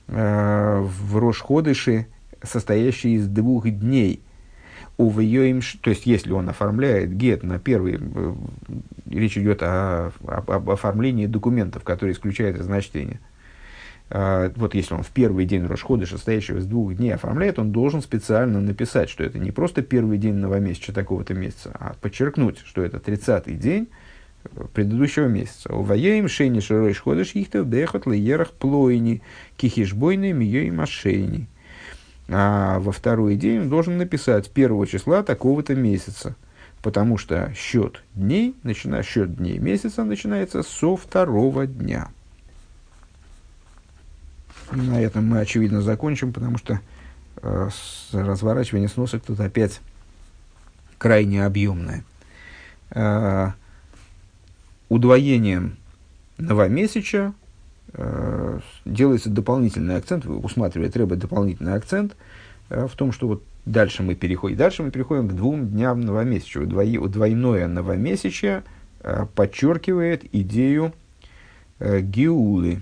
[0.08, 2.06] э, в Рошходыше,
[2.42, 4.22] состоящий из двух дней.
[4.96, 8.34] Увеем, то есть, если он оформляет гет на первый, э,
[9.08, 13.20] речь идет о, об, об оформлении документов, которые исключают а,
[14.10, 18.60] вот если он в первый день Рошходыша, состоящего из двух дней, оформляет, он должен специально
[18.60, 23.54] написать, что это не просто первый день новомесяча такого-то месяца, а подчеркнуть, что это 30-й
[23.54, 23.88] день
[24.44, 25.68] э, предыдущего месяца.
[25.72, 29.22] Воеем шейни широй шходыш ихтев дехот леерах плойни
[29.58, 31.46] кихишбойны мией машейни.
[32.28, 36.34] А во второй день он должен написать первого числа такого-то месяца.
[36.82, 42.08] потому что счет дней, начина, счет дней месяца начинается со второго дня.
[44.70, 46.80] На этом мы, очевидно, закончим, потому что
[47.42, 47.68] э,
[48.12, 49.80] разворачивание сносок тут опять
[50.98, 52.04] крайне объемное.
[52.90, 53.52] Э,
[54.88, 55.76] удвоением
[56.36, 57.32] новомесяча
[57.92, 62.16] э, делается дополнительный акцент, усматривает Рэбе дополнительный акцент
[62.68, 66.60] э, в том, что вот дальше мы переходим, дальше мы переходим к двум дням новомесяча.
[66.60, 68.64] Удвои, удвойное новомесячье
[69.00, 70.92] э, подчеркивает идею
[71.78, 72.80] э, гиулы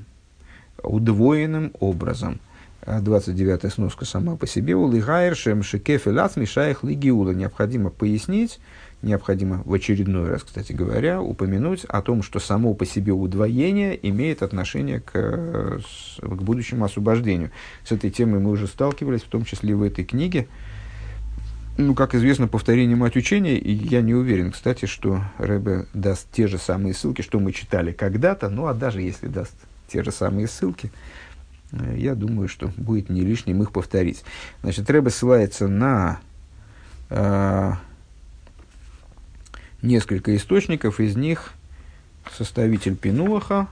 [0.82, 2.40] удвоенным образом.
[2.86, 4.76] 29-я сноска сама по себе.
[4.76, 7.32] Улыгайршем шекефелят мешаях лигиула.
[7.32, 8.60] Необходимо пояснить,
[9.02, 14.42] необходимо в очередной раз, кстати говоря, упомянуть о том, что само по себе удвоение имеет
[14.42, 15.80] отношение к,
[16.20, 17.50] к будущему освобождению.
[17.84, 20.46] С этой темой мы уже сталкивались, в том числе в этой книге.
[21.78, 26.46] Ну, как известно, повторение мать учения, и я не уверен, кстати, что Рэбе даст те
[26.46, 29.54] же самые ссылки, что мы читали когда-то, ну, а даже если даст
[29.88, 30.90] те же самые ссылки,
[31.72, 34.24] э, я думаю, что будет не лишним их повторить.
[34.62, 36.20] Значит, Рэбе ссылается на
[37.10, 37.72] э,
[39.82, 41.52] несколько источников, из них
[42.36, 43.68] составитель Пинуаха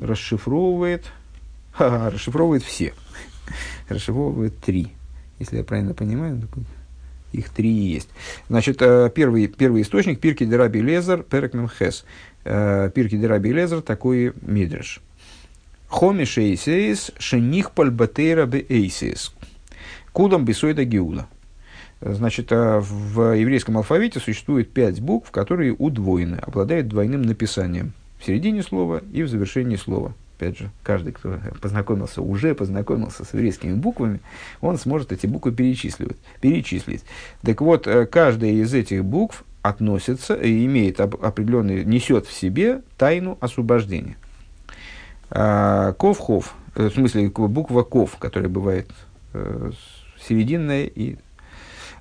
[0.00, 1.04] расшифровывает,
[1.78, 2.94] расшифровывает все,
[3.88, 4.92] расшифровывает три,
[5.38, 6.40] если я правильно понимаю,
[7.32, 8.08] их три есть.
[8.48, 12.04] Значит, э, первый, первый источник Пирки Дераби Лезер Перекнем Хес.
[12.44, 15.00] Э, Пирки Дераби Лезер такой мидриш.
[15.92, 18.64] Хоми шейсейс шених пальбатейра бе.
[20.12, 21.28] Кудам бисойда геула.
[22.00, 28.62] Значит, э, в еврейском алфавите существует пять букв, которые удвоены, обладают двойным написанием в середине
[28.62, 30.14] слова и в завершении слова.
[30.38, 34.20] Опять же, каждый, кто познакомился, уже познакомился с еврейскими буквами,
[34.62, 37.04] он сможет эти буквы перечисливать, перечислить.
[37.42, 43.36] Так вот, э, каждая из этих букв относится, и имеет определенный, несет в себе тайну
[43.42, 44.16] освобождения.
[45.34, 48.88] А, ков-хов, э, в смысле буква ков, которая бывает
[50.20, 51.16] серединная и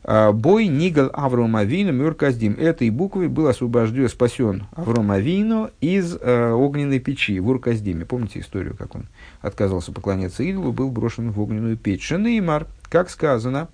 [0.03, 2.53] а, бой Нигал Авром Авину Мюр Каздим.
[2.53, 8.05] Этой буквой был освобожден, спасен Авром Авину из э, огненной печи в Урказдиме.
[8.05, 9.05] Помните историю, как он
[9.41, 12.03] отказался поклоняться идолу, был брошен в огненную печь.
[12.03, 13.67] Шенеймар, как сказано,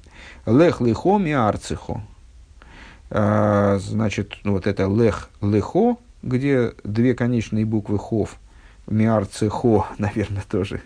[0.45, 2.01] лех лехо ми арцихо.
[3.09, 8.37] А, значит, ну, вот это лех лехо, где две конечные буквы хов,
[8.87, 10.81] миарцехо, наверное, тоже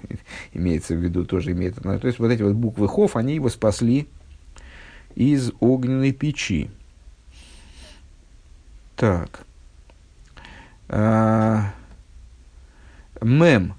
[0.54, 1.76] имеется в виду, тоже имеет.
[1.76, 4.08] То есть вот эти вот буквы хов, они его спасли
[5.16, 6.70] из огненной печи.
[8.96, 9.46] Так.
[10.90, 11.74] А,
[13.22, 13.76] мем.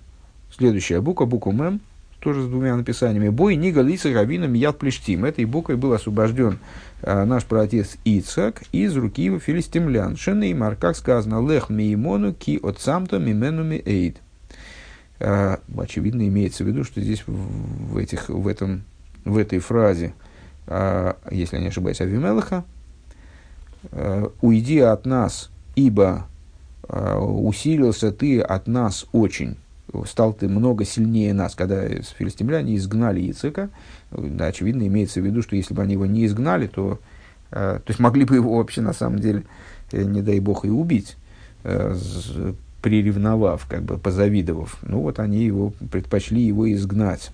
[0.50, 1.80] Следующая буква, буква мем,
[2.22, 3.28] тоже с двумя написаниями.
[3.28, 5.24] Бой Нига Лица Равином Яд Плештим.
[5.24, 6.58] Этой буквой был освобожден
[7.02, 10.16] а, наш праотец Ицак из руки филистимлян.
[10.16, 14.18] Шенеймар, как сказано, лех миимону ки от самто мимену ми эйд.
[15.18, 18.84] А, очевидно, имеется в виду, что здесь в, этих, в, этом,
[19.24, 20.14] в этой фразе
[20.66, 22.64] а, если я не ошибаюсь, Авимелаха,
[23.90, 26.26] а, «Уйди от нас, ибо
[26.88, 29.56] усилился ты от нас очень,
[30.06, 31.54] стал ты много сильнее нас».
[31.54, 33.70] Когда филистимляне изгнали Яцека,
[34.10, 36.98] да, очевидно, имеется в виду, что если бы они его не изгнали, то,
[37.50, 39.44] то есть могли бы его вообще на самом деле,
[39.90, 41.16] э, не дай бог, и убить,
[41.64, 41.94] э,
[42.82, 44.78] приревновав, как бы позавидовав.
[44.82, 47.30] Ну вот они его предпочли его изгнать.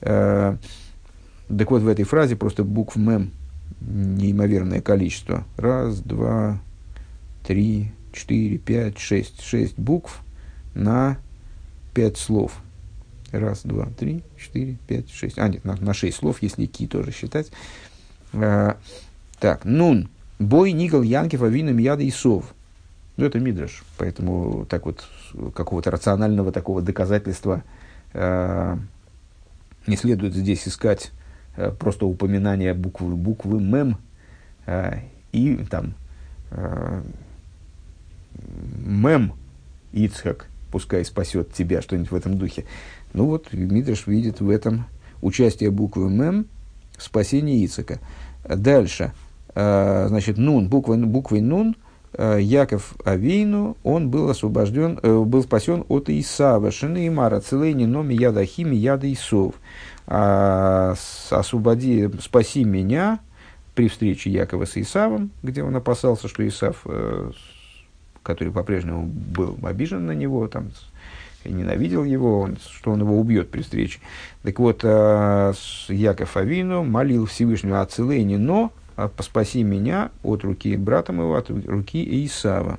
[0.00, 0.56] Э,
[1.48, 3.30] так вот, в этой фразе просто букв «мем»
[3.80, 5.44] неимоверное количество.
[5.56, 6.60] Раз, два,
[7.46, 9.42] три, четыре, пять, шесть.
[9.42, 10.20] Шесть букв
[10.74, 11.18] на
[11.98, 12.52] пять слов.
[13.32, 15.38] Раз, два, три, четыре, пять, шесть.
[15.38, 17.50] А, нет, на, на шесть слов, если ки тоже считать.
[18.32, 18.76] А,
[19.38, 20.08] так, нун.
[20.38, 22.54] Бой Никол Янкев Авином Яда и Сов.
[23.16, 23.82] Ну, это Мидраш.
[23.96, 25.08] Поэтому так вот
[25.54, 27.64] какого-то рационального такого доказательства
[28.14, 28.78] а,
[29.86, 31.10] не следует здесь искать
[31.58, 33.98] Э, просто упоминание буквы, буквы мем
[34.66, 35.00] э,
[35.32, 35.94] и там
[36.52, 37.02] э,
[38.86, 39.32] мем
[39.90, 42.64] Ицхак, пускай спасет тебя, что-нибудь в этом духе.
[43.12, 44.86] Ну вот, Мидриш видит в этом
[45.22, 46.46] участие буквы мем
[46.96, 48.00] в спасении Ицхака.
[48.44, 49.12] Дальше,
[49.54, 51.76] значит, нун, буква, буквой нун,
[52.18, 58.44] Яков Авейну, он был освобожден, был спасен от Исава, Шины и Мара, Целейни, Номи, Яда
[58.44, 59.54] Хими, Яда Исов
[60.06, 60.94] а,
[61.30, 63.20] освободи, спаси меня
[63.74, 67.30] при встрече Якова с Исавом, где он опасался, что Исав, э,
[68.22, 70.70] который по-прежнему был обижен на него, там,
[71.44, 74.00] ненавидел его, он, что он его убьет при встрече.
[74.42, 75.52] Так вот, э,
[75.88, 78.72] Яков Авину молил Всевышнего о Целейне, но
[79.20, 82.78] спаси меня от руки брата моего, от руки Исава.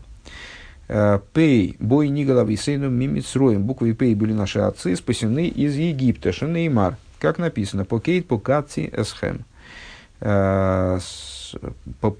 [1.34, 3.64] Пей, бой Ниголов и Сейну Мимицроем.
[3.64, 6.32] Буквы Пей были наши отцы, спасены из Египта.
[6.34, 6.98] Шанеймар.
[7.20, 9.46] Как написано, покейт покаци эсхем.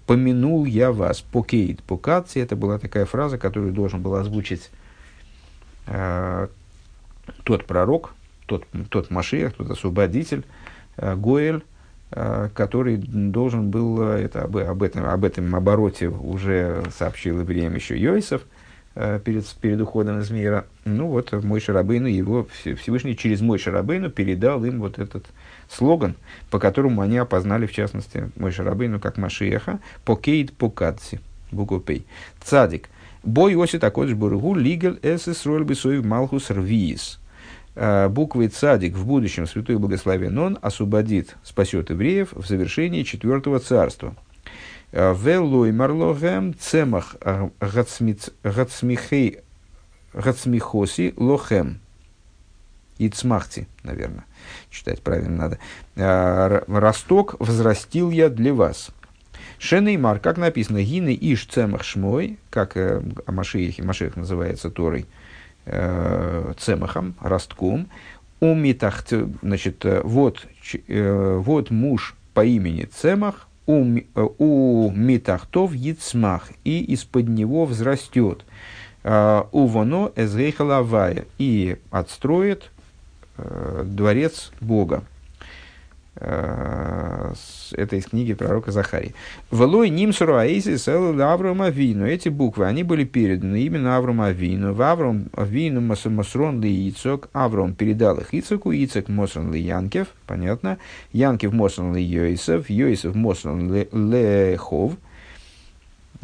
[0.06, 1.22] Помянул я вас.
[1.22, 2.40] Покейт покаци.
[2.40, 4.70] Это была такая фраза, которую должен был озвучить
[5.86, 8.14] тот пророк,
[8.46, 10.44] тот, тот Машиах, тот освободитель,
[10.98, 11.64] Гоэль,
[12.10, 18.42] который должен был, это, об, об, этом, об этом обороте уже сообщил евреям еще Йосиф,
[18.96, 20.66] перед, перед уходом из мира.
[20.86, 25.26] Ну вот мой Шарабейну, его Всевышний через мой Шарабейну передал им вот этот
[25.70, 26.16] слоган,
[26.50, 31.20] по которому они опознали, в частности, мой Шарабейну как Машиеха, покейд покадси,
[31.52, 32.06] буквой
[32.42, 32.90] Цадик.
[33.24, 37.20] Бой оси такой бургу лигел эсэс роль бисоев малхус рвиис.
[37.76, 44.16] Э, буквой цадик в будущем святой благословен он освободит, спасет евреев в завершении четвертого царства.
[44.92, 47.18] Э, Веллой марлогем цемах
[48.42, 49.40] гацмихей
[50.14, 51.80] гацмихоси лохем.
[52.98, 54.26] И цмахти, наверное,
[54.70, 55.60] читать правильно надо.
[55.96, 58.92] Э, Росток возрастил я для вас.
[59.58, 65.06] Шенеймар, как написано, гины иш цемах шмой, как э, о Машиехе, Машиех называется Торой,
[65.66, 67.90] э, цемахом, ростком.
[68.40, 69.04] У митах,
[69.42, 70.48] значит, э, вот,
[70.88, 78.46] э, вот муж по имени Цемах, у, у митахтов яцмах, и из-под него взрастет.
[79.04, 82.72] Э, у воно эзрейхалавая, и отстроит
[83.86, 85.04] дворец Бога.
[86.22, 87.34] Э,
[87.74, 89.14] это из книги пророка Захарии.
[89.52, 92.06] Велой нимсуру аисис Авраама Авину.
[92.06, 94.74] Эти буквы, они были переданы именно Аврааму Авину.
[94.74, 97.30] В Авраам Авину Масрон ли Ицок.
[97.32, 100.08] Авраам передал их Ицоку, Ицок Мосрон ли Янкев.
[100.26, 100.78] Понятно.
[101.14, 102.70] Янкев Мосрон ли Йосиф.
[102.70, 104.94] Йосиф Мосрон ли Лехов.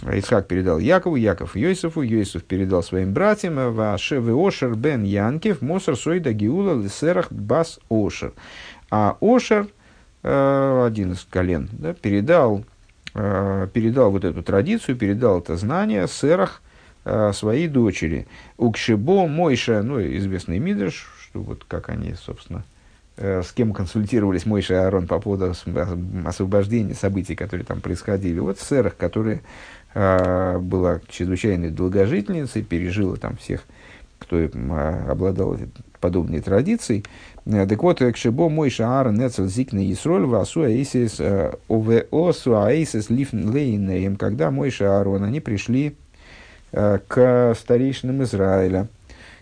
[0.02, 6.34] Исхак передал Якову, Яков Йосифу, Йосиф передал своим братьям, Вашев Ошер бен Янкев, Мосор Сойда
[6.34, 8.34] Гиула Лисерах Бас Ошер.
[8.92, 9.68] А Ошер,
[10.28, 12.66] Э, один из колен, да, передал,
[13.14, 16.64] э, передал вот эту традицию, передал это знание Сэрах
[17.04, 18.26] э, своей дочери.
[18.58, 22.64] Укшибо Мойша, ну, известный Мидрш, что вот как они, собственно,
[23.18, 25.54] с кем консультировались Мойша и Аарон по поводу
[26.26, 28.40] освобождения событий, которые там происходили.
[28.40, 29.42] Вот Сэрах, которая
[29.96, 33.64] была чрезвычайной долгожительницей, пережила там всех,
[34.20, 34.38] кто
[35.08, 35.58] обладал
[36.02, 37.06] подобной традицией,
[37.46, 43.50] Э, так вот, кшебо мой шаар нецел зикна Исроль васу аисис э, овеосу аисис лифн
[43.50, 45.96] лейнеем, когда мой Аарон, они пришли
[46.72, 48.88] э, к старейшинам Израиля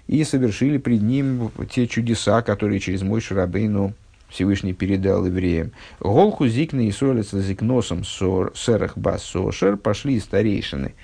[0.07, 3.93] и совершили пред ним те чудеса, которые через мой Шарабейну
[4.33, 5.71] Всевышний передал евреям.
[5.99, 10.95] Голху зикна Исроль зикносом серах бас сошер, пошли старейшины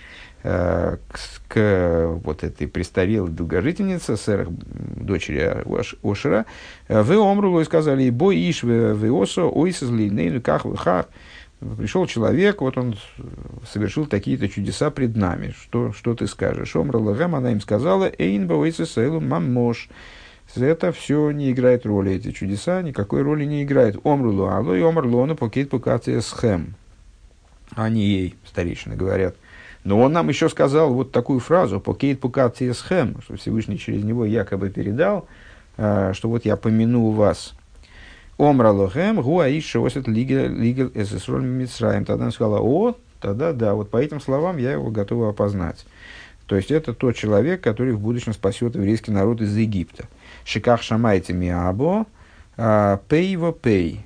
[0.41, 1.19] Э, к,
[1.49, 5.65] к вот этой престарелой долгожительнице, сэр, дочери
[6.01, 6.45] Ошера,
[6.87, 11.09] э, вы омрулу и сказали, и бой иш в осо, ойсыз лейнейну ках хах.
[11.77, 12.95] Пришел человек, вот он
[13.69, 15.53] совершил такие-то чудеса пред нами.
[15.61, 16.73] Что, что ты скажешь?
[16.73, 19.89] Омрала она им сказала, эйн бауэйсэсэлу мамош.
[20.55, 23.99] Это все не играет роли, эти чудеса никакой роли не играют.
[24.03, 26.75] Омрулу алло и омрлону покет покация схэм.
[27.75, 29.35] Они ей, старейшины, говорят–
[29.83, 34.25] но он нам еще сказал вот такую фразу «покейт пукати схем», что Всевышний через него
[34.25, 35.27] якобы передал,
[35.77, 37.53] э, что вот я помяну вас.
[38.37, 42.05] Омра лохем гуаиш шосет лигел эсэсроль митсраем.
[42.05, 45.85] Тогда он сказала, о, тогда да, вот по этим словам я его готова опознать.
[46.45, 50.05] То есть это тот человек, который в будущем спасет еврейский народ из Египта.
[50.49, 52.07] שכך שמעתי מאבא,
[52.57, 54.03] а, פ"א ופ"א.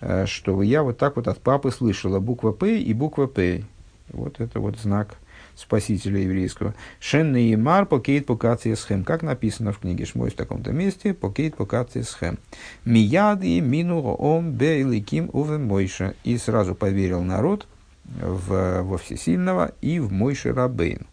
[0.00, 3.62] Э, что я вот так вот от папы слышала буква П и буква П.
[4.08, 5.14] Вот это вот знак
[5.54, 6.74] спасителя еврейского.
[6.98, 9.04] שנאמר פקוד פקדתי אתכם.
[9.04, 12.38] Как написано в книге Шмойс в таком-то месте, פקוד פקדתי אתכם.
[12.84, 16.16] מיד האמינו העם באלוקים ובמשה.
[16.24, 17.68] И сразу поверил народ
[18.04, 21.06] в, во Всесильного и в Мойше Рабейну.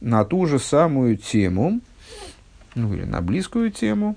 [0.00, 1.80] На ту же самую тему,
[2.74, 4.16] ну или на близкую тему,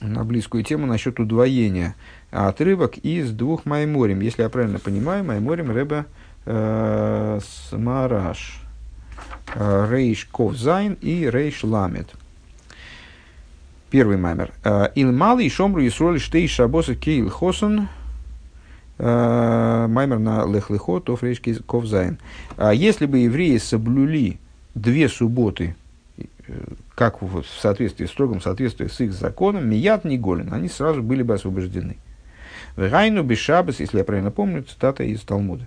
[0.00, 1.94] на близкую тему насчет удвоения
[2.30, 4.20] отрывок из двух מאמרים.
[4.20, 6.06] Если я правильно понимаю, מאמרים Ребе
[6.46, 7.40] э,
[7.70, 8.62] Мараш.
[9.54, 12.08] Э, ריש כ"ף זי"ן и ריש למ"ד.
[13.90, 14.52] Первый מאמר.
[14.64, 17.88] Э, אילמלי שמרו ישראל שתי שבתות כהלכתן.
[18.98, 22.18] Э, маймер на лехлихо, то фрейш ковзайн.
[22.74, 24.38] Если бы евреи соблюли
[24.74, 25.76] две субботы,
[26.94, 31.22] как в соответствии, в строгом соответствии с их законом, мият не голен, они сразу были
[31.22, 31.96] бы освобождены.
[32.76, 35.66] Вегайну бешабас, если я правильно помню, цитата из Талмуда.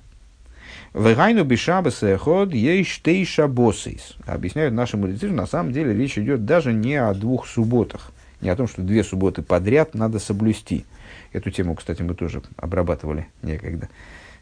[0.94, 4.16] Вегайну бешабас эход ейш тейша босейс.
[4.26, 8.56] Объясняют наши мудрецы, на самом деле речь идет даже не о двух субботах, не о
[8.56, 10.86] том, что две субботы подряд надо соблюсти.
[11.34, 13.88] Эту тему, кстати, мы тоже обрабатывали некогда.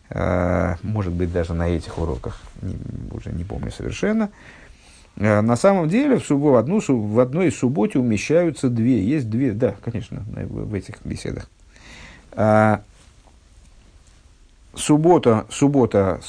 [0.09, 2.41] А, может быть, даже на этих уроках,
[3.11, 4.29] уже не помню совершенно.
[5.19, 9.03] А, на самом деле в, суббо, в, одну, в одной субботе умещаются две.
[9.03, 11.49] Есть две, да, конечно, в этих беседах.
[12.31, 12.81] А,
[14.73, 16.21] суббота, суббота,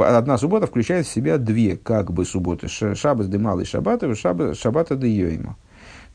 [0.00, 2.68] одна суббота включает в себя две как бы субботы.
[2.68, 5.56] Шабас де малый шаббат и шаббата де йойма.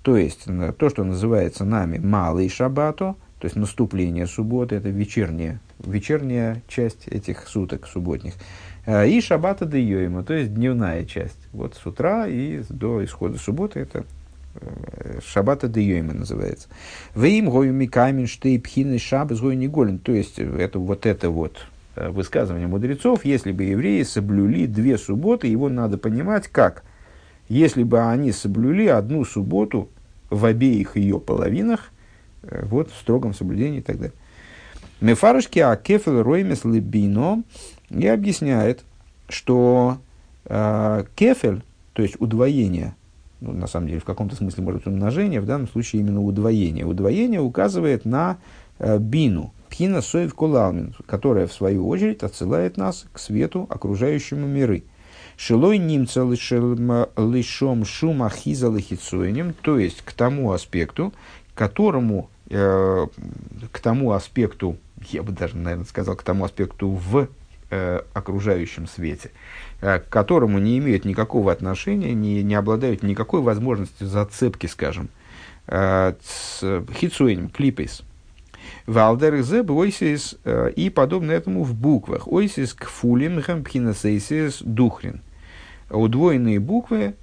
[0.02, 0.46] То есть,
[0.78, 7.48] то, что называется нами малый шаббато, то есть наступление субботы, это вечерняя, вечерняя часть этих
[7.48, 8.36] суток субботних.
[8.86, 11.38] А, и шаббата де йойма, то есть дневная часть.
[11.52, 14.06] Вот с утра и до исхода субботы это
[14.56, 16.68] э, шаббата де йойма называется.
[17.14, 20.00] Вы им гою микамин штей пхины шаббас гою неголен.
[20.00, 21.58] То есть это вот это вот
[21.96, 26.84] э, высказывание мудрецов, если бы евреи соблюли две субботы, его надо понимать как?
[27.50, 29.90] Если бы они соблюли одну субботу
[30.30, 31.92] в обеих ее половинах,
[32.48, 34.14] Э, вот в строгом соблюдении и так далее.
[35.02, 37.44] Мефарышки Акефел Роймес Лебино
[37.90, 38.84] и объясняет,
[39.30, 39.98] что
[40.46, 41.64] э, кефель,
[41.94, 42.96] то есть удвоение,
[43.42, 46.86] ну, на самом деле в каком-то смысле может быть умножение, в данном случае именно удвоение.
[46.86, 48.38] Удвоение указывает на
[48.80, 54.84] э, бину, пхина соев колалмин, которая в свою очередь отсылает нас к свету окружающему миры.
[55.38, 58.74] Шилой немца лишом шума хиза
[59.62, 61.14] то есть к тому аспекту,
[61.54, 63.08] которому Э,
[63.72, 64.78] к тому аспекту,
[65.10, 67.28] я бы даже, наверное, сказал, к тому аспекту в
[67.70, 69.32] э, окружающем свете,
[69.82, 75.10] э, к которому не имеют никакого отношения, не, не обладают никакой возможностью зацепки, скажем,
[75.68, 78.04] э, с хитсуэнем, клипейс.
[78.88, 80.38] Валдер зеб ойсис
[80.76, 82.28] и подобно этому в буквах.
[82.28, 85.22] Ойсис к фулим пхинасейсис духрин.
[85.90, 87.14] Удвоенные буквы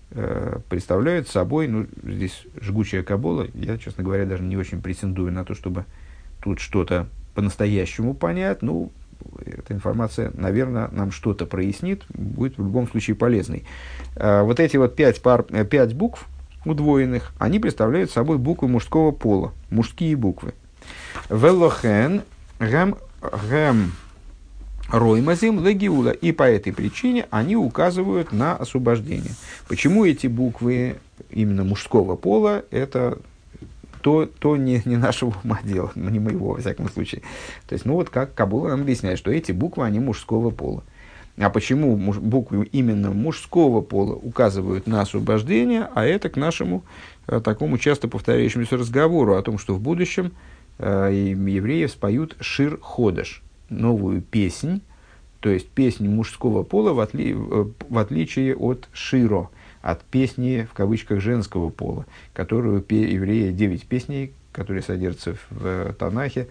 [0.69, 5.55] представляют собой, ну, здесь жгучая кабола, я, честно говоря, даже не очень претендую на то,
[5.55, 5.85] чтобы
[6.43, 8.93] тут что-то по-настоящему понять, ну,
[9.45, 13.65] эта информация, наверное, нам что-то прояснит, будет в любом случае полезной.
[14.17, 16.27] Э, вот эти вот пять, пар, э, пять букв
[16.65, 20.55] удвоенных, они представляют собой буквы мужского пола, мужские буквы.
[21.29, 22.23] Велохен,
[22.59, 22.97] гэм,
[23.49, 23.93] гэм,
[24.93, 26.11] Роймазим легиула.
[26.11, 29.33] И по этой причине они указывают на освобождение.
[29.67, 30.97] Почему эти буквы
[31.31, 33.19] именно мужского пола, это
[34.03, 37.23] то, то не, не нашего ума дело, не моего, во всяком случае.
[37.69, 40.83] То есть, ну вот как Кабула нам объясняет, что эти буквы, они мужского пола.
[41.39, 46.85] А почему муж, буквы именно мужского пола указывают на освобождение, а это к нашему
[47.27, 50.33] э, такому часто повторяющемуся разговору о том, что в будущем
[50.79, 54.83] э, евреи споют Шир Ходыш, новую песнь,
[55.41, 59.49] то есть песнь мужского пола в, отли, в отличие от Широ,
[59.83, 66.49] от песни в кавычках женского пола, которую евреи, девять песней, которые содержатся в э, Танахе,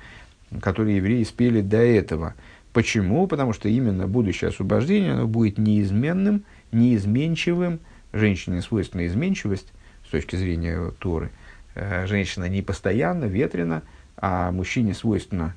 [0.62, 2.36] которые евреи спели до этого.
[2.74, 3.26] Почему?
[3.28, 7.80] Потому что именно будущее освобождение оно будет неизменным, неизменчивым.
[8.14, 9.72] Женщине свойственна изменчивость
[10.06, 11.32] с точки зрения Торы.
[11.74, 13.84] Э, женщина не постоянно, ветрена,
[14.18, 15.56] а мужчине свойственна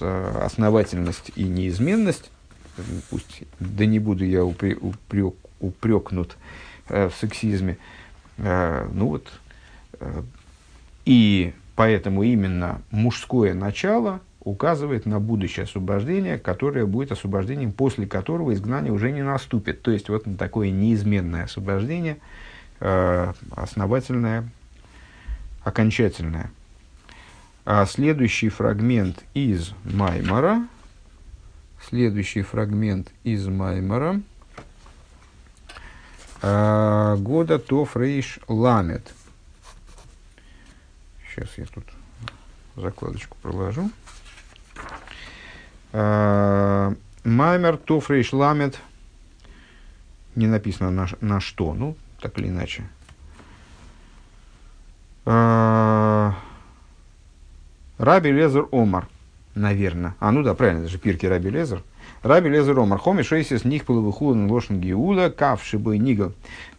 [0.00, 2.30] основательность и неизменность,
[3.10, 6.36] пусть да не буду я упрек, упрек, упрекнут э,
[6.88, 7.78] в сексизме,
[8.38, 9.28] э, ну вот,
[10.00, 10.22] э,
[11.04, 18.92] и поэтому именно мужское начало указывает на будущее освобождение, которое будет освобождением, после которого изгнание
[18.92, 19.82] уже не наступит.
[19.82, 22.18] То есть вот на такое неизменное освобождение,
[22.80, 24.48] э, основательное,
[25.62, 26.50] окончательное.
[27.64, 30.66] А следующий фрагмент из Маймара,
[31.88, 34.20] следующий фрагмент из Маймара,
[36.46, 39.14] а, года Тофрейш Ламет.
[41.26, 41.84] Сейчас я тут
[42.76, 43.90] закладочку проложу.
[45.94, 46.92] А,
[47.24, 48.78] Маймер Тофрейш Ламет.
[50.34, 52.84] Не написано на, на что, ну, так или иначе.
[55.24, 56.34] А,
[57.96, 59.08] Раби Лезер Омар,
[59.54, 60.14] наверное.
[60.20, 61.82] А, ну да, правильно, это же Пирки Раби Лезер.
[62.24, 66.32] Раби Лезер Омар, хоми шейсис них половыхулан лошен гиула, кав шибой нигл.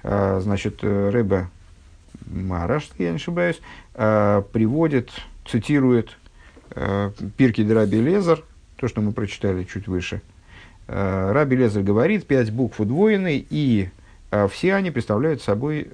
[0.04, 1.48] А, значит, э, Рэбе
[2.26, 3.62] Мараш, я не ошибаюсь,
[3.94, 5.12] а, приводит,
[5.46, 6.18] цитирует
[6.72, 8.44] э, Пирки Раби Лезер,
[8.76, 10.22] то, что мы прочитали чуть выше.
[10.88, 13.90] А, Раби Лезер говорит, пять букв удвоены, и
[14.50, 15.88] все они представляют собой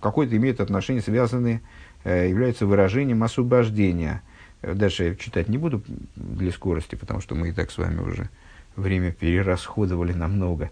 [0.00, 1.60] какое-то имеют отношение, связанные
[2.04, 4.22] Э, являются выражением освобождения.
[4.60, 5.82] Дальше я читать не буду
[6.16, 8.28] для скорости, потому что мы и так с вами уже
[8.76, 10.70] время перерасходовали намного.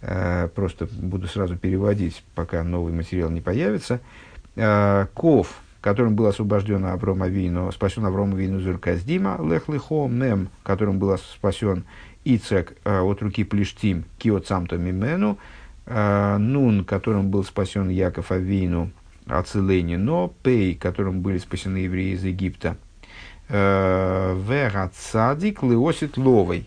[0.00, 4.00] Просто буду сразу переводить, пока новый материал не появится.
[5.14, 11.16] Ков, которым был освобожден Авром Авину, спасен Авром Авину Зурказдима, Лех Лихо, Мем, которым был
[11.18, 11.84] спасен
[12.24, 15.38] Ицек от руки Плештим, Киот Самто Мимену,
[15.86, 18.90] Нун, которым был спасен Яков Авину,
[19.26, 22.76] Ацелени, но Пей, которым были спасены евреи из Египта,
[23.48, 26.66] Вера Цадик Леосит Ловой,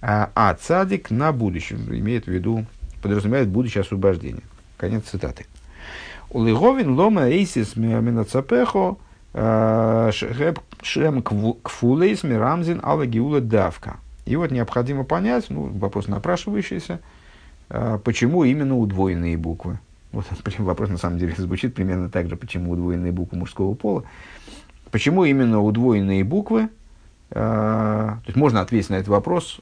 [0.00, 2.64] а Цадик на будущем, имеет в виду,
[3.02, 4.42] подразумевает будущее освобождение.
[4.76, 5.46] Конец цитаты.
[6.30, 8.96] Улиговин лома эйсис минацапехо
[10.12, 13.98] шем кфулейс мирамзин алагиула давка.
[14.24, 17.00] И вот необходимо понять, ну, вопрос напрашивающийся,
[17.68, 19.78] почему именно удвоенные буквы.
[20.12, 20.26] Вот
[20.58, 24.04] вопрос на самом деле звучит примерно так же, почему удвоенные буквы мужского пола.
[24.90, 26.68] Почему именно удвоенные буквы?
[27.28, 29.60] То есть можно ответить на этот вопрос,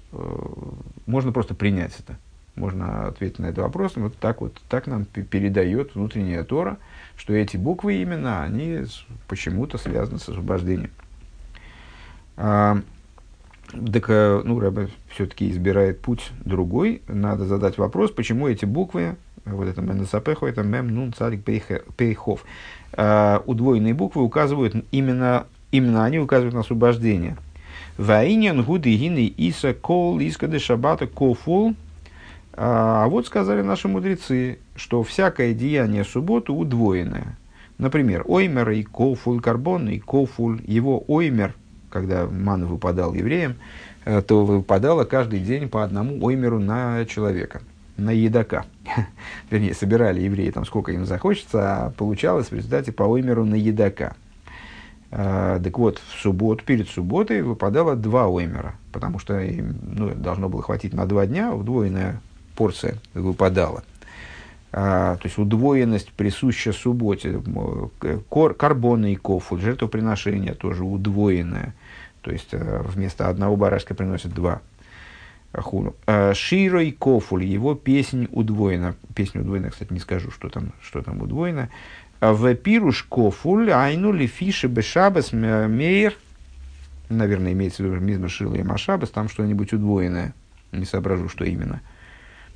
[1.06, 2.18] можно просто принять это.
[2.56, 3.96] Можно ответить на этот вопрос.
[3.96, 6.78] Вот так вот, так нам передает внутренняя Тора,
[7.16, 8.84] что эти буквы именно, они
[9.28, 10.90] почему-то связаны с освобождением.
[12.36, 12.80] А,
[13.72, 17.02] так, э, ну, Рэбе все-таки избирает путь другой.
[17.08, 22.44] Надо задать вопрос, почему эти буквы, вот это Менесапехо, это Мем, Нун, Царик, Пейхов,
[22.92, 27.36] а, удвоенные буквы указывают именно, именно они указывают на освобождение.
[27.96, 31.74] Ваинен гуды гины иса кол искады шабата кофул
[32.56, 37.36] а вот сказали наши мудрецы, что всякое деяние субботы удвоенное.
[37.78, 41.54] Например, оймер и кофуль, карбон и кофуль, его оймер,
[41.90, 43.56] когда ман выпадал евреям,
[44.04, 47.62] э, то выпадало каждый день по одному оймеру на человека,
[47.96, 48.64] на едока.
[49.50, 54.14] Вернее, собирали евреи там сколько им захочется, а получалось в результате по оймеру на едока.
[55.16, 60.48] А, так вот, в субботу, перед субботой выпадало два оймера, потому что им ну, должно
[60.48, 62.20] было хватить на два дня, удвоенное
[62.56, 63.84] порция выпадала.
[64.72, 67.40] А, то есть удвоенность присуща субботе.
[68.28, 68.56] Кор,
[69.06, 71.76] и кофу, жертвоприношение тоже удвоенное.
[72.22, 74.62] То есть а, вместо одного барашка приносят два.
[76.06, 78.96] А, Широ и Кофуль, его песнь удвоена.
[79.14, 81.68] Песня удвоена, кстати, не скажу, что там, что там удвоено.
[82.24, 86.14] А, в пируш Кофуль, айну ли фиши бешабас мейр.
[87.10, 90.32] Наверное, имеется в виду мизма шила и машабас, там что-нибудь удвоенное.
[90.72, 91.82] Не соображу, что именно.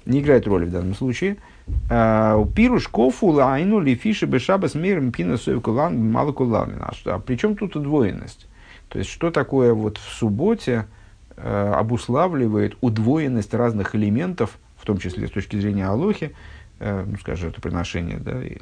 [0.06, 1.36] Не играет роли в данном случае.
[1.90, 6.90] А, Пируш кофу лайну лифиши бешабас миром пина соевкулан малокуланина.
[7.04, 8.48] А при чем тут удвоенность?
[8.88, 10.86] То есть, что такое вот в субботе
[11.36, 16.34] обуславливает удвоенность разных элементов, в том числе с точки зрения Алохи,
[16.80, 18.58] ну, скажем, это приношение, да, и,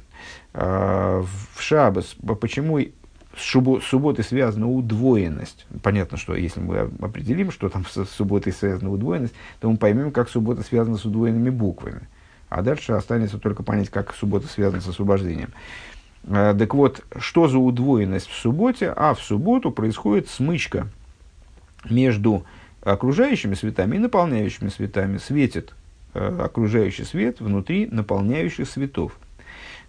[0.55, 1.23] э,
[1.55, 2.81] в Шабас, почему
[3.37, 5.67] с субботой связана удвоенность.
[5.83, 10.31] Понятно, что если мы определим, что там с субботой связана удвоенность, то мы поймем, как
[10.31, 12.09] суббота связана с удвоенными буквами.
[12.49, 15.51] А дальше останется только понять, как суббота связана с освобождением.
[16.29, 18.93] А, так вот, что за удвоенность в субботе?
[18.97, 20.89] А в субботу происходит смычка
[21.91, 22.45] между
[22.83, 25.19] окружающими светами и наполняющими светами.
[25.19, 25.86] Светит э,
[26.17, 29.13] окружающий свет внутри наполняющих светов.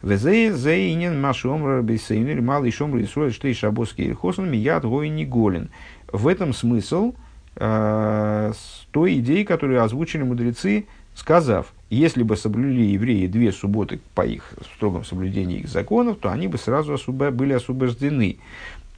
[0.02, 5.70] Везейнин машомра бейсейнер малый шомра исроэль штей шабоский хосан мият гой не голен.
[6.12, 7.16] В этом смысл
[7.56, 8.54] э,
[8.92, 10.86] той идеи, которую озвучили мудрецы,
[11.16, 16.48] сказав, если бы соблюли евреи две субботы по их строгом соблюдении их законов, то они
[16.48, 18.38] бы сразу были освобождены.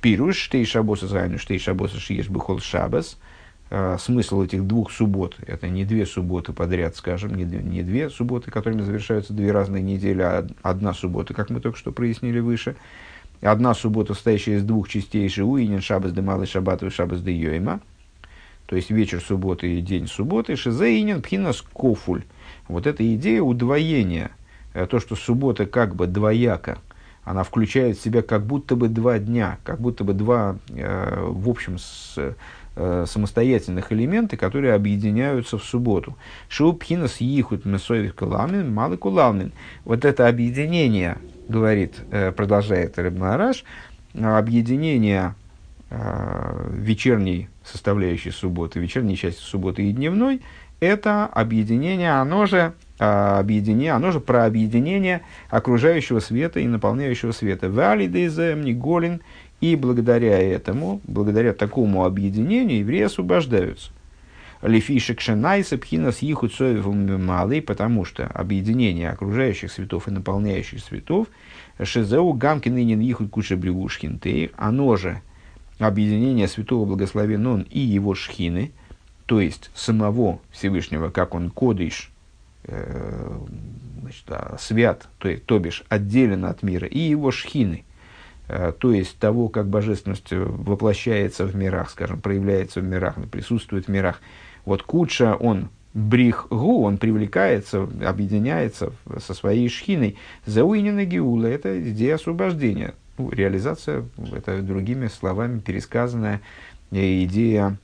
[0.01, 3.17] Пируш, штей шабоса зайну, штей шабоса шиеш бихол шабас–
[3.69, 8.51] э, смысл этих двух суббот, это не две субботы подряд, скажем, не, не две субботы,
[8.51, 12.75] которыми завершаются две разные недели, а одна суббота, как мы только что прояснили выше.
[13.41, 17.79] Одна суббота, состоящая из двух частей Шиуинин, Шабас де Малый Шаббат и Шабас де Йойма,
[18.69, 22.23] то есть вечер субботы и день субботы, Шизеинин, Пхинас Кофуль.
[22.67, 24.29] Вот эта идея удвоения,
[24.73, 26.77] э, то, что суббота как бы двояка,
[27.23, 31.49] она включает в себя как будто бы два дня, как будто бы два, э, в
[31.49, 32.35] общем, с,
[32.81, 36.15] Э, самостоятельных элементы, которые объединяются в субботу.
[36.47, 39.51] Шубхинас ехут месовик куламин, малый куламин.
[39.83, 41.17] Вот это объединение,
[41.49, 43.65] говорит, э, продолжает Рыбнараш,
[44.13, 45.35] объединение
[45.89, 50.41] э, вечерней составляющей субботы, вечерней части субботы и дневной,
[50.79, 57.69] это объединение, оно же объединение, оно же про объединение окружающего света и наполняющего света.
[57.69, 59.21] Валидейзем, Голин
[59.61, 63.91] и благодаря этому, благодаря такому объединению, евреи освобождаются.
[64.61, 71.27] Лефишек шенайса пхинас ихут малый, потому что объединение окружающих светов и наполняющих светов,
[71.81, 74.19] шезеу гамкин инин ихут куша бревушкин
[74.57, 75.21] оно же
[75.79, 78.71] объединение святого благословен он и его шхины,
[79.25, 82.11] то есть самого Всевышнего, как он кодыш,
[82.63, 83.39] э,
[84.01, 87.85] значит, а, свят, то, есть, то бишь отделен от мира, и его шхины,
[88.79, 94.21] то есть того, как божественность воплощается в мирах, скажем, проявляется в мирах, присутствует в мирах.
[94.65, 100.17] Вот Куча, он брих гу, он привлекается, объединяется со своей шхиной.
[100.45, 102.93] Зауинина геула– это идея освобождения.
[103.17, 106.41] Ну, реализация, это другими словами пересказанная
[106.91, 107.77] идея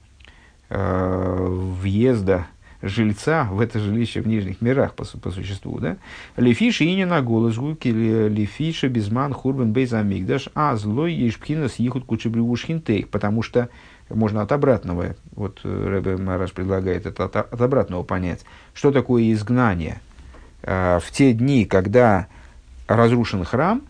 [0.70, 2.48] э, въезда
[2.86, 5.80] жильца в это жилище в нижних мирах по, по существу.
[5.80, 5.98] Да?
[6.38, 13.10] Лефиши и не на голос гуки, лефиши безман хурбан бейзамигдаш, а злой ешпхина съехут кучебривушхинтейх,
[13.10, 13.70] потому что
[14.10, 18.46] можно от обратного, вот э, Рэбе Мараш предлагает это от, от обратного понять.
[18.74, 20.00] Что такое изгнание?
[20.62, 22.28] А, в те дни, когда
[22.88, 23.82] разрушен храм,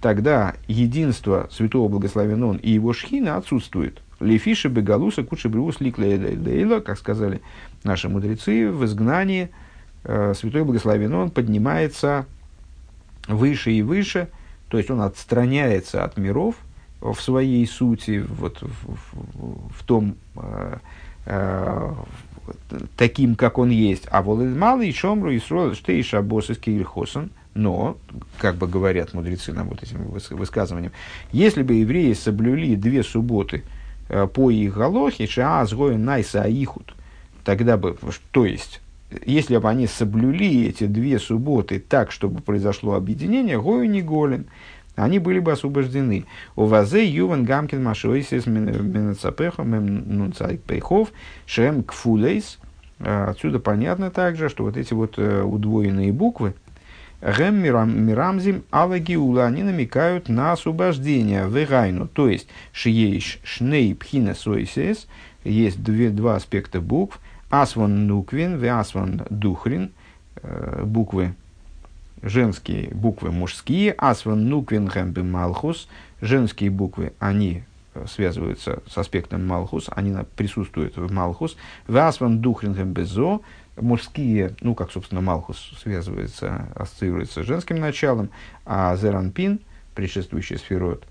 [0.00, 4.02] тогда единство святого благословен он и его шхина отсутствует.
[4.22, 7.40] Лефиши бегалуса куча брюс ликлейла, как сказали
[7.84, 9.50] наши мудрецы, в изгнании
[10.04, 12.26] э, святой благословен он поднимается
[13.28, 14.28] выше и выше,
[14.68, 16.56] то есть он отстраняется от миров–
[17.02, 20.76] в своей сути, вот, в, в, в том, э,
[21.26, 21.94] э,
[22.96, 24.06] таким, как он есть.
[24.10, 25.40] А волен малый шомру и
[25.92, 26.58] и шабос из
[27.54, 27.96] но,
[28.38, 30.92] как бы говорят мудрецы нам вот этим высказыванием,
[31.32, 33.64] если бы евреи соблюли две субботы
[34.08, 36.94] по их галохе, шааз гоин найса аихут,
[37.44, 37.96] тогда бы,
[38.30, 38.80] то есть,
[39.24, 44.46] если бы они соблюли эти две субботы так, чтобы произошло объединение, гою не голен,
[44.94, 46.26] они были бы освобождены.
[46.54, 51.12] У вазе юван гамкин машойсис минацапехом нунцайк пейхов
[51.46, 52.58] шем кфулейс.
[53.00, 56.54] А, отсюда понятно также, что вот эти вот э, удвоенные буквы
[57.22, 61.48] Гем мирамзим алагиула, они намекают на освобождение.
[61.48, 65.06] Вегайну, то есть шиеш шней пхина сойсес,
[65.44, 69.92] есть две, два аспекта букв, асван нуквин, ве асван духрин,
[70.42, 71.34] э, буквы
[72.22, 75.88] женские буквы мужские, асван нуквинхэм малхус,
[76.20, 83.42] женские буквы, они э, связываются с аспектом малхус, они присутствуют в малхус, васван духринхэм безо,
[83.76, 88.30] мужские, ну, как, собственно, малхус связывается, ассоциируется с женским началом,
[88.64, 89.60] а зеранпин,
[89.94, 91.04] предшествующий сферот,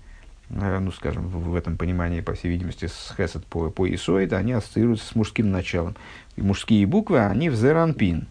[0.50, 4.52] э, ну, скажем, в, этом понимании, по всей видимости, с хесед по, по исоид, они
[4.52, 5.96] ассоциируются с мужским началом.
[6.36, 8.26] И мужские буквы, они в зеранпин,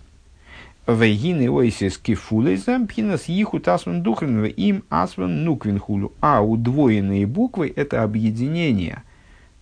[0.87, 6.11] Вейгины ойсис кифулейзам пинас ихут асван духрен им асван нуквинхулю.
[6.21, 9.03] А удвоенные буквы– это объединение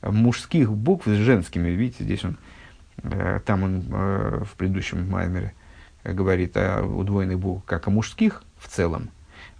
[0.02, 1.70] мужских букв с женскими.
[1.70, 2.38] Видите, здесь он,
[3.46, 5.54] там он э, в предыдущем маймере
[6.04, 9.10] говорит о удвоенных буквах как о мужских в целом,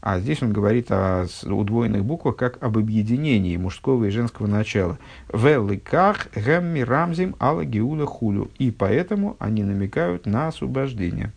[0.02, 4.98] а здесь он говорит о удвоенных буквах как об объединении мужского и женского начала.
[5.34, 8.50] Великах гэмми рамзим ала геула хулю.
[8.60, 11.34] И поэтому они намекают на освобождение.